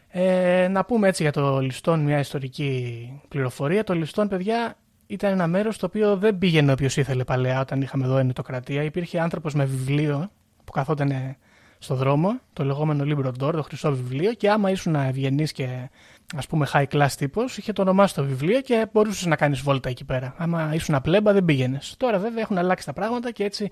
Ε, 0.09 0.68
να 0.68 0.86
πούμε 0.86 1.07
έτσι 1.07 1.24
για 1.24 1.32
το 1.32 1.59
Λιστόν 1.59 1.99
μια 1.99 2.20
ιστορική 2.20 3.11
πληροφορία. 3.28 3.84
Το 3.84 3.93
Λιστόν, 3.93 4.28
παιδιά, 4.28 4.78
ήταν 5.07 5.32
ένα 5.32 5.47
μέρος 5.47 5.78
το 5.78 5.86
οποίο 5.86 6.18
δεν 6.18 6.38
πήγαινε 6.38 6.72
όποιος 6.72 6.97
ήθελε 6.97 7.24
παλαιά 7.24 7.59
όταν 7.59 7.82
είχαμε 7.82 8.05
εδώ 8.05 8.18
ενετοκρατία. 8.18 8.84
Υπήρχε 8.84 9.20
άνθρωπος 9.20 9.53
με 9.53 9.65
βιβλίο 9.65 10.30
που 10.68 10.74
καθόταν 10.74 11.36
στο 11.80 11.95
δρόμο, 11.95 12.39
το 12.53 12.63
λεγόμενο 12.63 13.03
Libro 13.07 13.28
Door, 13.28 13.53
το 13.53 13.61
χρυσό 13.61 13.91
βιβλίο 13.91 14.34
και 14.34 14.49
άμα 14.49 14.72
ήσουν 14.72 14.95
ευγενής 14.95 15.51
και 15.51 15.89
ας 16.36 16.47
πούμε 16.47 16.68
high 16.74 16.86
class 16.91 17.11
τύπος, 17.18 17.57
είχε 17.57 17.74
το 17.74 17.82
όνομά 17.82 18.07
σου 18.07 18.15
το 18.15 18.24
βιβλίο 18.24 18.61
και 18.61 18.88
μπορούσες 18.91 19.26
να 19.26 19.36
κάνεις 19.36 19.61
βόλτα 19.61 19.89
εκεί 19.89 20.05
πέρα. 20.05 20.34
Άμα 20.38 20.74
ήσουν 20.74 21.01
πλέμπα 21.01 21.34
δεν 21.34 21.45
πήγαινες. 21.45 21.95
Τώρα 21.97 22.20
βέβαια 22.20 22.41
έχουν 22.41 22.57
αλλάξει 22.57 22.86
τα 22.86 22.93
πράγματα 22.93 23.32
και 23.32 23.43
έτσι 23.43 23.70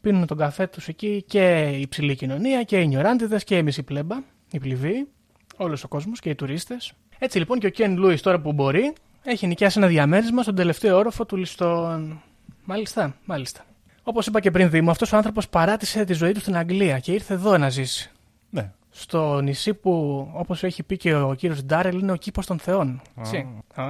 πίνουν 0.00 0.26
τον 0.26 0.36
καφέ 0.36 0.66
τους 0.66 0.88
εκεί 0.88 1.24
και 1.26 1.70
η 1.76 1.80
υψηλή 1.80 2.14
κοινωνία 2.14 2.62
και 2.62 2.80
οι 2.80 2.86
νιωράντιδες 2.86 3.44
και 3.44 3.56
η 3.56 3.62
μισή 3.62 3.82
πλέμπα, 3.82 4.16
οι 4.50 4.58
πληβοί, 4.58 5.08
όλος 5.56 5.84
ο 5.84 5.88
κόσμος 5.88 6.20
και 6.20 6.30
οι 6.30 6.34
τουρίστες. 6.34 6.92
Έτσι 7.18 7.38
λοιπόν 7.38 7.58
και 7.58 7.66
ο 7.66 7.70
Ken 7.76 7.98
Lewis 7.98 8.20
τώρα 8.20 8.40
που 8.40 8.52
μπορεί 8.52 8.92
έχει 9.22 9.46
νοικιάσει 9.46 9.78
ένα 9.78 9.88
διαμέρισμα 9.88 10.42
στον 10.42 10.54
τελευταίο 10.54 10.96
όροφο 10.96 11.26
του 11.26 11.36
Λιστών. 11.36 12.22
Μάλιστα, 12.64 13.16
μάλιστα. 13.24 13.64
Όπως 14.02 14.26
είπα 14.26 14.40
και 14.40 14.50
πριν, 14.50 14.70
Δήμο, 14.70 14.90
αυτός 14.90 15.12
ο 15.12 15.16
άνθρωπος 15.16 15.48
παράτησε 15.48 16.04
τη 16.04 16.12
ζωή 16.12 16.32
του 16.32 16.40
στην 16.40 16.56
Αγγλία 16.56 16.98
και 16.98 17.12
ήρθε 17.12 17.34
εδώ 17.34 17.58
να 17.58 17.68
ζήσει. 17.68 18.10
Ναι. 18.50 18.72
Στο 18.90 19.40
νησί 19.40 19.74
που, 19.74 20.28
όπως 20.32 20.62
έχει 20.62 20.82
πει 20.82 20.96
και 20.96 21.14
ο 21.14 21.34
κύριος 21.34 21.64
Ντάρελ, 21.64 21.98
είναι 21.98 22.12
ο 22.12 22.16
κήπος 22.16 22.46
των 22.46 22.58
Θεών. 22.58 23.00
Έτσι. 23.18 23.46
Α. 23.74 23.84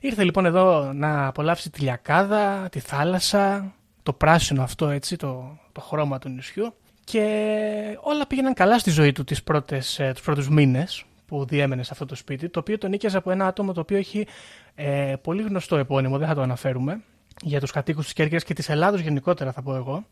Ήρθε 0.00 0.24
λοιπόν 0.24 0.46
εδώ 0.46 0.92
να 0.92 1.26
απολαύσει 1.26 1.70
τη 1.70 1.80
λιακάδα, 1.80 2.68
τη 2.70 2.78
θάλασσα, 2.80 3.72
το 4.02 4.12
πράσινο 4.12 4.62
αυτό 4.62 4.88
έτσι, 4.88 5.16
το, 5.16 5.58
το 5.72 5.80
χρώμα 5.80 6.18
του 6.18 6.28
νησιού. 6.28 6.74
Και 7.04 7.98
όλα 8.00 8.26
πήγαιναν 8.26 8.54
καλά 8.54 8.78
στη 8.78 8.90
ζωή 8.90 9.12
του 9.12 9.24
τις 9.24 9.42
πρώτες, 9.42 9.98
ε, 9.98 10.10
τους 10.12 10.22
πρώτους 10.22 10.48
μήνες 10.48 11.04
που 11.26 11.44
διέμενε 11.44 11.82
σε 11.82 11.90
αυτό 11.92 12.06
το 12.06 12.14
σπίτι, 12.14 12.48
το 12.48 12.58
οποίο 12.58 12.78
τον 12.78 12.90
νίκιαζε 12.90 13.16
από 13.16 13.30
ένα 13.30 13.46
άτομο 13.46 13.72
το 13.72 13.80
οποίο 13.80 13.96
έχει 13.96 14.26
ε, 14.74 15.14
πολύ 15.22 15.42
γνωστό 15.42 15.76
επώνυμο, 15.76 16.18
δεν 16.18 16.28
θα 16.28 16.34
το 16.34 16.42
αναφέρουμε, 16.42 17.00
για 17.42 17.60
τους 17.60 17.70
κατοίκους 17.70 18.04
της 18.04 18.12
Κέρκυρας 18.12 18.44
και 18.44 18.54
της 18.54 18.68
Ελλάδος 18.68 19.00
γενικότερα 19.00 19.52
θα 19.52 19.62
πω 19.62 19.74
εγώ. 19.74 20.04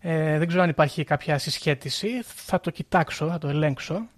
Ε, 0.00 0.38
δεν 0.38 0.46
ξέρω 0.46 0.62
αν 0.62 0.68
υπάρχει 0.68 1.04
κάποια 1.04 1.38
συσχέτιση, 1.38 2.08
θα 2.22 2.60
το 2.60 2.70
κοιτάξω, 2.70 3.28
θα 3.28 3.38
το 3.38 3.48
ελέγξω. 3.48 4.08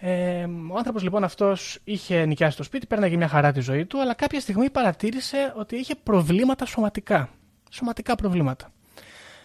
Ε, 0.00 0.44
ο 0.44 0.76
άνθρωπος 0.76 1.02
λοιπόν 1.02 1.24
αυτός 1.24 1.78
είχε 1.84 2.26
νοικιάσει 2.26 2.56
το 2.56 2.62
σπίτι, 2.62 2.86
πέρναγε 2.86 3.16
μια 3.16 3.28
χαρά 3.28 3.52
τη 3.52 3.60
ζωή 3.60 3.84
του, 3.84 4.00
αλλά 4.00 4.14
κάποια 4.14 4.40
στιγμή 4.40 4.70
παρατήρησε 4.70 5.52
ότι 5.56 5.76
είχε 5.76 5.94
προβλήματα 5.94 6.66
σωματικά. 6.66 7.28
Σωματικά 7.70 8.14
προβλήματα. 8.14 8.72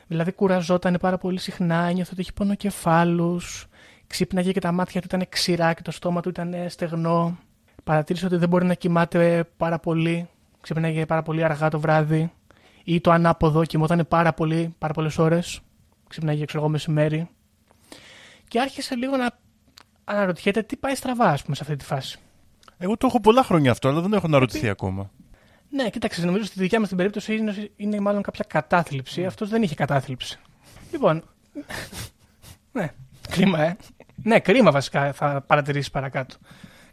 Δηλαδή 0.07 0.31
κουραζόταν 0.31 0.97
πάρα 0.99 1.17
πολύ 1.17 1.39
συχνά, 1.39 1.75
ένιωθε 1.75 2.09
ότι 2.13 2.21
είχε 2.21 2.31
πονοκεφάλους, 2.31 3.67
ξύπναγε 4.07 4.51
και 4.51 4.59
τα 4.59 4.71
μάτια 4.71 5.01
του 5.01 5.07
ήταν 5.09 5.25
ξηρά 5.29 5.73
και 5.73 5.81
το 5.81 5.91
στόμα 5.91 6.21
του 6.21 6.29
ήταν 6.29 6.55
στεγνό. 6.67 7.37
Παρατήρησε 7.83 8.25
ότι 8.25 8.35
δεν 8.35 8.49
μπορεί 8.49 8.65
να 8.65 8.73
κοιμάται 8.73 9.49
πάρα 9.57 9.79
πολύ, 9.79 10.29
ξύπναγε 10.61 11.05
πάρα 11.05 11.21
πολύ 11.21 11.43
αργά 11.43 11.69
το 11.69 11.79
βράδυ 11.79 12.31
ή 12.83 13.01
το 13.01 13.11
ανάποδο, 13.11 13.65
κοιμόταν 13.65 14.05
πάρα, 14.07 14.33
πολύ, 14.33 14.75
πάρα 14.77 14.93
πολλές 14.93 15.17
ώρες, 15.17 15.59
ξύπναγε 16.09 16.45
ξέρω 16.45 16.63
εγώ 16.63 16.71
μεσημέρι. 16.71 17.29
Και 18.47 18.59
άρχισε 18.59 18.95
λίγο 18.95 19.17
να 19.17 19.39
αναρωτιέται 20.03 20.61
τι 20.61 20.75
πάει 20.77 20.95
στραβά, 20.95 21.25
ας 21.25 21.43
πούμε, 21.43 21.55
σε 21.55 21.63
αυτή 21.63 21.75
τη 21.75 21.85
φάση. 21.85 22.19
Εγώ 22.77 22.97
το 22.97 23.07
έχω 23.07 23.19
πολλά 23.19 23.43
χρόνια 23.43 23.71
αυτό, 23.71 23.87
αλλά 23.87 24.01
δεν 24.01 24.13
έχω 24.13 24.25
αναρωτηθεί 24.25 24.69
ακόμα. 24.69 25.11
Ναι, 25.69 25.89
κοίταξε, 25.89 26.25
νομίζω 26.25 26.45
στη 26.45 26.59
δικιά 26.59 26.79
μας 26.79 26.87
την 26.87 26.97
περίπτωση 26.97 27.35
είναι, 27.35 27.69
είναι 27.75 27.99
μάλλον 27.99 28.21
κάποια 28.21 28.45
κατάθλιψη. 28.47 29.25
Αυτός 29.25 29.49
δεν 29.49 29.63
είχε 29.63 29.75
κατάθλιψη. 29.75 30.39
Λοιπόν. 30.91 31.23
ναι, 32.71 32.93
κρίμα, 33.29 33.61
ε. 33.61 33.77
Ναι, 34.23 34.39
κρίμα 34.39 34.71
βασικά 34.71 35.13
θα 35.13 35.43
παρατηρήσεις 35.47 35.91
παρακάτω. 35.91 36.35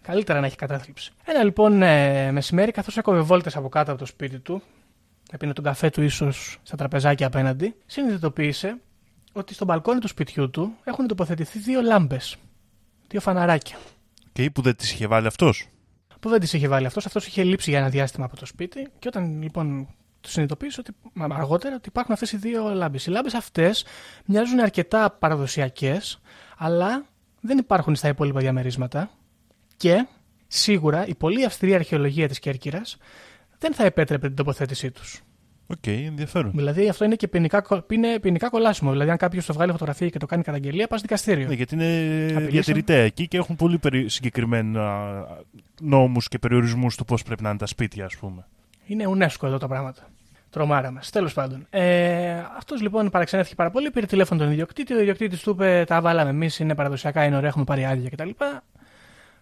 Καλύτερα 0.02 0.40
να 0.40 0.46
έχει 0.46 0.56
κατάθλιψη. 0.56 1.12
Ένα 1.24 1.42
λοιπόν 1.42 1.82
ε, 1.82 2.32
μεσημέρι, 2.32 2.70
καθώς 2.70 2.96
έκοβε 2.96 3.20
βόλτες 3.20 3.56
από 3.56 3.68
κάτω 3.68 3.90
από 3.90 4.00
το 4.00 4.06
σπίτι 4.06 4.38
του, 4.38 4.62
έπινε 5.30 5.52
τον 5.52 5.64
καφέ 5.64 5.90
του 5.90 6.02
ίσως 6.02 6.58
στα 6.62 6.76
τραπεζάκια 6.76 7.26
απέναντι, 7.26 7.74
συνειδητοποίησε 7.86 8.76
ότι 9.32 9.54
στο 9.54 9.64
μπαλκόνι 9.64 10.00
του 10.00 10.08
σπιτιού 10.08 10.50
του 10.50 10.76
έχουν 10.84 11.06
τοποθετηθεί 11.06 11.58
δύο 11.58 11.80
λάμπες. 11.80 12.36
Δύο 13.08 13.20
φαναράκια. 13.20 13.76
Και 14.32 14.50
που 14.50 14.62
δεν 14.62 14.76
τις 14.76 14.92
είχε 14.92 15.06
βάλει 15.06 15.26
αυτός; 15.26 15.68
Που 16.20 16.28
δεν 16.28 16.40
τις 16.40 16.52
είχε 16.52 16.68
βάλει 16.68 16.86
αυτός, 16.86 17.06
αυτός 17.06 17.26
είχε 17.26 17.44
λείψει 17.44 17.70
για 17.70 17.78
ένα 17.78 17.88
διάστημα 17.88 18.24
από 18.24 18.36
το 18.36 18.46
σπίτι 18.46 18.88
και 18.98 19.08
όταν 19.08 19.42
λοιπόν 19.42 19.88
το 20.20 20.28
συνειδητοποίησε 20.28 20.80
ότι, 20.80 20.92
μα, 21.12 21.36
αργότερα 21.36 21.74
ότι 21.74 21.88
υπάρχουν 21.88 22.12
αυτές 22.12 22.32
οι 22.32 22.36
δύο 22.36 22.68
λάμπες. 22.74 23.06
Οι 23.06 23.10
λάμπες 23.10 23.34
αυτές 23.34 23.84
μοιάζουν 24.24 24.60
αρκετά 24.60 25.10
παραδοσιακές, 25.10 26.20
αλλά 26.56 27.04
δεν 27.40 27.58
υπάρχουν 27.58 27.94
στα 27.94 28.08
υπόλοιπα 28.08 28.40
διαμερίσματα 28.40 29.10
και 29.76 30.06
σίγουρα 30.46 31.06
η 31.06 31.14
πολύ 31.14 31.44
αυστηρή 31.44 31.74
αρχαιολογία 31.74 32.28
της 32.28 32.38
Κέρκυρας 32.38 32.96
δεν 33.58 33.74
θα 33.74 33.84
επέτρεπε 33.84 34.26
την 34.26 34.36
τοποθέτησή 34.36 34.90
τους. 34.90 35.22
Οκ, 35.66 35.86
ενδιαφέρον. 35.86 36.50
Δηλαδή 36.54 36.88
αυτό 36.88 37.04
είναι 37.04 37.14
και 37.14 37.28
ποινικά, 37.28 37.60
κο- 37.60 37.84
είναι 37.90 38.18
ποινικά 38.18 38.48
κολάσιμο. 38.48 38.90
Δηλαδή, 38.90 39.10
αν 39.10 39.16
κάποιος 39.16 39.46
το 39.46 39.52
βγάλει 39.52 39.72
φωτογραφία 39.72 40.08
και 40.08 40.18
το 40.18 40.26
κάνει 40.26 40.42
καταγγελία, 40.42 40.86
πας 40.86 41.00
δικαστήριο. 41.00 41.46
Ναι, 41.48 41.54
γιατί 41.54 41.74
είναι 41.74 41.84
Απειλήσαν. 42.22 42.46
διατηρητέα 42.50 43.02
εκεί 43.02 43.28
και 43.28 43.36
έχουν 43.36 43.56
πολύ 43.56 43.78
περι... 43.78 44.08
συγκεκριμένα 44.08 45.08
νόμους 45.80 46.28
και 46.28 46.38
περιορισμούς 46.38 46.96
του 46.96 47.04
πώς 47.04 47.22
πρέπει 47.22 47.42
να 47.42 47.48
είναι 47.48 47.58
τα 47.58 47.66
σπίτια, 47.66 48.04
ας 48.04 48.16
πούμε. 48.16 48.46
Είναι 48.86 49.04
UNESCO 49.08 49.42
εδώ 49.46 49.58
τα 49.58 49.68
πράγματα. 49.68 50.08
Τρομάρα 50.50 50.90
μας. 50.90 51.10
Τέλος 51.10 51.32
πάντων. 51.32 51.66
Ε, 51.70 52.38
Αυτός 52.56 52.80
λοιπόν 52.80 53.10
παραξενεύτηκε 53.10 53.56
πάρα 53.56 53.70
πολύ. 53.70 53.90
Πήρε 53.90 54.06
τηλέφωνο 54.06 54.40
τον 54.40 54.50
ιδιοκτήτη. 54.52 54.94
Ο 54.94 55.00
ιδιοκτήτης 55.00 55.40
του 55.40 55.50
είπε: 55.50 55.84
Τα 55.86 56.00
βάλαμε 56.00 56.30
εμείς, 56.30 56.58
είναι 56.58 56.74
παραδοσιακά, 56.74 57.24
είναι 57.24 57.36
ωραία, 57.36 57.48
έχουμε 57.48 57.64
πάρει 57.64 57.84
άδεια 57.84 58.08
κτλ. 58.08 58.30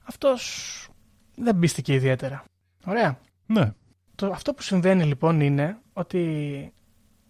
Αυτός 0.03 0.89
δεν 1.35 1.59
πίστηκε 1.59 1.93
ιδιαίτερα. 1.95 2.45
Ωραία. 2.85 3.19
Ναι. 3.47 3.73
Το, 4.17 4.27
αυτό 4.27 4.55
που 4.55 4.63
συμβαίνει 4.63 5.05
λοιπόν 5.05 5.41
είναι 5.41 5.77
ότι 5.93 6.73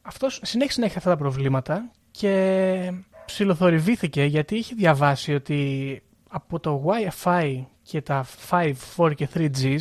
αυτός 0.03 0.41
συνέχισε 0.45 0.81
να 0.81 0.87
έχει 0.87 0.99
αυτά 0.99 1.11
τα 1.11 1.17
προβλήματα 1.17 1.91
και 2.11 2.93
ψιλοθορυβήθηκε 3.27 4.25
γιατί 4.25 4.57
είχε 4.57 4.75
διαβάσει 4.77 5.35
ότι 5.35 6.03
από 6.29 6.61
το 6.61 6.85
Wi-Fi 6.87 7.65
και 7.83 8.03
τα 8.03 8.27
5, 8.51 8.73
4 8.97 9.15
και 9.15 9.29
3Gs 9.35 9.79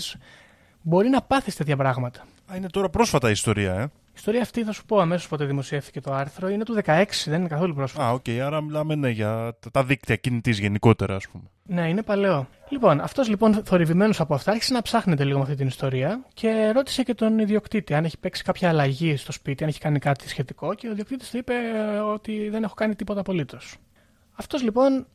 μπορεί 0.82 1.10
να 1.10 1.22
πάθεις 1.22 1.56
τέτοια 1.56 1.76
πράγματα. 1.78 2.26
Α, 2.52 2.56
είναι 2.56 2.68
τώρα 2.70 2.90
πρόσφατα 2.90 3.28
η 3.28 3.32
ιστορία, 3.32 3.74
ε. 3.74 3.84
Η 3.84 4.18
ιστορία 4.18 4.42
αυτή 4.42 4.64
θα 4.64 4.72
σου 4.72 4.86
πω 4.86 5.00
αμέσως 5.00 5.28
πότε 5.28 5.46
δημοσιεύθηκε 5.46 6.02
το 6.02 6.14
άρθρο. 6.14 6.50
Είναι 6.50 6.64
του 6.64 6.76
16, 6.86 7.04
δεν 7.26 7.40
είναι 7.40 7.48
καθόλου 7.48 7.74
πρόσφατα. 7.74 8.06
Α, 8.08 8.12
οκ, 8.12 8.26
άρα 8.46 8.62
μιλάμε 8.62 8.96
ναι, 8.96 9.10
για 9.10 9.58
τα- 9.60 9.72
τα 9.72 9.84
δίκτυα 9.84 10.16
κινητής 10.16 10.60
γενικότερα, 10.60 11.16
ας 11.16 11.28
πούμε. 11.28 11.44
Ναι, 11.68 11.90
είναι 11.90 12.04
παλαιό. 12.04 12.48
Λοιπόν, 12.70 13.00
αυτός 13.00 13.28
λοιπόν 13.28 13.64
θορυβημένος 13.66 14.20
από 14.20 14.34
αυτά 14.34 14.52
άρχισε 14.52 14.74
να 14.74 14.82
ψάχνεται 14.82 15.24
λίγο 15.24 15.38
με 15.38 15.44
αυτή 15.44 15.56
την 15.56 15.68
ιστορία 15.68 16.26
και 16.34 16.72
ρώτησε 16.74 17.04
και 17.04 17.14
τον 17.14 17.40
ιδιοκτήτη 17.40 17.94
αν 17.94 18.06
έχει 18.06 18.18
παίξει 18.18 18.44
κάποια 18.44 18.70
αλλαγή 18.70 19.16
στο 19.16 19.32
σπίτι, 19.32 19.64
αν 19.64 19.70
έχει 19.70 19.80
κάνει 19.80 20.00
κάτι 20.00 20.30
σχετικό 20.30 20.74
και 20.74 20.88
ο 20.88 20.92
ιδιοκτήτης 20.92 21.30
του 21.30 21.38
είπε 21.38 21.54
ε, 21.54 21.98
ότι 21.98 22.50
δεν 22.50 22.64
έχω 22.64 22.74
κάνει 22.74 22.96
τίποτα 22.96 23.20
απολύτως. 23.20 23.76
Αυτός 24.34 24.64
λοιπόν 24.64 25.08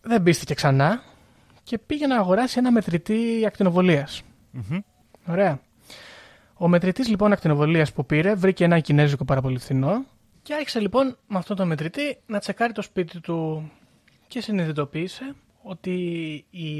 δεν 0.00 0.22
πίστηκε 0.22 0.54
ξανά 0.54 1.02
και 1.62 1.78
πήγε 1.78 2.06
να 2.06 2.16
αγοράσει 2.16 2.58
ένα 2.58 2.72
μετρητή 2.72 3.42
ακτινοβολίας. 3.46 4.22
Μμμ. 4.50 4.78
Ωραία. 5.26 5.60
Ο 6.54 6.68
μετρητής 6.68 7.08
λοιπόν 7.08 7.32
ακτινοβολίας 7.32 7.92
που 7.92 8.06
πήρε 8.06 8.34
βρήκε 8.34 8.64
ένα 8.64 8.80
κινέζικο 8.80 9.24
πάρα 9.24 9.40
πολύ 9.40 9.58
φθηνό 9.58 10.04
και 10.42 10.54
άρχισε 10.54 10.80
λοιπόν 10.80 11.16
με 11.26 11.38
αυτό 11.38 11.54
το 11.54 11.66
μετρητή 11.66 12.18
να 12.26 12.38
τσεκάρει 12.38 12.72
το 12.72 12.82
σπίτι 12.82 13.20
του 13.20 13.70
και 14.28 14.40
συνειδητοποίησε 14.40 15.34
ότι 15.62 15.90
οι 16.50 16.70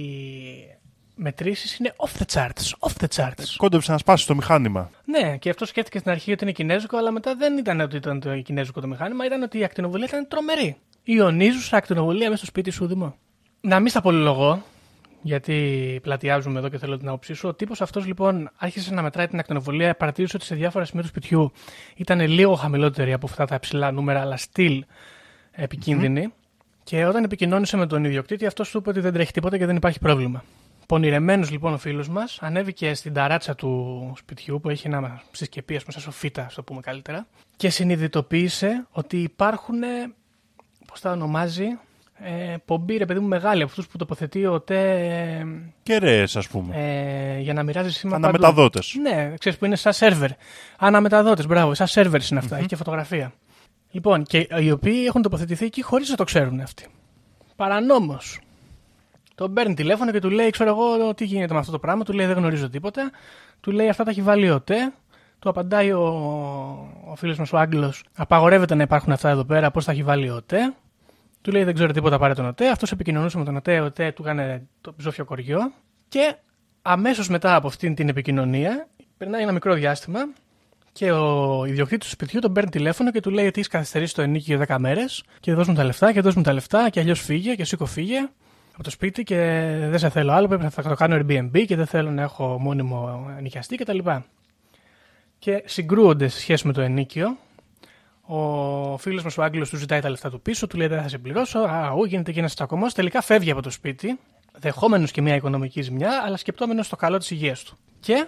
μετρήσεις 1.15 1.77
είναι 1.77 1.95
off 1.97 2.23
the 2.23 2.35
charts. 2.35 2.89
Off 2.89 3.05
the 3.05 3.07
charts. 3.17 3.45
Κόντεψε 3.57 3.93
να 3.93 3.99
σπάσεις 3.99 4.27
το 4.27 4.35
μηχάνημα. 4.35 4.91
Ναι, 5.05 5.37
και 5.37 5.51
αυτό 5.51 5.67
σκέφτηκε 5.67 5.99
στην 5.99 6.11
αρχή 6.11 6.33
ότι 6.33 6.45
είναι 6.45 6.53
κινέζικο, 6.53 6.97
αλλά 6.97 7.11
μετά 7.11 7.37
δεν 7.37 7.59
ήταν 7.59 7.81
ότι 7.81 7.97
ήταν 7.97 8.21
το 8.21 8.41
κινέζικο 8.41 8.81
το 8.81 8.87
μηχάνημα, 8.87 9.25
ήταν 9.25 9.43
ότι 9.43 9.59
η 9.59 9.65
ακτινοβολία 9.65 10.07
ήταν 10.09 10.29
τρομερή. 10.29 10.77
Ιωνίζουσα 11.03 11.77
ακτινοβολία 11.77 12.25
μέσα 12.25 12.37
στο 12.37 12.47
σπίτι 12.47 12.71
σου, 12.71 12.87
Δημό. 12.87 13.17
Να 13.61 13.81
μην 13.81 13.89
στα 13.89 14.01
πολυλογώ, 14.01 14.63
γιατί 15.23 15.99
πλατιάζουμε 16.03 16.59
εδώ 16.59 16.69
και 16.69 16.79
θέλω 16.79 16.97
την 16.97 17.09
άποψή 17.09 17.35
σου. 17.35 17.49
Ο 17.49 17.55
τύπος 17.55 17.81
αυτός 17.81 18.07
λοιπόν 18.07 18.51
άρχισε 18.57 18.95
να 18.95 19.03
μετράει 19.03 19.27
την 19.27 19.39
ακτινοβολία, 19.39 19.97
παρατήρησε 19.97 20.37
ότι 20.37 20.45
σε 20.45 20.55
διάφορα 20.55 20.85
σημεία 20.85 21.03
του 21.03 21.09
σπιτιού 21.09 21.53
ήταν 21.97 22.21
λίγο 22.21 22.55
χαμηλότερη 22.55 23.13
από 23.13 23.27
αυτά 23.27 23.45
τα 23.45 23.59
ψηλά 23.59 23.91
νούμερα, 23.91 24.21
αλλά 24.21 24.39
still 24.53 24.79
επικίνδυνη. 25.51 26.33
Και 26.91 27.05
όταν 27.05 27.25
επικοινώνησε 27.25 27.77
με 27.77 27.87
τον 27.87 28.05
ιδιοκτήτη, 28.05 28.47
αυτός 28.47 28.71
του 28.71 28.79
είπε 28.79 28.89
ότι 28.89 29.01
δεν 29.01 29.13
τρέχει 29.13 29.33
τίποτα 29.33 29.59
και 29.59 29.67
δεν 29.67 29.77
υπάρχει 29.77 29.99
πρόβλημα. 29.99 30.45
Πονηρεμένος 30.87 31.51
λοιπόν 31.51 31.73
ο 31.73 31.79
φίλος 31.79 32.09
μας, 32.09 32.39
ανέβηκε 32.41 32.95
στην 32.95 33.13
ταράτσα 33.13 33.55
του 33.55 34.13
σπιτιού 34.17 34.61
που 34.61 34.71
έχει 34.71 34.87
ένα 34.87 35.23
συσκεπή, 35.31 35.77
ας 35.77 35.81
πούμε, 35.83 35.93
σαν 35.93 36.03
σοφίτα, 36.03 36.45
ας 36.45 36.55
το 36.55 36.63
πούμε 36.63 36.81
καλύτερα, 36.81 37.27
και 37.57 37.71
συνειδητοποίησε 37.71 38.87
ότι 38.91 39.17
υπάρχουν. 39.17 39.79
Πώς 40.87 41.01
τα 41.01 41.11
ονομάζει, 41.11 41.67
ε, 42.15 42.57
πομπή, 42.65 42.97
ρε 42.97 43.07
παιδί 43.07 43.21
μου, 43.21 43.29
μεγάλη 43.29 43.63
από 43.63 43.71
αυτούς 43.71 43.87
που 43.87 43.99
τοποθετεί 43.99 44.47
ο 44.47 44.61
ΤΕ 44.61 45.47
Κεραίες, 45.83 46.37
ας 46.37 46.49
πούμε. 46.49 46.77
ε, 46.77 47.41
για 47.41 47.53
να 47.53 47.63
μοιράζει 47.63 47.93
σήμα. 47.93 48.13
παντού. 48.13 48.27
Αναμεταδότες. 48.27 48.97
Ναι, 49.01 49.35
ξέρεις 49.39 49.59
που 49.59 49.65
είναι 49.65 49.77
σαν 49.77 49.93
σερβερ. 49.93 50.31
Αναμεταδότες, 50.79 51.47
μπράβο, 51.47 51.75
σαν 51.75 51.87
σερβερ 51.87 52.21
είναι 52.31 52.39
αυτά, 52.39 52.57
έχει 52.57 52.67
και 52.67 52.77
φωτογραφία. 52.77 53.33
Λοιπόν, 53.91 54.23
και 54.23 54.49
οι 54.61 54.71
οποίοι 54.71 55.05
έχουν 55.07 55.23
τοποθετηθεί 55.23 55.65
εκεί 55.65 55.83
χωρίς 55.83 56.09
να 56.11 56.17
το 56.17 56.25
ξέρουν 56.25 56.61
αυτοί. 56.61 56.87
Παρανόμως. 57.57 58.41
Τον 59.35 59.53
παίρνει 59.53 59.75
τηλέφωνο 59.75 60.11
και 60.11 60.21
του 60.21 60.31
λέει: 60.31 60.51
Ξέρω 60.51 60.71
εγώ 60.71 61.15
τι 61.15 61.25
γίνεται 61.25 61.53
με 61.53 61.59
αυτό 61.59 61.73
το 61.73 61.79
πράγμα. 61.79 62.05
Του 62.05 62.13
λέει: 62.13 62.27
Δεν 62.27 62.37
γνωρίζω 62.37 62.69
τίποτα. 62.69 63.11
Του 63.61 63.71
λέει: 63.71 63.89
Αυτά 63.89 64.05
τα 64.05 64.11
έχει 64.11 64.23
βάλει 64.23 64.51
ο 64.51 64.61
ΤΕ. 64.61 64.93
Του 65.39 65.49
απαντάει 65.49 65.93
ο, 65.93 66.05
ο 67.11 67.15
φίλος 67.17 67.39
μας 67.39 67.53
ο 67.53 67.59
Άγγλος: 67.59 68.05
Απαγορεύεται 68.17 68.75
να 68.75 68.83
υπάρχουν 68.83 69.13
αυτά 69.13 69.29
εδώ 69.29 69.45
πέρα. 69.45 69.71
Πώς 69.71 69.85
τα 69.85 69.93
έχει 69.93 70.03
βάλει 70.03 70.31
ο 70.31 70.43
ΤΕ. 70.43 70.75
Του 71.41 71.51
λέει: 71.51 71.65
Δεν 71.65 71.75
ξέρω 71.75 71.93
τίποτα, 71.93 72.19
πάρε 72.19 72.35
τον 72.35 72.47
ΟΤΕ. 72.47 72.69
Αυτός 72.69 72.93
επικοινωνούσε 72.93 73.39
με 73.39 73.45
τον 73.45 73.57
ΟΤΕ. 73.57 73.81
Ο 73.81 73.85
ΟΤΕ 73.85 74.13
του 74.13 74.23
έκανε 74.23 74.67
το 74.81 74.95
ζώφιο 74.97 75.25
κοριό. 75.25 75.73
Και 76.09 76.35
αμέσως 76.83 77.29
μετά 77.29 77.55
από 77.55 77.67
αυτήν 77.67 77.95
την 77.95 78.09
επικοινωνία, 78.09 78.89
περνάει 79.17 79.43
ένα 79.43 79.53
μικρό 79.53 79.75
διάστημα 79.75 80.21
και 80.93 81.13
ο 81.13 81.65
ιδιοκτήτης 81.65 82.09
του 82.09 82.13
σπιτιού 82.13 82.41
τον 82.41 82.53
παίρνει 82.53 82.71
τηλέφωνο 82.71 83.11
και 83.11 83.21
του 83.21 83.31
λέει 83.31 83.47
ότι 83.47 83.59
έχεις 83.59 83.71
καθυστερήσει 83.71 84.15
το 84.15 84.23
ενίκιο 84.23 84.65
10 84.69 84.77
μέρες 84.79 85.25
και 85.41 85.55
δώσ' 85.55 85.69
μου 85.69 85.75
τα 85.75 85.85
λεφτά 85.85 86.13
και 86.13 86.21
δώσ' 86.21 86.35
μου 86.35 86.43
τα 86.43 86.53
λεφτά 86.53 86.91
και 86.91 87.01
αλλιώς 87.01 87.21
φύγε 87.21 87.55
και 87.55 87.65
σήκω 87.65 87.87
φύγε 87.87 88.29
από 88.75 88.83
το 88.83 88.91
σπίτι 88.91 89.23
και 89.23 89.37
δεν 89.91 89.99
σε 89.99 90.09
θέλω 90.09 90.33
άλλο. 90.33 90.49
Πρέπει 90.49 90.63
να 90.63 90.71
θα 90.71 90.83
το 90.83 90.95
κάνω 90.95 91.17
Airbnb 91.17 91.65
και 91.67 91.77
δεν 91.77 91.87
θέλω 91.87 92.11
να 92.11 92.23
έχω 92.23 92.59
μόνιμο 92.61 93.31
νοικιαστή 93.41 93.77
κτλ. 93.77 93.99
Και 95.39 95.63
συγκρούονται 95.67 96.29
σε 96.29 96.39
σχέση 96.39 96.67
με 96.67 96.73
το 96.73 96.81
ενίκιο. 96.81 97.37
Ο 98.21 98.97
φίλος 98.99 99.23
μας 99.23 99.39
ο 99.39 99.43
Άγγλος 99.43 99.71
του 99.71 99.77
ζητάει 99.77 100.01
τα 100.01 100.11
λεφτά 100.11 100.31
του 100.31 100.41
πίσω, 100.41 100.67
του 100.67 100.77
λέει 100.77 100.87
δεν 100.87 101.03
θα 101.03 101.09
σε 101.09 101.19
πληρώσω. 101.19 101.59
Αού, 101.59 102.05
γίνεται 102.05 102.33
και 102.33 102.39
ένας 102.39 102.55
τσακωμό. 102.55 102.87
Τελικά 102.87 103.21
φεύγει 103.21 103.51
από 103.51 103.63
το 103.63 103.71
σπίτι, 103.71 104.19
δεχόμενος 104.59 105.11
και 105.11 105.23
μια 105.23 105.35
οικονομική 105.35 105.83
ζημιά, 105.83 106.23
αλλά 106.27 106.37
σκεπτόμενος 106.37 106.89
το 106.89 106.97
καλό 106.97 107.19
της 107.19 107.31
υγείας 107.31 107.63
του. 107.63 107.79
Και 108.01 108.27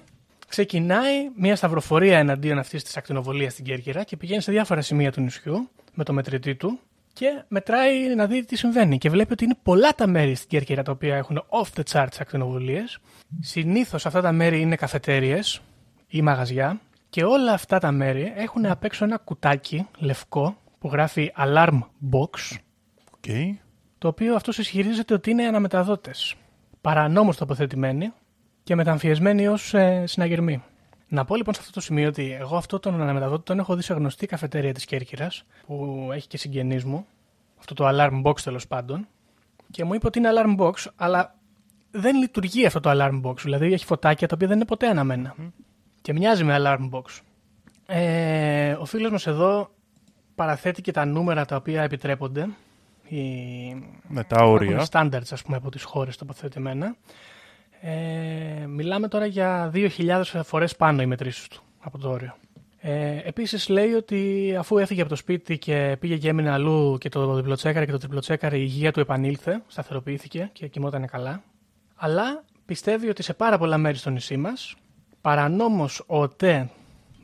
ξεκινάει 0.52 1.30
μια 1.36 1.56
σταυροφορία 1.56 2.18
εναντίον 2.18 2.58
αυτής 2.58 2.84
της 2.84 2.96
ακτινοβολίας 2.96 3.52
στην 3.52 3.64
Κέρκυρα 3.64 4.04
και 4.04 4.16
πηγαίνει 4.16 4.42
σε 4.42 4.52
διάφορα 4.52 4.80
σημεία 4.80 5.12
του 5.12 5.20
νησιού 5.20 5.68
με 5.94 6.04
το 6.04 6.12
μετρητή 6.12 6.54
του 6.54 6.78
και 7.12 7.44
μετράει 7.48 8.14
να 8.14 8.26
δει 8.26 8.44
τι 8.44 8.56
συμβαίνει. 8.56 8.98
Και 8.98 9.10
βλέπει 9.10 9.32
ότι 9.32 9.44
είναι 9.44 9.56
πολλά 9.62 9.94
τα 9.94 10.06
μέρη 10.06 10.34
στην 10.34 10.48
Κέρκυρα 10.48 10.82
τα 10.82 10.92
οποία 10.92 11.16
έχουν 11.16 11.42
off 11.48 11.80
the 11.80 11.82
charts 11.92 12.16
ακτινοβολίες. 12.18 12.98
Συνήθως 13.40 14.06
αυτά 14.06 14.20
τα 14.20 14.32
μέρη 14.32 14.60
είναι 14.60 14.76
καφετέριες 14.76 15.40
ή 16.08 16.22
μαγαζιά. 16.22 16.80
Και 17.08 17.24
όλα 17.24 17.52
αυτά 17.52 17.78
τα 17.78 17.92
μέρη 17.92 18.32
έχουν 18.36 18.66
απ' 18.66 18.84
έξω 18.84 19.04
ένα 19.04 19.16
κουτάκι 19.16 19.86
λευκό 19.98 20.56
που 20.78 20.88
γράφει 20.88 21.32
Alarm 21.38 21.78
Box, 22.12 22.56
OK. 23.10 23.56
το 23.98 24.08
οποίο 24.08 24.34
αυτός 24.34 24.58
ισχυρίζεται 24.58 25.14
ότι 25.14 25.30
είναι 25.30 25.44
αναμεταδότες. 25.44 26.34
Παρανόμως 26.80 27.36
τοποθετημένοι 27.36 28.12
και 28.62 28.74
μεταμφιεσμένοι 28.74 29.48
ως 29.48 29.74
ε, 29.74 30.06
συναγερμοί. 30.06 30.62
Να 31.08 31.24
πω 31.24 31.36
λοιπόν 31.36 31.54
σε 31.54 31.60
αυτό 31.60 31.72
το 31.72 31.80
σημείο 31.80 32.08
ότι 32.08 32.36
εγώ 32.40 32.56
αυτό 32.56 32.78
τον 32.78 33.00
αναμεταδότη 33.00 33.44
τον 33.44 33.58
έχω 33.58 33.76
δει 33.76 33.82
σε 33.82 33.94
γνωστή 33.94 34.26
καφετέρια 34.26 34.72
της 34.72 34.84
Κέρκυρας 34.84 35.44
που 35.66 36.08
έχει 36.12 36.28
και 36.28 36.36
συγγενείς 36.36 36.84
μου, 36.84 37.06
αυτό 37.58 37.74
το 37.74 37.88
Alarm 37.88 38.22
Box 38.22 38.40
τέλος 38.40 38.66
πάντων, 38.66 39.06
και 39.70 39.84
μου 39.84 39.94
είπε 39.94 40.06
ότι 40.06 40.18
είναι 40.18 40.28
Alarm 40.32 40.60
Box, 40.60 40.72
αλλά 40.96 41.34
δεν 41.90 42.16
λειτουργεί 42.16 42.66
αυτό 42.66 42.80
το 42.80 42.90
Alarm 42.92 43.20
Box, 43.22 43.36
δηλαδή 43.42 43.72
έχει 43.72 43.84
φωτάκια 43.84 44.28
τα 44.28 44.34
οποία 44.34 44.48
δεν 44.48 44.56
είναι 44.56 44.66
ποτέ 44.66 44.86
αναμένα. 44.86 45.34
Και 46.02 46.12
μοιάζει 46.12 46.44
με 46.44 46.56
alarm 46.58 46.90
box. 46.90 47.20
Ε, 47.86 48.72
ο 48.72 48.84
φίλος 48.84 49.10
μας 49.10 49.26
εδώ 49.26 49.70
παραθέτει 50.34 50.82
και 50.82 50.92
τα 50.92 51.04
νούμερα 51.04 51.44
τα 51.44 51.56
οποία 51.56 51.82
επιτρέπονται. 51.82 52.48
Οι... 53.08 53.18
Ναι, 54.08 54.24
τα 54.24 54.44
όρια. 54.44 54.74
Έχουν 54.74 54.86
standards, 54.90 55.30
ας 55.30 55.42
πούμε, 55.42 55.56
από 55.56 55.70
τις 55.70 55.82
χώρες 55.82 56.16
τοποθετημένα. 56.16 56.96
Ε, 57.84 58.66
μιλάμε 58.66 59.08
τώρα 59.08 59.26
για 59.26 59.70
2.000 59.74 60.22
φορές 60.44 60.76
πάνω 60.76 61.02
οι 61.02 61.06
μετρήσεις 61.06 61.48
του 61.48 61.62
από 61.80 61.98
το 61.98 62.10
όριο. 62.10 62.36
Ε, 62.78 63.20
επίσης 63.24 63.68
λέει 63.68 63.92
ότι 63.92 64.54
αφού 64.58 64.78
έφυγε 64.78 65.00
από 65.00 65.10
το 65.10 65.16
σπίτι 65.16 65.58
και 65.58 65.96
πήγε 66.00 66.16
και 66.16 66.28
έμεινε 66.28 66.50
αλλού 66.50 66.98
και 67.00 67.08
το 67.08 67.34
διπλοτσέκαρε 67.34 67.84
και 67.84 67.92
το 67.92 67.98
τριπλοτσέκαρε 67.98 68.56
η 68.56 68.62
υγεία 68.64 68.92
του 68.92 69.00
επανήλθε, 69.00 69.62
σταθεροποιήθηκε 69.66 70.50
και 70.52 70.66
κοιμόταν 70.66 71.06
καλά. 71.06 71.42
Αλλά 71.96 72.44
πιστεύει 72.66 73.08
ότι 73.08 73.22
σε 73.22 73.34
πάρα 73.34 73.58
πολλά 73.58 73.78
μέρη 73.78 73.96
στο 73.96 74.10
νησί 74.10 74.36
μας 74.36 74.74
παρανόμως 75.20 76.04
ο 76.06 76.20
ΟΤΕ, 76.22 76.70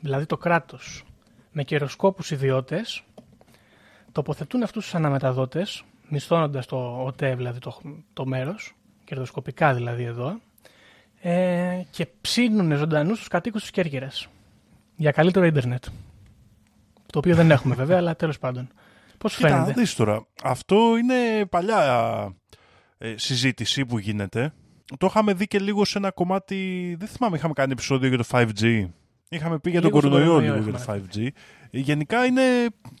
δηλαδή 0.01 0.25
το 0.25 0.37
κράτος, 0.37 1.03
με 1.51 1.63
καιροσκόπους 1.63 2.31
ιδιώτες, 2.31 3.03
τοποθετούν 4.11 4.63
αυτούς 4.63 4.83
τους 4.83 4.95
αναμεταδότες, 4.95 5.83
μισθώνοντας 6.07 6.65
το 6.65 7.03
ΟΤΕ, 7.05 7.35
δηλαδή 7.35 7.59
το, 7.59 7.77
το 8.13 8.25
μέρος, 8.25 8.75
κερδοσκοπικά 9.03 9.73
δηλαδή 9.73 10.03
εδώ, 10.03 10.39
ε, 11.21 11.81
και 11.89 12.07
ψήνουν 12.21 12.77
ζωντανούς 12.77 13.17
τους 13.17 13.27
κατοίκους 13.27 13.61
της 13.61 13.71
Κέρκυρας 13.71 14.27
για 14.95 15.11
καλύτερο 15.11 15.45
ίντερνετ. 15.45 15.85
Το 17.05 17.19
οποίο 17.19 17.35
δεν 17.35 17.51
έχουμε 17.51 17.75
βέβαια, 17.75 17.97
αλλά 17.97 18.15
τέλος 18.15 18.39
πάντων. 18.39 18.69
Πώς 19.17 19.31
σου 19.31 19.37
Κοίτα, 19.37 19.49
φαίνεται; 19.49 19.81
δεις 19.81 19.95
τώρα. 19.95 20.27
Αυτό 20.43 20.97
είναι 20.97 21.45
παλιά 21.45 22.35
ε, 22.97 23.13
συζήτηση 23.17 23.85
που 23.85 23.97
γίνεται. 23.97 24.53
Το 24.97 25.07
είχαμε 25.09 25.33
δει 25.33 25.47
και 25.47 25.59
λίγο 25.59 25.85
σε 25.85 25.97
ένα 25.97 26.11
κομμάτι. 26.11 26.95
Δεν 26.99 27.07
θυμάμαι, 27.07 27.37
είχαμε 27.37 27.53
κάνει 27.53 27.71
επεισόδιο 27.71 28.07
για 28.07 28.17
το 28.17 28.25
5G. 28.31 28.87
Είχαμε 29.29 29.59
πει 29.59 29.69
για 29.69 29.81
τον 29.81 29.89
Λίγο 29.89 29.99
στον 29.99 30.11
κορονοϊό 30.11 30.33
κορονοϊό 30.33 30.53
λίγο 30.53 30.69
για 30.69 30.73
το 30.73 30.79
είχαμε 30.81 31.03
5G. 31.13 31.27
Γενικά 31.69 32.25
είναι 32.25 32.41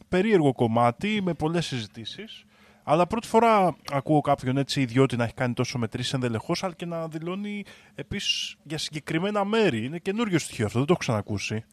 περίεργο 0.07 0.53
κομμάτι 0.53 1.21
με 1.23 1.33
πολλές 1.33 1.65
συζητήσεις. 1.65 2.43
Αλλά 2.91 3.07
πρώτη 3.07 3.27
φορά 3.27 3.75
ακούω 3.91 4.21
κάποιον 4.21 4.57
έτσι 4.57 4.81
ιδιώτη 4.81 5.15
να 5.15 5.23
έχει 5.23 5.33
κάνει 5.33 5.53
τόσο 5.53 5.77
μετρήσεις 5.77 6.13
ενδελεχώς, 6.13 6.63
αλλά 6.63 6.73
και 6.73 6.85
να 6.85 7.07
δηλώνει 7.07 7.63
επίσης 7.95 8.55
για 8.63 8.77
συγκεκριμένα 8.77 9.45
μέρη. 9.45 9.85
Είναι 9.85 9.97
καινούριο 9.97 10.39
στοιχείο 10.39 10.65
αυτό, 10.65 10.77
δεν 10.77 10.87
το 10.87 10.93
έχω 10.93 11.01
ξανακούσει. 11.01 11.63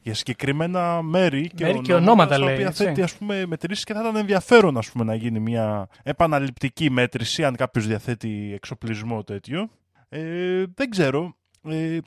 Για 0.00 0.14
συγκεκριμένα 0.14 1.02
μέρη 1.02 1.50
και, 1.54 1.64
Μέρη 1.64 1.80
και 1.80 1.94
ονόματα, 1.94 2.34
στα 2.34 2.44
λέει, 2.44 2.54
οποία 2.54 2.66
έτσι. 2.66 2.84
θέτει 2.84 3.02
ας 3.02 3.14
πούμε, 3.14 3.46
μετρήσεις 3.46 3.84
και 3.84 3.92
θα 3.92 4.00
ήταν 4.00 4.16
ενδιαφέρον 4.16 4.78
ας 4.78 4.90
πούμε, 4.90 5.04
να 5.04 5.14
γίνει 5.14 5.40
μια 5.40 5.88
επαναληπτική 6.02 6.90
μέτρηση, 6.90 7.44
αν 7.44 7.56
κάποιος 7.56 7.86
διαθέτει 7.86 8.52
εξοπλισμό 8.54 9.24
τέτοιο. 9.24 9.68
Ε, 10.08 10.64
δεν 10.74 10.90
ξέρω. 10.90 11.36
Ε, 11.68 11.98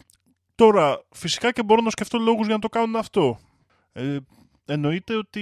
τώρα, 0.56 1.04
φυσικά 1.12 1.52
και 1.52 1.64
μπορώ 1.64 1.82
να 1.82 1.90
σκεφτώ 1.90 2.18
λόγους 2.18 2.46
για 2.46 2.56
να 2.56 2.62
το 2.62 2.70
κάνουν 2.70 2.96
αυτό. 2.96 3.40
Ε, 3.92 4.18
εννοείται 4.66 5.16
ότι 5.16 5.42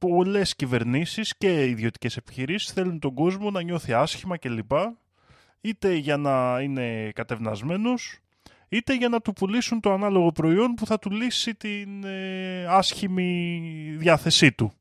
πολλές 0.00 0.56
κυβερνήσεις 0.56 1.36
και 1.36 1.64
ιδιωτικές 1.64 2.16
επιχειρήσεις 2.16 2.72
θέλουν 2.72 2.98
τον 2.98 3.14
κόσμο 3.14 3.50
να 3.50 3.62
νιώθει 3.62 3.92
άσχημα 3.92 4.36
κλπ. 4.36 4.72
Είτε 5.60 5.94
για 5.94 6.16
να 6.16 6.60
είναι 6.60 7.10
κατευνασμένος, 7.14 8.18
είτε 8.68 8.96
για 8.96 9.08
να 9.08 9.20
του 9.20 9.32
πουλήσουν 9.32 9.80
το 9.80 9.92
ανάλογο 9.92 10.32
προϊόν 10.32 10.74
που 10.74 10.86
θα 10.86 10.98
του 10.98 11.10
λύσει 11.10 11.54
την 11.54 12.04
ε, 12.04 12.66
άσχημη 12.68 13.94
διάθεσή 13.98 14.52
του. 14.52 14.72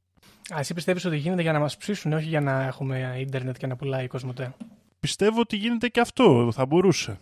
Α, 0.54 0.60
εσύ 0.60 0.74
πιστεύεις 0.74 1.06
ότι 1.06 1.18
γίνεται 1.18 1.42
για 1.42 1.52
να 1.52 1.60
μας 1.60 1.78
ψήσουν, 1.78 2.14
όχι 2.14 2.28
για 2.28 2.42
να 2.42 2.64
έχουμε 2.64 3.16
ίντερνετ 3.20 3.58
και 3.58 3.68
να 3.68 3.76
πουλάει 3.76 4.04
η 4.04 4.08
Κοσμοτέ; 4.08 4.54
Πιστεύω 5.00 5.40
ότι 5.40 5.56
γίνεται 5.56 5.88
και 5.88 6.00
αυτό, 6.00 6.52
θα 6.54 6.66
μπορούσε. 6.66 7.20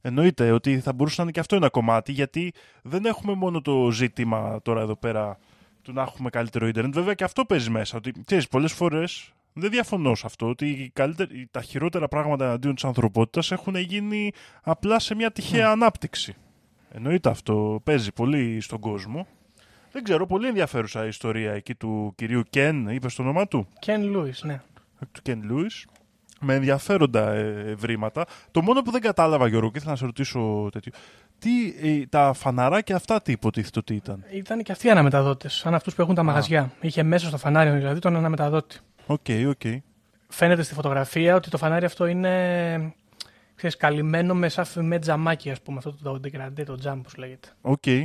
Εννοείται 0.00 0.50
ότι 0.50 0.80
θα 0.80 0.92
μπορούσε 0.92 1.14
να 1.16 1.22
είναι 1.22 1.32
και 1.32 1.40
αυτό 1.40 1.56
ένα 1.56 1.68
κομμάτι, 1.68 2.12
γιατί 2.12 2.52
δεν 2.82 3.04
έχουμε 3.04 3.34
μόνο 3.34 3.60
το 3.60 3.90
ζήτημα 3.90 4.60
τώρα 4.62 4.80
εδώ 4.80 4.96
πέρα 4.96 5.38
του 5.88 5.94
να 5.94 6.02
έχουμε 6.02 6.30
καλύτερο 6.30 6.66
ίντερνετ. 6.66 6.94
Βέβαια 6.94 7.14
και 7.14 7.24
αυτό 7.24 7.44
παίζει 7.44 7.70
μέσα. 7.70 7.96
Ότι 7.96 8.12
ξέρεις, 8.24 8.48
πολλές 8.48 8.72
φορές 8.72 9.32
δεν 9.52 9.70
διαφωνώ 9.70 10.14
σε 10.14 10.26
αυτό 10.26 10.48
ότι 10.48 10.66
οι 10.66 10.90
καλύτεροι, 10.92 11.48
τα 11.50 11.62
χειρότερα 11.62 12.08
πράγματα 12.08 12.44
εναντίον 12.44 12.74
της 12.74 12.84
ανθρωπότητας 12.84 13.52
έχουν 13.52 13.76
γίνει 13.76 14.32
απλά 14.62 14.98
σε 14.98 15.14
μια 15.14 15.32
τυχαία 15.32 15.70
ανάπτυξη. 15.70 16.34
Εννοείται 16.90 17.28
αυτό. 17.28 17.80
Παίζει 17.84 18.12
πολύ 18.12 18.60
στον 18.60 18.80
κόσμο. 18.80 19.26
Δεν 19.92 20.02
ξέρω, 20.02 20.26
πολύ 20.26 20.46
ενδιαφέρουσα 20.46 21.04
η 21.04 21.08
ιστορία 21.08 21.52
εκεί 21.52 21.74
του 21.74 22.12
κυρίου 22.16 22.42
Κεν, 22.50 22.88
είπες 22.88 23.14
το 23.14 23.22
όνομα 23.22 23.48
του; 23.48 23.68
Κεν 23.78 24.04
Λούις, 24.04 24.42
ναι. 24.42 24.60
Του 25.12 25.22
Κεν 25.22 25.42
Λούις. 25.44 25.86
Με 26.40 26.54
ενδιαφέροντα 26.54 27.32
ε, 27.32 27.70
ευρήματα. 27.70 28.26
Το 28.50 28.62
μόνο 28.62 28.82
που 28.82 28.90
δεν 28.90 29.00
κατάλαβα, 29.00 29.48
Γιώργο, 29.48 29.70
και 29.70 29.76
ήθελα 29.76 29.92
να 29.92 29.98
σε 29.98 30.04
ρωτήσω 30.04 30.68
τέτοιο. 30.72 30.92
Τι, 31.38 31.74
ε, 31.82 32.06
τα 32.06 32.32
φαναράκια 32.32 32.96
αυτά 32.96 33.22
τι 33.22 33.32
υποτίθεται 33.32 33.78
ότι 33.78 33.94
ήταν. 33.94 34.24
Ήταν 34.32 34.62
και 34.62 34.72
αυτοί 34.72 34.90
αναμεταδότες, 34.90 35.54
σαν 35.54 35.74
αυτούς 35.74 35.94
που 35.94 36.02
έχουν 36.02 36.14
τα 36.14 36.22
μαγαζιά. 36.22 36.72
Είχε 36.80 37.02
μέσα 37.02 37.26
στο 37.26 37.38
φανάρι 37.38 37.70
δηλαδή 37.70 38.00
τον 38.00 38.16
αναμεταδότη. 38.16 38.78
OK, 39.06 39.20
okay, 39.26 39.44
OK. 39.48 39.60
Okay. 39.64 39.78
Φαίνεται 40.28 40.62
στη 40.62 40.74
φωτογραφία 40.74 41.34
ότι 41.34 41.50
το 41.50 41.58
φανάρι 41.58 41.84
αυτό 41.84 42.06
είναι 42.06 42.94
ξέρεις, 43.54 43.76
καλυμμένο 43.76 44.34
με 44.34 44.48
σαν 44.48 44.66
με 44.86 44.98
τζαμάκι, 44.98 45.50
ας 45.50 45.62
πούμε, 45.62 45.78
αυτό 45.78 45.94
το 46.02 46.20
degradé, 46.24 46.62
το 46.64 46.78
jump, 46.84 46.96
όπως 46.98 47.16
λέγεται. 47.16 47.48
OK. 47.60 47.82
Okay. 47.86 48.04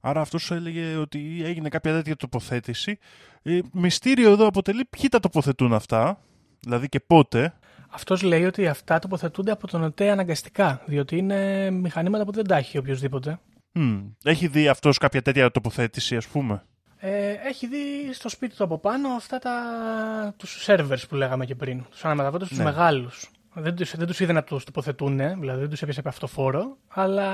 Άρα 0.00 0.20
αυτός 0.20 0.42
σου 0.42 0.54
έλεγε 0.54 0.96
ότι 0.96 1.42
έγινε 1.44 1.68
κάποια 1.68 1.92
τέτοια 1.92 2.16
τοποθέτηση. 2.16 2.98
Ε, 3.42 3.58
μυστήριο 3.72 4.30
εδώ 4.30 4.46
αποτελεί 4.46 4.84
ποιοι 4.84 5.08
τα 5.08 5.20
τοποθετούν 5.20 5.74
αυτά, 5.74 6.18
δηλαδή 6.60 6.88
και 6.88 7.00
πότε. 7.00 7.54
Αυτός 7.94 8.22
λέει 8.22 8.44
ότι 8.44 8.66
αυτά 8.66 8.98
τοποθετούνται 8.98 9.50
από 9.50 9.66
τον 9.66 9.82
ΟΤΕ 9.82 10.10
αναγκαστικά, 10.10 10.82
διότι 10.86 11.16
είναι 11.16 11.70
μηχανήματα 11.70 12.24
που 12.24 12.32
δεν 12.32 12.46
τα 12.46 12.56
έχει 12.56 12.78
οποιοδήποτε. 12.78 13.38
Mm. 13.74 14.02
Έχει 14.24 14.46
δει 14.46 14.68
αυτός 14.68 14.98
κάποια 14.98 15.22
τέτοια 15.22 15.50
τοποθέτηση, 15.50 16.16
ας 16.16 16.26
πούμε; 16.26 16.62
Ε, 16.96 17.30
έχει 17.30 17.66
δει 17.66 18.12
στο 18.12 18.28
σπίτι 18.28 18.56
του 18.56 18.64
από 18.64 18.78
πάνω 18.78 19.08
αυτά 19.08 19.38
τα, 19.38 19.52
τους 20.36 20.64
servers 20.66 21.02
που 21.08 21.14
λέγαμε 21.14 21.46
και 21.46 21.54
πριν, 21.54 21.84
τους 21.90 22.04
αναμεταδότες 22.04 22.50
ναι. 22.50 22.56
τους 22.56 22.64
μεγάλους. 22.64 23.30
Δεν 23.54 23.74
τους, 23.74 23.96
δεν 23.96 24.06
τους 24.06 24.20
είδε 24.20 24.32
να 24.32 24.42
τους 24.44 24.64
τοποθετούν, 24.64 25.16
δηλαδή 25.16 25.60
δεν 25.60 25.68
τους 25.68 25.82
έπιασε 25.82 26.00
από 26.00 26.08
αυτό 26.08 26.26
φόρο, 26.26 26.76
αλλά 26.88 27.28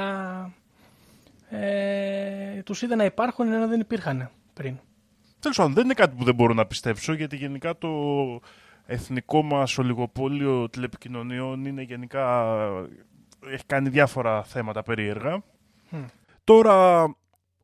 ε, 1.51 2.63
τους 2.63 2.83
είδε 2.83 2.95
να 2.95 3.05
υπάρχουν 3.05 3.53
ενώ 3.53 3.69
δεν 3.69 3.81
υπήρχαν 3.81 4.31
πριν. 4.55 4.79
Τέλος 5.41 5.57
πάντων, 5.57 5.73
δεν 5.73 5.85
είναι 5.85 5.95
κάτι 5.95 6.17
που 6.17 6.25
δεν 6.25 6.35
μπορώ 6.35 6.55
να 6.55 6.67
πιστέψω, 6.67 7.13
γιατί 7.13 7.37
γενικά 7.37 7.79
το 7.79 7.89
εθνικό 8.87 9.43
μας 9.43 9.79
ολιγοπόλιο 9.79 10.69
τηλεπικοινωνιών 10.69 11.65
είναι 11.65 11.83
γενικά... 11.83 12.57
έχει 13.51 13.65
κάνει 13.67 13.89
διάφορα 13.89 14.43
θέματα 14.43 14.83
περίεργα. 14.83 15.43
Τώρα, 16.45 17.09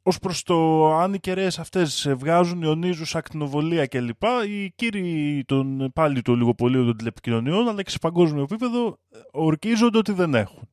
ως 0.03 0.19
προς 0.19 0.43
το 0.43 0.87
αν 0.95 1.15
οι 1.15 1.19
κεραίες 1.19 1.59
αυτές 1.59 2.15
βγάζουν 2.17 2.63
ιονίζουσα 2.63 3.19
ακτινοβολία 3.19 3.87
κλπ., 3.87 4.23
οι 4.49 4.71
κύριοι 4.71 5.45
των, 5.47 5.91
πάλι 5.95 6.23
του 6.23 6.33
ολιγοπολίου 6.33 6.85
των 6.85 6.97
τηλεπικοινωνιών, 6.97 7.69
αλλά 7.69 7.83
και 7.83 7.91
σε 7.91 7.99
παγκόσμιο 7.99 8.43
επίπεδο, 8.43 8.99
ορκίζονται 9.31 9.99
ότι 9.99 10.13
δεν 10.13 10.35
έχουν. 10.35 10.69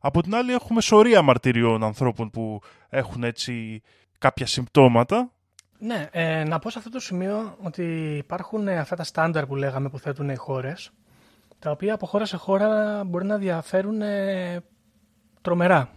Από 0.00 0.22
την 0.22 0.34
άλλη, 0.34 0.52
έχουμε 0.52 0.80
σωρία 0.80 1.22
μαρτυριών 1.22 1.84
ανθρώπων 1.84 2.30
που 2.30 2.60
έχουν 2.88 3.24
έτσι 3.24 3.82
κάποια 4.18 4.46
συμπτώματα. 4.46 5.30
Ναι, 5.78 6.08
ε, 6.10 6.44
να 6.44 6.58
πω 6.58 6.70
σε 6.70 6.78
αυτό 6.78 6.90
το 6.90 7.00
σημείο 7.00 7.56
ότι 7.62 8.14
υπάρχουν 8.18 8.68
αυτά 8.68 8.96
τα 8.96 9.04
στάνταρ 9.04 9.46
που 9.46 9.56
λέγαμε 9.56 9.88
που 9.88 9.98
θέτουν 9.98 10.28
οι 10.28 10.36
χώρες, 10.36 10.90
τα 11.58 11.70
οποία 11.70 11.94
από 11.94 12.06
χώρα 12.06 12.24
σε 12.24 12.36
χώρα 12.36 13.02
μπορεί 13.04 13.24
να 13.24 13.36
διαφέρουν 13.36 14.02
ε, 14.02 14.62
τρομερά. 15.42 15.88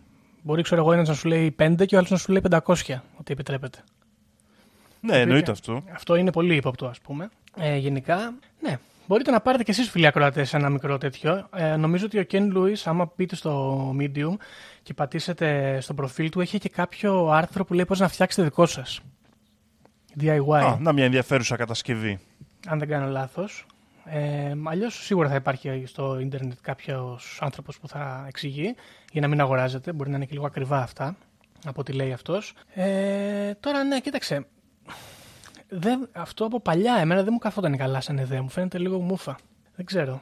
Μπορεί, 0.42 0.62
ξέρω 0.62 0.82
εγώ, 0.82 0.92
ένας 0.92 1.08
να 1.08 1.14
σου 1.14 1.28
λέει 1.28 1.56
5 1.60 1.86
και 1.86 1.96
ο 1.96 1.98
άλλος 1.98 2.12
να 2.12 2.18
σου 2.18 2.32
λέει 2.32 2.42
500 2.50 2.74
ότι 3.20 3.34
επιτρέπεται. 3.34 3.80
Ναι, 5.02 5.20
εννοείται 5.20 5.52
αυτό. 5.52 5.84
Αυτό 5.94 6.16
είναι 6.16 6.32
πολύ 6.32 6.56
ύποπτο, 6.56 6.86
ας 6.86 7.00
πούμε. 7.00 7.30
Ε, 7.58 7.76
γενικά, 7.78 8.34
ναι. 8.60 8.80
Μπορείτε 9.08 9.32
να 9.32 9.42
πάρετε 9.42 9.64
κι 9.64 9.72
εσείς, 9.72 9.90
φίλοι 9.90 10.08
ακροατές, 10.08 10.54
ένα 10.54 10.70
μικρό 10.70 10.98
τέτοιο. 10.98 11.50
Ε, 11.56 11.76
νομίζω 11.76 12.06
ότι 12.06 12.20
ο 12.20 12.26
Ken 12.32 12.58
Lewis, 12.58 12.82
άμα 12.84 13.08
πείτε 13.08 13.36
στο 13.36 13.96
Medium 14.00 14.34
και 14.84 14.94
πατήσετε 14.94 15.78
στο 15.82 15.94
προφίλ 15.94 16.30
του, 16.30 16.42
έχει 16.42 16.60
και 16.60 16.70
κάποιο 16.70 17.28
άρθρο 17.28 17.66
που 17.66 17.74
λέει 17.74 17.86
πώς 17.86 18.00
να 18.00 18.08
φτιάξετε 18.08 18.44
δικό 18.44 18.66
σας. 18.66 19.02
DIY. 20.20 20.64
Α, 20.64 20.78
να 20.80 20.94
μια 20.94 21.06
ενδιαφέρουσα 21.06 21.56
κατασκευή. 21.56 22.20
Αν 22.68 22.80
δεν 22.80 22.88
κάνω 22.88 23.08
λάθος. 23.08 23.66
Ε, 24.06 24.54
Αλλιώς 24.64 25.04
σίγουρα 25.06 25.30
θα 25.30 25.36
υπάρχει 25.36 25.84
στο 25.86 26.20
ίντερνετ 26.20 26.58
κάποιος 26.62 27.38
άνθρωπος 27.42 27.80
που 27.80 27.88
θα 27.88 28.26
εξηγεί 28.28 28.76
για 29.12 29.22
να 29.22 29.28
μην 29.28 29.42
αγοράζετε. 29.42 29.94
Μπορεί 29.94 30.10
να 30.10 30.16
είναι 30.16 30.26
και 30.26 30.34
λίγο 30.34 30.46
ακριβά 30.46 30.78
αυτά 30.82 31.16
από 31.66 31.80
ό,τι 31.82 31.92
λέει 31.92 32.12
αυτός. 32.14 32.54
Ε, 32.74 33.54
τώρα, 33.54 33.84
ναι, 33.84 34.00
κοίταξε. 34.00 34.46
Δεν, 35.70 36.10
αυτό 36.12 36.46
από 36.46 36.60
παλιά 36.60 36.96
εμένα 37.00 37.24
δεν 37.24 37.30
μου 37.32 37.40
καθόταν 37.40 37.78
καλά 37.78 38.02
σαν 38.02 38.18
ιδέα. 38.18 38.42
Μου 38.42 38.50
φαίνεται 38.50 38.78
λίγο 38.78 39.00
μούφα. 39.00 39.36
Δεν 39.76 39.86
ξέρω. 39.86 40.22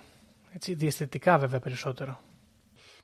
Έτσι, 0.53 0.73
διαισθητικά 0.73 1.37
βέβαια 1.37 1.59
περισσότερο. 1.59 2.19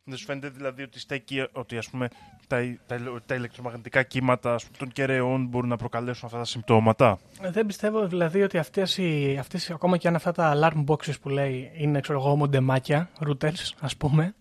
Δεν 0.06 0.18
σου 0.18 0.26
φαίνεται 0.26 0.50
δηλαδή 0.50 0.84
ότι 0.84 1.00
στέκει 1.00 1.48
ότι 1.52 1.78
ας 1.78 1.90
πούμε, 1.90 2.08
τα, 2.48 2.78
τα, 2.86 3.22
τα 3.26 3.36
ηλεκτρομαγνητικά 3.36 4.04
κύματα 4.04 4.56
πούμε, 4.56 4.78
των 4.78 4.92
κεραιών 4.92 5.46
μπορούν 5.46 5.70
να 5.70 5.78
προκαλέσουν 5.78 6.26
αυτά 6.26 6.38
τα 6.38 6.46
συμπτώματα; 6.46 7.20
Δεν 7.42 7.66
πιστεύω 7.66 8.08
δηλαδή 8.08 8.42
ότι 8.42 8.58
αυτές, 8.58 8.98
οι, 8.98 9.38
αυτές 9.40 9.72
ακόμα 9.72 9.98
και 9.98 10.08
αν 10.08 10.16
αυτά 10.16 10.32
τα 10.32 10.54
alarm 10.56 10.84
boxes 10.86 11.20
που 11.22 11.30
λέει 11.30 11.72
είναι 11.76 12.00
ξέρω 12.00 12.20
εγώ 12.20 12.36
μοντεμάκια, 12.36 13.10
routers 13.26 13.72
ας 13.80 13.98
πούμε, 13.98 14.36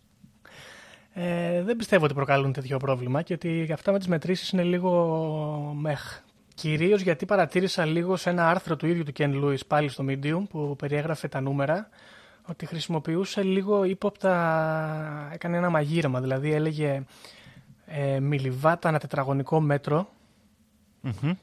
ε, 1.12 1.62
δεν 1.62 1.76
πιστεύω 1.76 2.04
ότι 2.04 2.14
προκαλούν 2.14 2.52
τέτοιο 2.52 2.76
πρόβλημα 2.76 3.22
και 3.22 3.32
ότι 3.32 3.68
αυτά 3.72 3.92
με 3.92 3.98
τις 3.98 4.08
μετρήσεις 4.08 4.50
είναι 4.50 4.62
λίγο 4.62 5.76
μεχ. 5.78 6.20
Κυρίως 6.54 7.00
γιατί 7.00 7.26
παρατήρησα 7.26 7.84
λίγο 7.84 8.16
σε 8.16 8.30
ένα 8.30 8.48
άρθρο 8.48 8.76
του 8.76 8.86
ίδιου 8.86 9.02
του 9.04 9.12
Ken 9.18 9.44
Lewis 9.44 9.66
πάλι 9.66 9.88
στο 9.88 10.04
Medium 10.08 10.42
που 10.50 10.76
περιέγραφε 10.78 11.28
τα 11.28 11.40
νούμερα 11.40 11.88
ότι 12.46 12.66
χρησιμοποιούσε 12.66 13.42
λίγο 13.42 13.84
ύποπτα, 13.84 15.30
έκανε 15.32 15.56
ένα 15.56 15.70
μαγείρεμα, 15.70 16.20
δηλαδή 16.20 16.52
έλεγε 16.52 17.04
ε, 17.86 18.20
μιλιβάτα 18.20 18.88
ένα 18.88 18.98
τετραγωνικό 18.98 19.60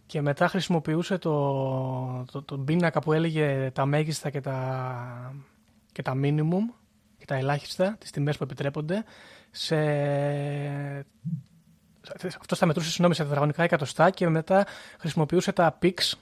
και 0.06 0.22
μετά 0.22 0.48
χρησιμοποιούσε 0.48 1.18
το, 1.18 2.26
το, 2.32 2.44
το, 2.44 2.58
πίνακα 2.58 3.00
που 3.00 3.14
έλεγε 3.14 3.72
τα 3.74 3.86
μέγιστα 3.86 4.30
και 4.30 4.42
τα, 4.42 5.34
και 5.92 6.02
τα 6.02 6.14
minimum 6.24 6.74
και 7.18 7.26
τα 7.26 7.36
ελάχιστα, 7.36 7.96
τις 8.00 8.12
τιμές 8.12 8.38
που 8.38 8.44
επιτρέπονται 8.44 9.04
σε... 9.52 9.76
Αυτό 12.40 12.56
θα 12.56 12.66
μετρούσε 12.66 12.90
συγγνώμη 12.90 13.16
σε 13.16 13.24
τετραγωνικά 13.24 13.64
εκατοστά 13.64 14.10
και 14.10 14.30
μετά 14.30 14.66
χρησιμοποιούσε 15.00 15.52
τα 15.52 15.78
peaks 15.82 16.14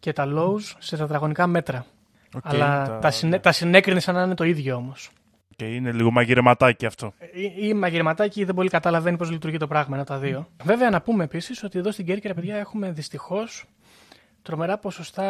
και 0.00 0.12
τα 0.12 0.24
lows 0.28 0.74
σε 0.78 0.96
τετραγωνικά 0.96 1.46
μέτρα. 1.46 1.86
Okay, 2.36 2.40
Αλλά 2.42 2.86
τα, 2.86 2.98
τα, 2.98 3.10
συνέ, 3.10 3.38
τα 3.38 3.52
συνέκρινε 3.52 4.00
σαν 4.00 4.14
να 4.14 4.22
είναι 4.22 4.34
το 4.34 4.44
ίδιο 4.44 4.76
όμως. 4.76 5.10
Και 5.56 5.64
είναι 5.64 5.92
λίγο 5.92 6.10
μαγειρεματάκι 6.10 6.86
αυτό. 6.86 7.12
Ή, 7.34 7.68
ή 7.68 7.74
μαγειρεματάκι 7.74 8.40
ή 8.40 8.44
δεν 8.44 8.54
πολύ 8.54 8.68
καταλαβαίνει 8.68 9.16
πώς 9.16 9.30
λειτουργεί 9.30 9.56
το 9.56 9.66
πράγμα, 9.66 9.96
ένα 9.96 10.04
τα 10.04 10.18
δύο. 10.18 10.48
Βέβαια, 10.64 10.90
να 10.90 11.00
πούμε 11.00 11.24
επίσης 11.24 11.62
ότι 11.62 11.78
εδώ 11.78 11.90
στην 11.90 12.06
Κέρκυρα, 12.06 12.34
παιδιά, 12.34 12.56
έχουμε 12.56 12.90
δυστυχώς 12.90 13.64
τρομερά 14.42 14.78
ποσοστά 14.78 15.24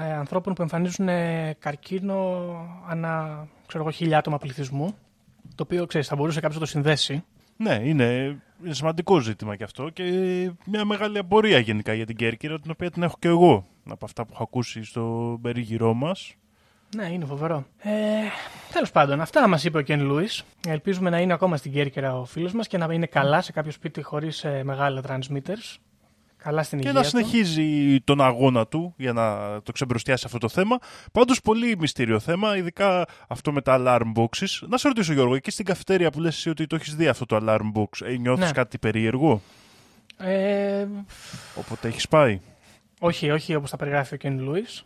ε, 0.00 0.12
ανθρώπων 0.12 0.54
που 0.54 0.62
εμφανίζουν 0.62 1.08
ε, 1.08 1.56
καρκίνο 1.58 2.44
ανά 2.88 3.46
ξέρω 3.66 3.82
εγώ, 3.82 3.92
χιλιά 3.92 4.18
άτομα 4.18 4.38
πληθυσμού. 4.38 4.96
Το 5.54 5.62
οποίο 5.62 5.86
ξέρεις, 5.86 6.06
θα 6.06 6.16
μπορούσε 6.16 6.40
κάποιος 6.40 6.60
να 6.60 6.66
το 6.66 6.70
συνδέσει. 6.70 7.24
Ναι, 7.56 7.80
είναι, 7.84 8.38
είναι 8.64 8.74
σημαντικό 8.74 9.18
ζήτημα 9.18 9.56
και 9.56 9.64
αυτό 9.64 9.88
και 9.88 10.04
μια 10.64 10.84
μεγάλη 10.84 11.18
απορία 11.18 11.58
γενικά 11.58 11.94
για 11.94 12.06
την 12.06 12.16
Κέρκυρα, 12.16 12.60
την 12.60 12.70
οποία 12.70 12.90
την 12.90 13.02
έχω 13.02 13.16
και 13.18 13.28
εγώ 13.28 13.66
από 13.88 14.04
αυτά 14.04 14.24
που 14.24 14.30
έχω 14.34 14.42
ακούσει 14.42 14.84
στο 14.84 15.38
περίγυρό 15.42 15.94
μας. 15.94 16.34
Ναι, 16.96 17.04
είναι 17.06 17.24
φοβερό. 17.24 17.66
Ε, 17.78 17.90
Τέλος 18.72 18.90
πάντων, 18.90 19.20
αυτά 19.20 19.48
μας 19.48 19.64
είπε 19.64 19.78
ο 19.78 19.80
Κεν 19.80 20.00
Λούις. 20.02 20.44
Ελπίζουμε 20.68 21.10
να 21.10 21.20
είναι 21.20 21.32
ακόμα 21.32 21.56
στην 21.56 21.72
Κέρκυρα 21.72 22.18
ο 22.18 22.24
φίλος 22.24 22.52
μας 22.52 22.66
και 22.66 22.78
να 22.78 22.92
είναι 22.94 23.06
καλά 23.06 23.40
σε 23.40 23.52
κάποιο 23.52 23.70
σπίτι 23.72 24.02
χωρίς 24.02 24.44
ε, 24.44 24.62
μεγάλα 24.64 25.02
transmitters. 25.08 25.76
Καλά 26.36 26.62
στην 26.62 26.78
και 26.80 26.88
υγεία 26.88 27.00
να 27.00 27.06
συνεχίζει 27.06 28.00
τον 28.00 28.20
αγώνα 28.20 28.66
του 28.66 28.94
για 28.96 29.12
να 29.12 29.36
το 29.62 29.72
ξεμπροστιάσει 29.72 30.22
αυτό 30.26 30.38
το 30.38 30.48
θέμα. 30.48 30.78
Πάντως 31.12 31.40
πολύ 31.40 31.76
μυστήριο 31.78 32.18
θέμα, 32.20 32.56
ειδικά 32.56 33.06
αυτό 33.28 33.52
με 33.52 33.60
τα 33.60 33.76
alarm 33.80 34.20
boxes. 34.22 34.66
Να 34.68 34.76
σε 34.76 34.88
ρωτήσω 34.88 35.12
Γιώργο, 35.12 35.34
εκεί 35.34 35.50
στην 35.50 35.64
καφετέρια 35.64 36.10
που 36.10 36.20
λες 36.20 36.36
εσύ 36.36 36.48
ότι 36.50 36.66
το 36.66 36.76
έχεις 36.76 36.94
δει 36.94 37.06
αυτό 37.06 37.26
το 37.26 37.38
alarm 37.42 37.72
box, 37.80 38.06
ε, 38.06 38.16
νιώθεις 38.16 38.44
Ναι. 38.46 38.52
κάτι 38.52 38.78
περίεργο, 38.78 39.40
Ε, 40.16 40.86
όποτε 41.54 41.88
έχεις 41.88 42.08
πάει; 42.08 42.40
Όχι, 43.04 43.30
όχι 43.30 43.54
όπως 43.54 43.70
τα 43.70 43.76
περιγράφει 43.76 44.14
ο 44.14 44.16
Κεν 44.16 44.40
Λούις. 44.40 44.84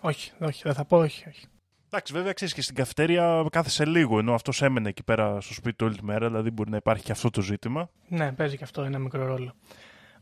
Όχι, 0.00 0.32
όχι, 0.40 0.62
δεν 0.64 0.74
θα 0.74 0.84
πω 0.84 0.96
όχι. 0.96 1.28
όχι. 1.28 1.46
Εντάξει, 1.86 2.12
βέβαια 2.12 2.32
ξέρεις 2.32 2.54
και 2.54 2.62
στην 2.62 2.74
καφετέρια 2.74 3.46
κάθεσαι 3.50 3.84
λίγο, 3.84 4.18
ενώ 4.18 4.34
αυτός 4.34 4.62
έμενε 4.62 4.88
εκεί 4.88 5.02
πέρα 5.02 5.40
στο 5.40 5.54
σπίτι 5.54 5.76
του 5.76 5.86
όλη 5.86 5.96
τη 5.96 6.04
μέρα, 6.04 6.26
δηλαδή 6.26 6.50
μπορεί 6.50 6.70
να 6.70 6.76
υπάρχει 6.76 7.04
και 7.04 7.12
αυτό 7.12 7.30
το 7.30 7.40
ζήτημα. 7.40 7.90
Ναι, 8.08 8.32
παίζει 8.32 8.56
και 8.56 8.64
αυτό 8.64 8.82
ένα 8.82 8.98
μικρό 8.98 9.26
ρόλο. 9.26 9.54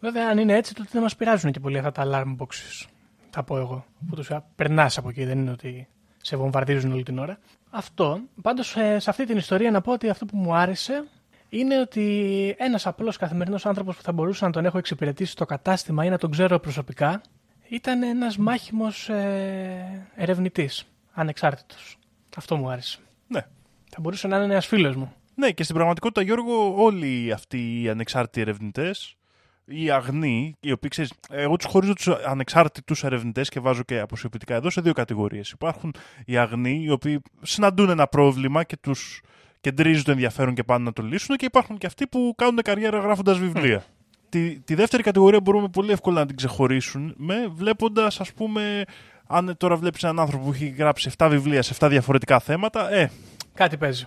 Βέβαια, 0.01 0.29
αν 0.29 0.39
είναι 0.39 0.57
έτσι, 0.57 0.75
τότε 0.75 0.89
δεν 0.93 1.03
μας 1.03 1.17
πειράζουν 1.17 1.53
και 1.53 1.61
πολύ 1.61 1.79
αυτά 1.79 1.93
τα 1.93 2.03
alarm 2.07 2.37
boxes. 2.43 2.87
Θα 3.31 3.43
πω 3.43 3.59
εγώ. 3.59 3.85
Που 4.09 4.15
τους 4.15 4.31
περνάς 4.57 4.99
από 4.99 5.09
εκεί, 5.09 5.25
δεν 5.25 5.39
είναι 5.39 5.51
ότι 5.51 5.89
σε 6.23 6.37
βομβαρδίζουν 6.37 6.93
όλη 6.93 7.03
την 7.03 7.19
ώρα. 7.19 7.39
Αυτό. 7.71 8.21
Πάντως, 8.43 8.69
σε 8.97 9.11
αυτή 9.11 9.27
την 9.27 9.37
ιστορία 9.37 9.71
να 9.71 9.81
πω 9.81 9.93
ότι 9.93 10.09
αυτό 10.09 10.25
που 10.25 10.37
μου 10.37 10.55
άρεσε 10.55 11.05
είναι 11.49 11.81
ότι 11.81 12.55
ένας 12.59 12.87
απλός 12.87 13.17
καθημερινός 13.17 13.67
άνθρωπος 13.67 13.97
που 13.97 14.03
θα 14.03 14.13
μπορούσε 14.13 14.45
να 14.45 14.51
τον 14.51 14.65
έχω 14.65 14.79
εξυπηρετήσει 14.79 15.31
στο 15.31 15.45
κατάστημα 15.45 16.05
ή 16.05 16.09
να 16.09 16.19
τον 16.19 16.31
ξέρω 16.31 16.59
προσωπικά 16.59 17.21
ήταν 17.69 18.03
ένας 18.03 18.37
μάχημος 18.37 19.09
ε, 19.09 20.09
ερευνητής. 20.15 20.85
Ανεξάρτητος. 21.13 21.99
Αυτό 22.37 22.57
μου 22.57 22.71
άρεσε. 22.71 22.99
Ναι. 23.27 23.41
Θα 23.91 24.01
μπορούσε 24.01 24.29
να 24.29 24.37
είναι 24.37 24.45
ένας 24.45 24.67
φίλος 24.67 24.97
μου. 24.97 25.13
Ναι, 25.35 25.51
και 25.51 25.63
στην 25.63 25.75
πραγματικότητα, 25.75 26.23
Γιώργο, 26.23 26.83
όλοι 26.83 27.33
αυτοί 27.33 27.83
οι 27.83 27.89
ανεξάρτητοι 27.89 28.41
ερευνητές, 28.41 29.17
οι 29.65 29.91
αγνοί, 29.91 30.57
οι 30.61 30.73
οποίοι 30.73 30.91
ξέρεις, 30.91 31.13
εγώ 31.31 31.57
τους 31.57 31.67
χωρίζω 31.71 31.93
τους 31.93 32.09
ανεξάρτητους 32.09 33.05
ερευνητές 33.05 33.49
και 33.49 33.61
βάζω 33.61 33.83
και 33.83 34.01
αποσιοποιητικά 34.01 34.55
εδώ 34.55 34.71
σε 34.71 34.81
δύο 34.81 34.93
κατηγορίες. 34.93 35.51
Υπάρχουν 35.51 35.95
οι 36.25 36.37
αγνοί, 36.37 36.83
οι 36.83 36.91
οποίοι 36.91 37.23
συναντούν 37.43 37.91
ένα 37.91 38.07
πρόβλημα 38.07 38.65
και 38.65 38.77
τους 38.77 39.23
κεντρίζει 39.65 40.03
το 40.03 40.11
ενδιαφέρον 40.11 40.55
και 40.55 40.63
πάνε 40.63 40.85
να 40.85 40.93
το 40.93 41.03
λύσουν, 41.03 41.37
και 41.37 41.45
υπάρχουν 41.45 41.79
και 41.79 41.87
αυτοί 41.87 42.07
που 42.07 42.35
κάνουν 42.37 42.63
καριέρα 42.63 42.99
γράφοντας 42.99 43.39
βιβλία. 43.39 43.85
Τη, 44.29 44.61
τη 44.61 44.75
δεύτερη 44.75 45.03
κατηγορία 45.03 45.41
μπορούμε 45.41 45.69
πολύ 45.69 45.93
εύκολα 45.93 46.21
να 46.21 46.27
την 46.27 46.37
ξεχωρίσουν 46.37 47.15
με 47.17 47.35
βλέποντας, 47.55 48.21
ας 48.21 48.33
πούμε, 48.33 48.85
αν 49.27 49.55
τώρα 49.57 49.77
βλέπεις 49.77 50.03
έναν 50.03 50.21
άνθρωπο 50.21 50.45
που 50.45 50.53
έχει 50.53 50.67
γράψει 50.67 51.11
7 51.19 51.27
βιβλία 51.31 51.63
σε 51.63 51.75
7 51.79 51.87
διαφορετικά 51.91 52.39
θέματα, 52.39 52.93
ε, 52.93 53.11
Κάτι 53.55 53.77
παίζει. 53.77 54.07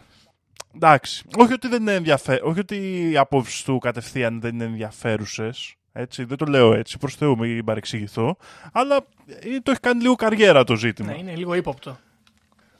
Εντάξει. 0.76 1.24
Όχι 1.38 1.54
ότι 1.54 1.68
δεν 1.68 1.82
είναι 1.82 1.94
ενδιαφέρον. 1.94 2.50
Όχι 2.50 2.60
ότι 2.60 3.10
οι 3.12 3.18
απόψεις 3.18 3.64
του 3.64 3.78
κατευθείαν 3.78 4.42
δεν 4.42 4.54
είναι 4.54 4.64
ενδιαφέρουσες. 4.64 5.76
Έτσι, 5.94 6.24
δεν 6.24 6.38
το 6.38 6.46
λέω 6.46 6.74
έτσι, 6.74 6.98
προς 6.98 7.16
Θεού, 7.16 7.38
μην 7.38 7.66
παρεξηγηθώ. 7.66 8.38
Αλλά 8.72 8.96
ε, 9.28 9.60
το 9.64 9.72
έχει 9.72 9.80
κάνει 9.80 10.02
λίγο 10.02 10.16
καριέρα 10.16 10.64
το 10.64 10.76
ζήτημα. 10.76 11.12
Ναι, 11.12 11.18
είναι 11.18 11.36
λίγο 11.36 11.54
ύποπτο. 11.54 11.98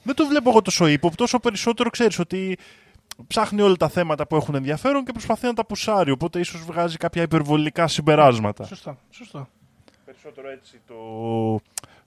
Δεν 0.08 0.16
το 0.16 0.26
βλέπω 0.26 0.50
εγώ 0.50 0.62
τόσο 0.62 0.88
ύποπτο, 0.88 1.24
όσο 1.24 1.40
περισσότερο 1.40 1.90
ξέρεις 1.90 2.20
ότι 2.20 2.58
ψάχνει 3.28 3.62
όλα 3.62 3.76
τα 3.76 3.90
θέματα 3.90 4.28
που 4.28 4.36
έχουν 4.36 4.56
ενδιαφέρον 4.56 5.06
και 5.06 5.12
προσπαθεί 5.12 5.46
να 5.46 5.54
τα 5.54 5.66
πουσάρει. 5.66 6.12
Οπότε 6.12 6.40
ίσως 6.40 6.62
βγάζει 6.66 6.98
κάποια 6.98 7.22
υπερβολικά 7.22 7.88
συμπεράσματα. 7.88 8.66
Σωστό. 8.66 8.98
Σωστό. 9.10 9.48
Περισσότερο 10.06 10.50
έτσι 10.50 10.82
το, 10.88 10.96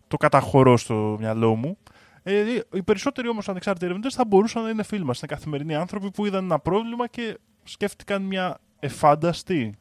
το 0.08 0.16
καταχωρώ 0.16 0.76
στο 0.76 1.16
μυαλό 1.18 1.54
μου. 1.54 1.78
Ε, 2.22 2.44
οι 2.72 2.82
περισσότεροι 2.82 3.28
όμως 3.28 3.48
ανεξάρτητοι 3.48 3.84
ερευνητές 3.84 4.14
θα 4.14 4.24
μπορούσαν 4.24 4.62
να 4.62 4.70
είναι 4.70 4.82
φίλοι 4.82 5.04
μας. 5.04 5.18
Είναι 5.18 5.34
καθημερινοί 5.34 5.74
άνθρωποι 5.74 6.10
που 6.10 6.26
είδαν 6.26 6.44
ένα 6.44 6.58
πρόβλημα 6.58 7.06
και 7.06 7.38
σκέφτηκαν 7.64 8.22
μια 8.22 8.58
ευφάνταστη, 8.80 9.74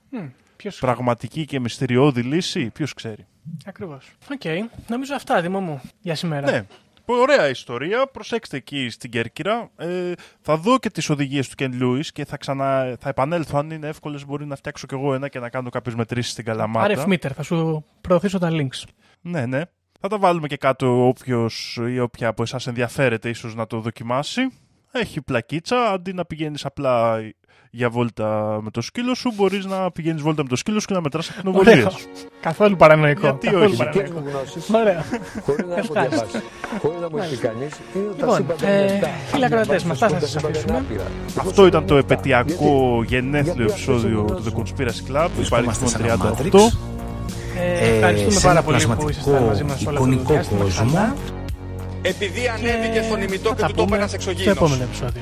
Ποιος... 0.56 0.80
πραγματική 0.80 1.46
και 1.46 1.60
μυστηριώδη 1.60 2.22
λύση. 2.22 2.70
Ποιος 2.70 2.94
ξέρει. 2.94 3.26
Ακριβώς. 3.66 4.12
Οκ. 4.32 4.70
Νομίζω 4.88 5.16
αυτά, 5.16 5.42
Δήμο 5.42 5.60
μου, 5.60 5.82
για 6.02 6.16
σήμερα. 6.16 6.52
Ναι. 6.52 6.66
Πολύ 7.10 7.22
Ωραία 7.22 7.49
ιστορία. 7.49 8.07
Προσέξτε 8.07 8.57
εκεί 8.57 8.89
στην 8.89 9.10
Κέρκυρα. 9.12 9.70
Ε, 9.76 10.12
θα 10.41 10.57
δω 10.57 10.80
και 10.80 10.89
τις 10.89 11.10
οδηγίες 11.10 11.49
του 11.49 11.55
Κεν 11.55 11.74
Λούις 11.74 12.12
και 12.12 12.26
θα, 12.26 12.38
ξανα... 12.38 12.95
θα 12.99 13.10
επανέλθω. 13.10 13.57
Αν 13.57 13.72
είναι 13.72 13.88
εύκολες, 13.88 14.26
μπορεί 14.26 14.45
να 14.45 14.55
φτιάξω 14.55 14.88
κι 14.88 14.93
εγώ 14.93 15.14
ένα 15.14 15.28
και 15.28 15.39
να 15.39 15.49
κάνω 15.49 15.70
κάποιες 15.70 15.95
μετρήσεις 15.95 16.32
στην 16.32 16.45
Καλαμάτα. 16.45 16.86
RF 16.86 16.96
meter, 16.96 17.32
θα 17.36 17.43
σου 17.43 17.86
προωθήσω 18.01 18.39
τα 18.39 18.49
links. 18.51 18.84
Ναι, 19.22 19.45
ναι. 19.45 19.62
Θα 19.99 20.07
τα 20.07 20.18
βάλουμε 20.18 20.47
και 20.47 20.57
κάτω 20.57 21.07
όποιος 21.07 21.80
ή 21.89 21.99
όποια 21.99 22.28
από 22.28 22.43
εσάς 22.43 22.68
ενδιαφέρεται 22.68 23.30
ίσως 23.30 23.55
να 23.55 23.68
το 23.68 23.80
δοκιμάσει. 23.80 24.41
Έχει 24.91 25.22
πλακίτσα, 25.22 25.91
αντί 25.91 26.14
να 26.14 26.26
πηγαίνεις 26.26 26.66
απλά 26.66 27.20
για 27.72 27.90
βόλτα 27.90 28.60
με 28.62 28.70
το 28.72 28.82
σκύλο 28.82 29.16
σου, 29.16 29.32
μπορείς 29.36 29.66
να 29.66 29.92
πηγαίνεις 29.92 30.22
βόλτα 30.22 30.44
με 30.44 30.50
το 30.50 30.56
σκύλο 30.56 30.80
σου 30.80 30.88
και 30.88 30.94
να 30.94 31.02
μετράς 31.02 31.30
ακτινοβολίε. 31.30 31.74
Ωραίο. 31.74 31.92
Καθόλου 32.42 32.76
παρανοϊκό. 32.76 33.22
Γιατί 33.22 33.46
Καθόλου 33.46 33.64
όχι. 33.64 33.72
Δικέ 33.76 33.84
παρανοϊκό. 33.86 34.20
μου 34.20 34.30
γνώσεις, 34.30 34.70
Ωραία. 34.70 35.04
χωρίς 35.46 35.66
να 35.68 35.76
έχω 35.76 35.86
Ευχάριστο. 35.94 36.26
διαβάσει, 36.26 36.44
χωρίς 36.82 37.00
να 37.02 37.10
μου 37.10 37.18
έχεις 37.18 37.30
πει 37.38 37.48
κανείς, 37.48 37.74
είναι 37.96 38.08
ότι 38.10 38.20
τα 38.20 38.26
Λοιπόν, 38.26 38.36
σύμπαντα 38.36 38.68
ε, 38.68 38.84
είναι 38.84 38.94
επτά. 38.94 39.08
φίλοι 39.32 39.46
ακροατές, 39.46 39.84
με 39.84 39.92
αυτά 39.92 40.08
θα 40.10 40.20
σας 40.20 40.30
Σύμπαντα 40.30 40.48
αφήσουμε. 40.48 40.78
είναι 40.78 40.86
άπειρα. 40.90 41.08
Αυτό 41.48 41.66
ήταν 41.66 41.86
το 41.86 41.94
Είναι 41.94 42.04
επτά. 42.04 42.14
επαιτειακό 42.14 43.04
Γιατί- 43.08 43.16
γενέθλιο 43.16 43.54
γιατί 43.54 43.72
επεισόδιο 43.72 44.20
αυτοί 44.30 44.36
του 44.36 44.44
The 44.50 44.52
φωνάζουν. 44.52 44.76
Conspiracy 44.78 45.04
Club. 45.12 45.30
Βρισκόμαστε 45.36 45.86
Υπάρχει 45.86 45.90
σε 45.90 45.98
ένα 46.04 46.18
το 46.18 46.36
Matrix. 46.38 46.52
38. 46.52 46.72
Ε, 47.60 47.96
ευχαριστούμε 47.96 48.32
σε 48.32 48.40
πάρα 48.48 48.52
ένα 48.60 48.64
πολύ 48.64 48.78
που 48.78 48.84
πλασματικό, 48.86 49.10
ήσασταν 49.10 49.44
μαζί 49.44 49.64
μας 49.64 49.86
όλο 49.86 49.90
αυτό 49.90 50.06
το 50.06 50.12
εικονικό 50.12 50.34
διάστημα. 50.34 50.62
κόσμο. 50.64 50.86
Καλά. 50.94 51.16
Επειδή 52.02 52.42
ανέβηκε 52.56 53.02
στον 53.08 53.22
ημιτό 53.22 53.50
Θα 53.50 53.56
και 53.56 53.62
τα 53.62 53.68
του 53.68 53.74
το 53.74 53.84
πούμε 53.84 53.96
έπαιρνας 53.96 54.10
στο 54.10 54.18
εξωγήινος. 54.30 54.56
επόμενο 54.58 54.84
επεισόδιο. 54.84 55.22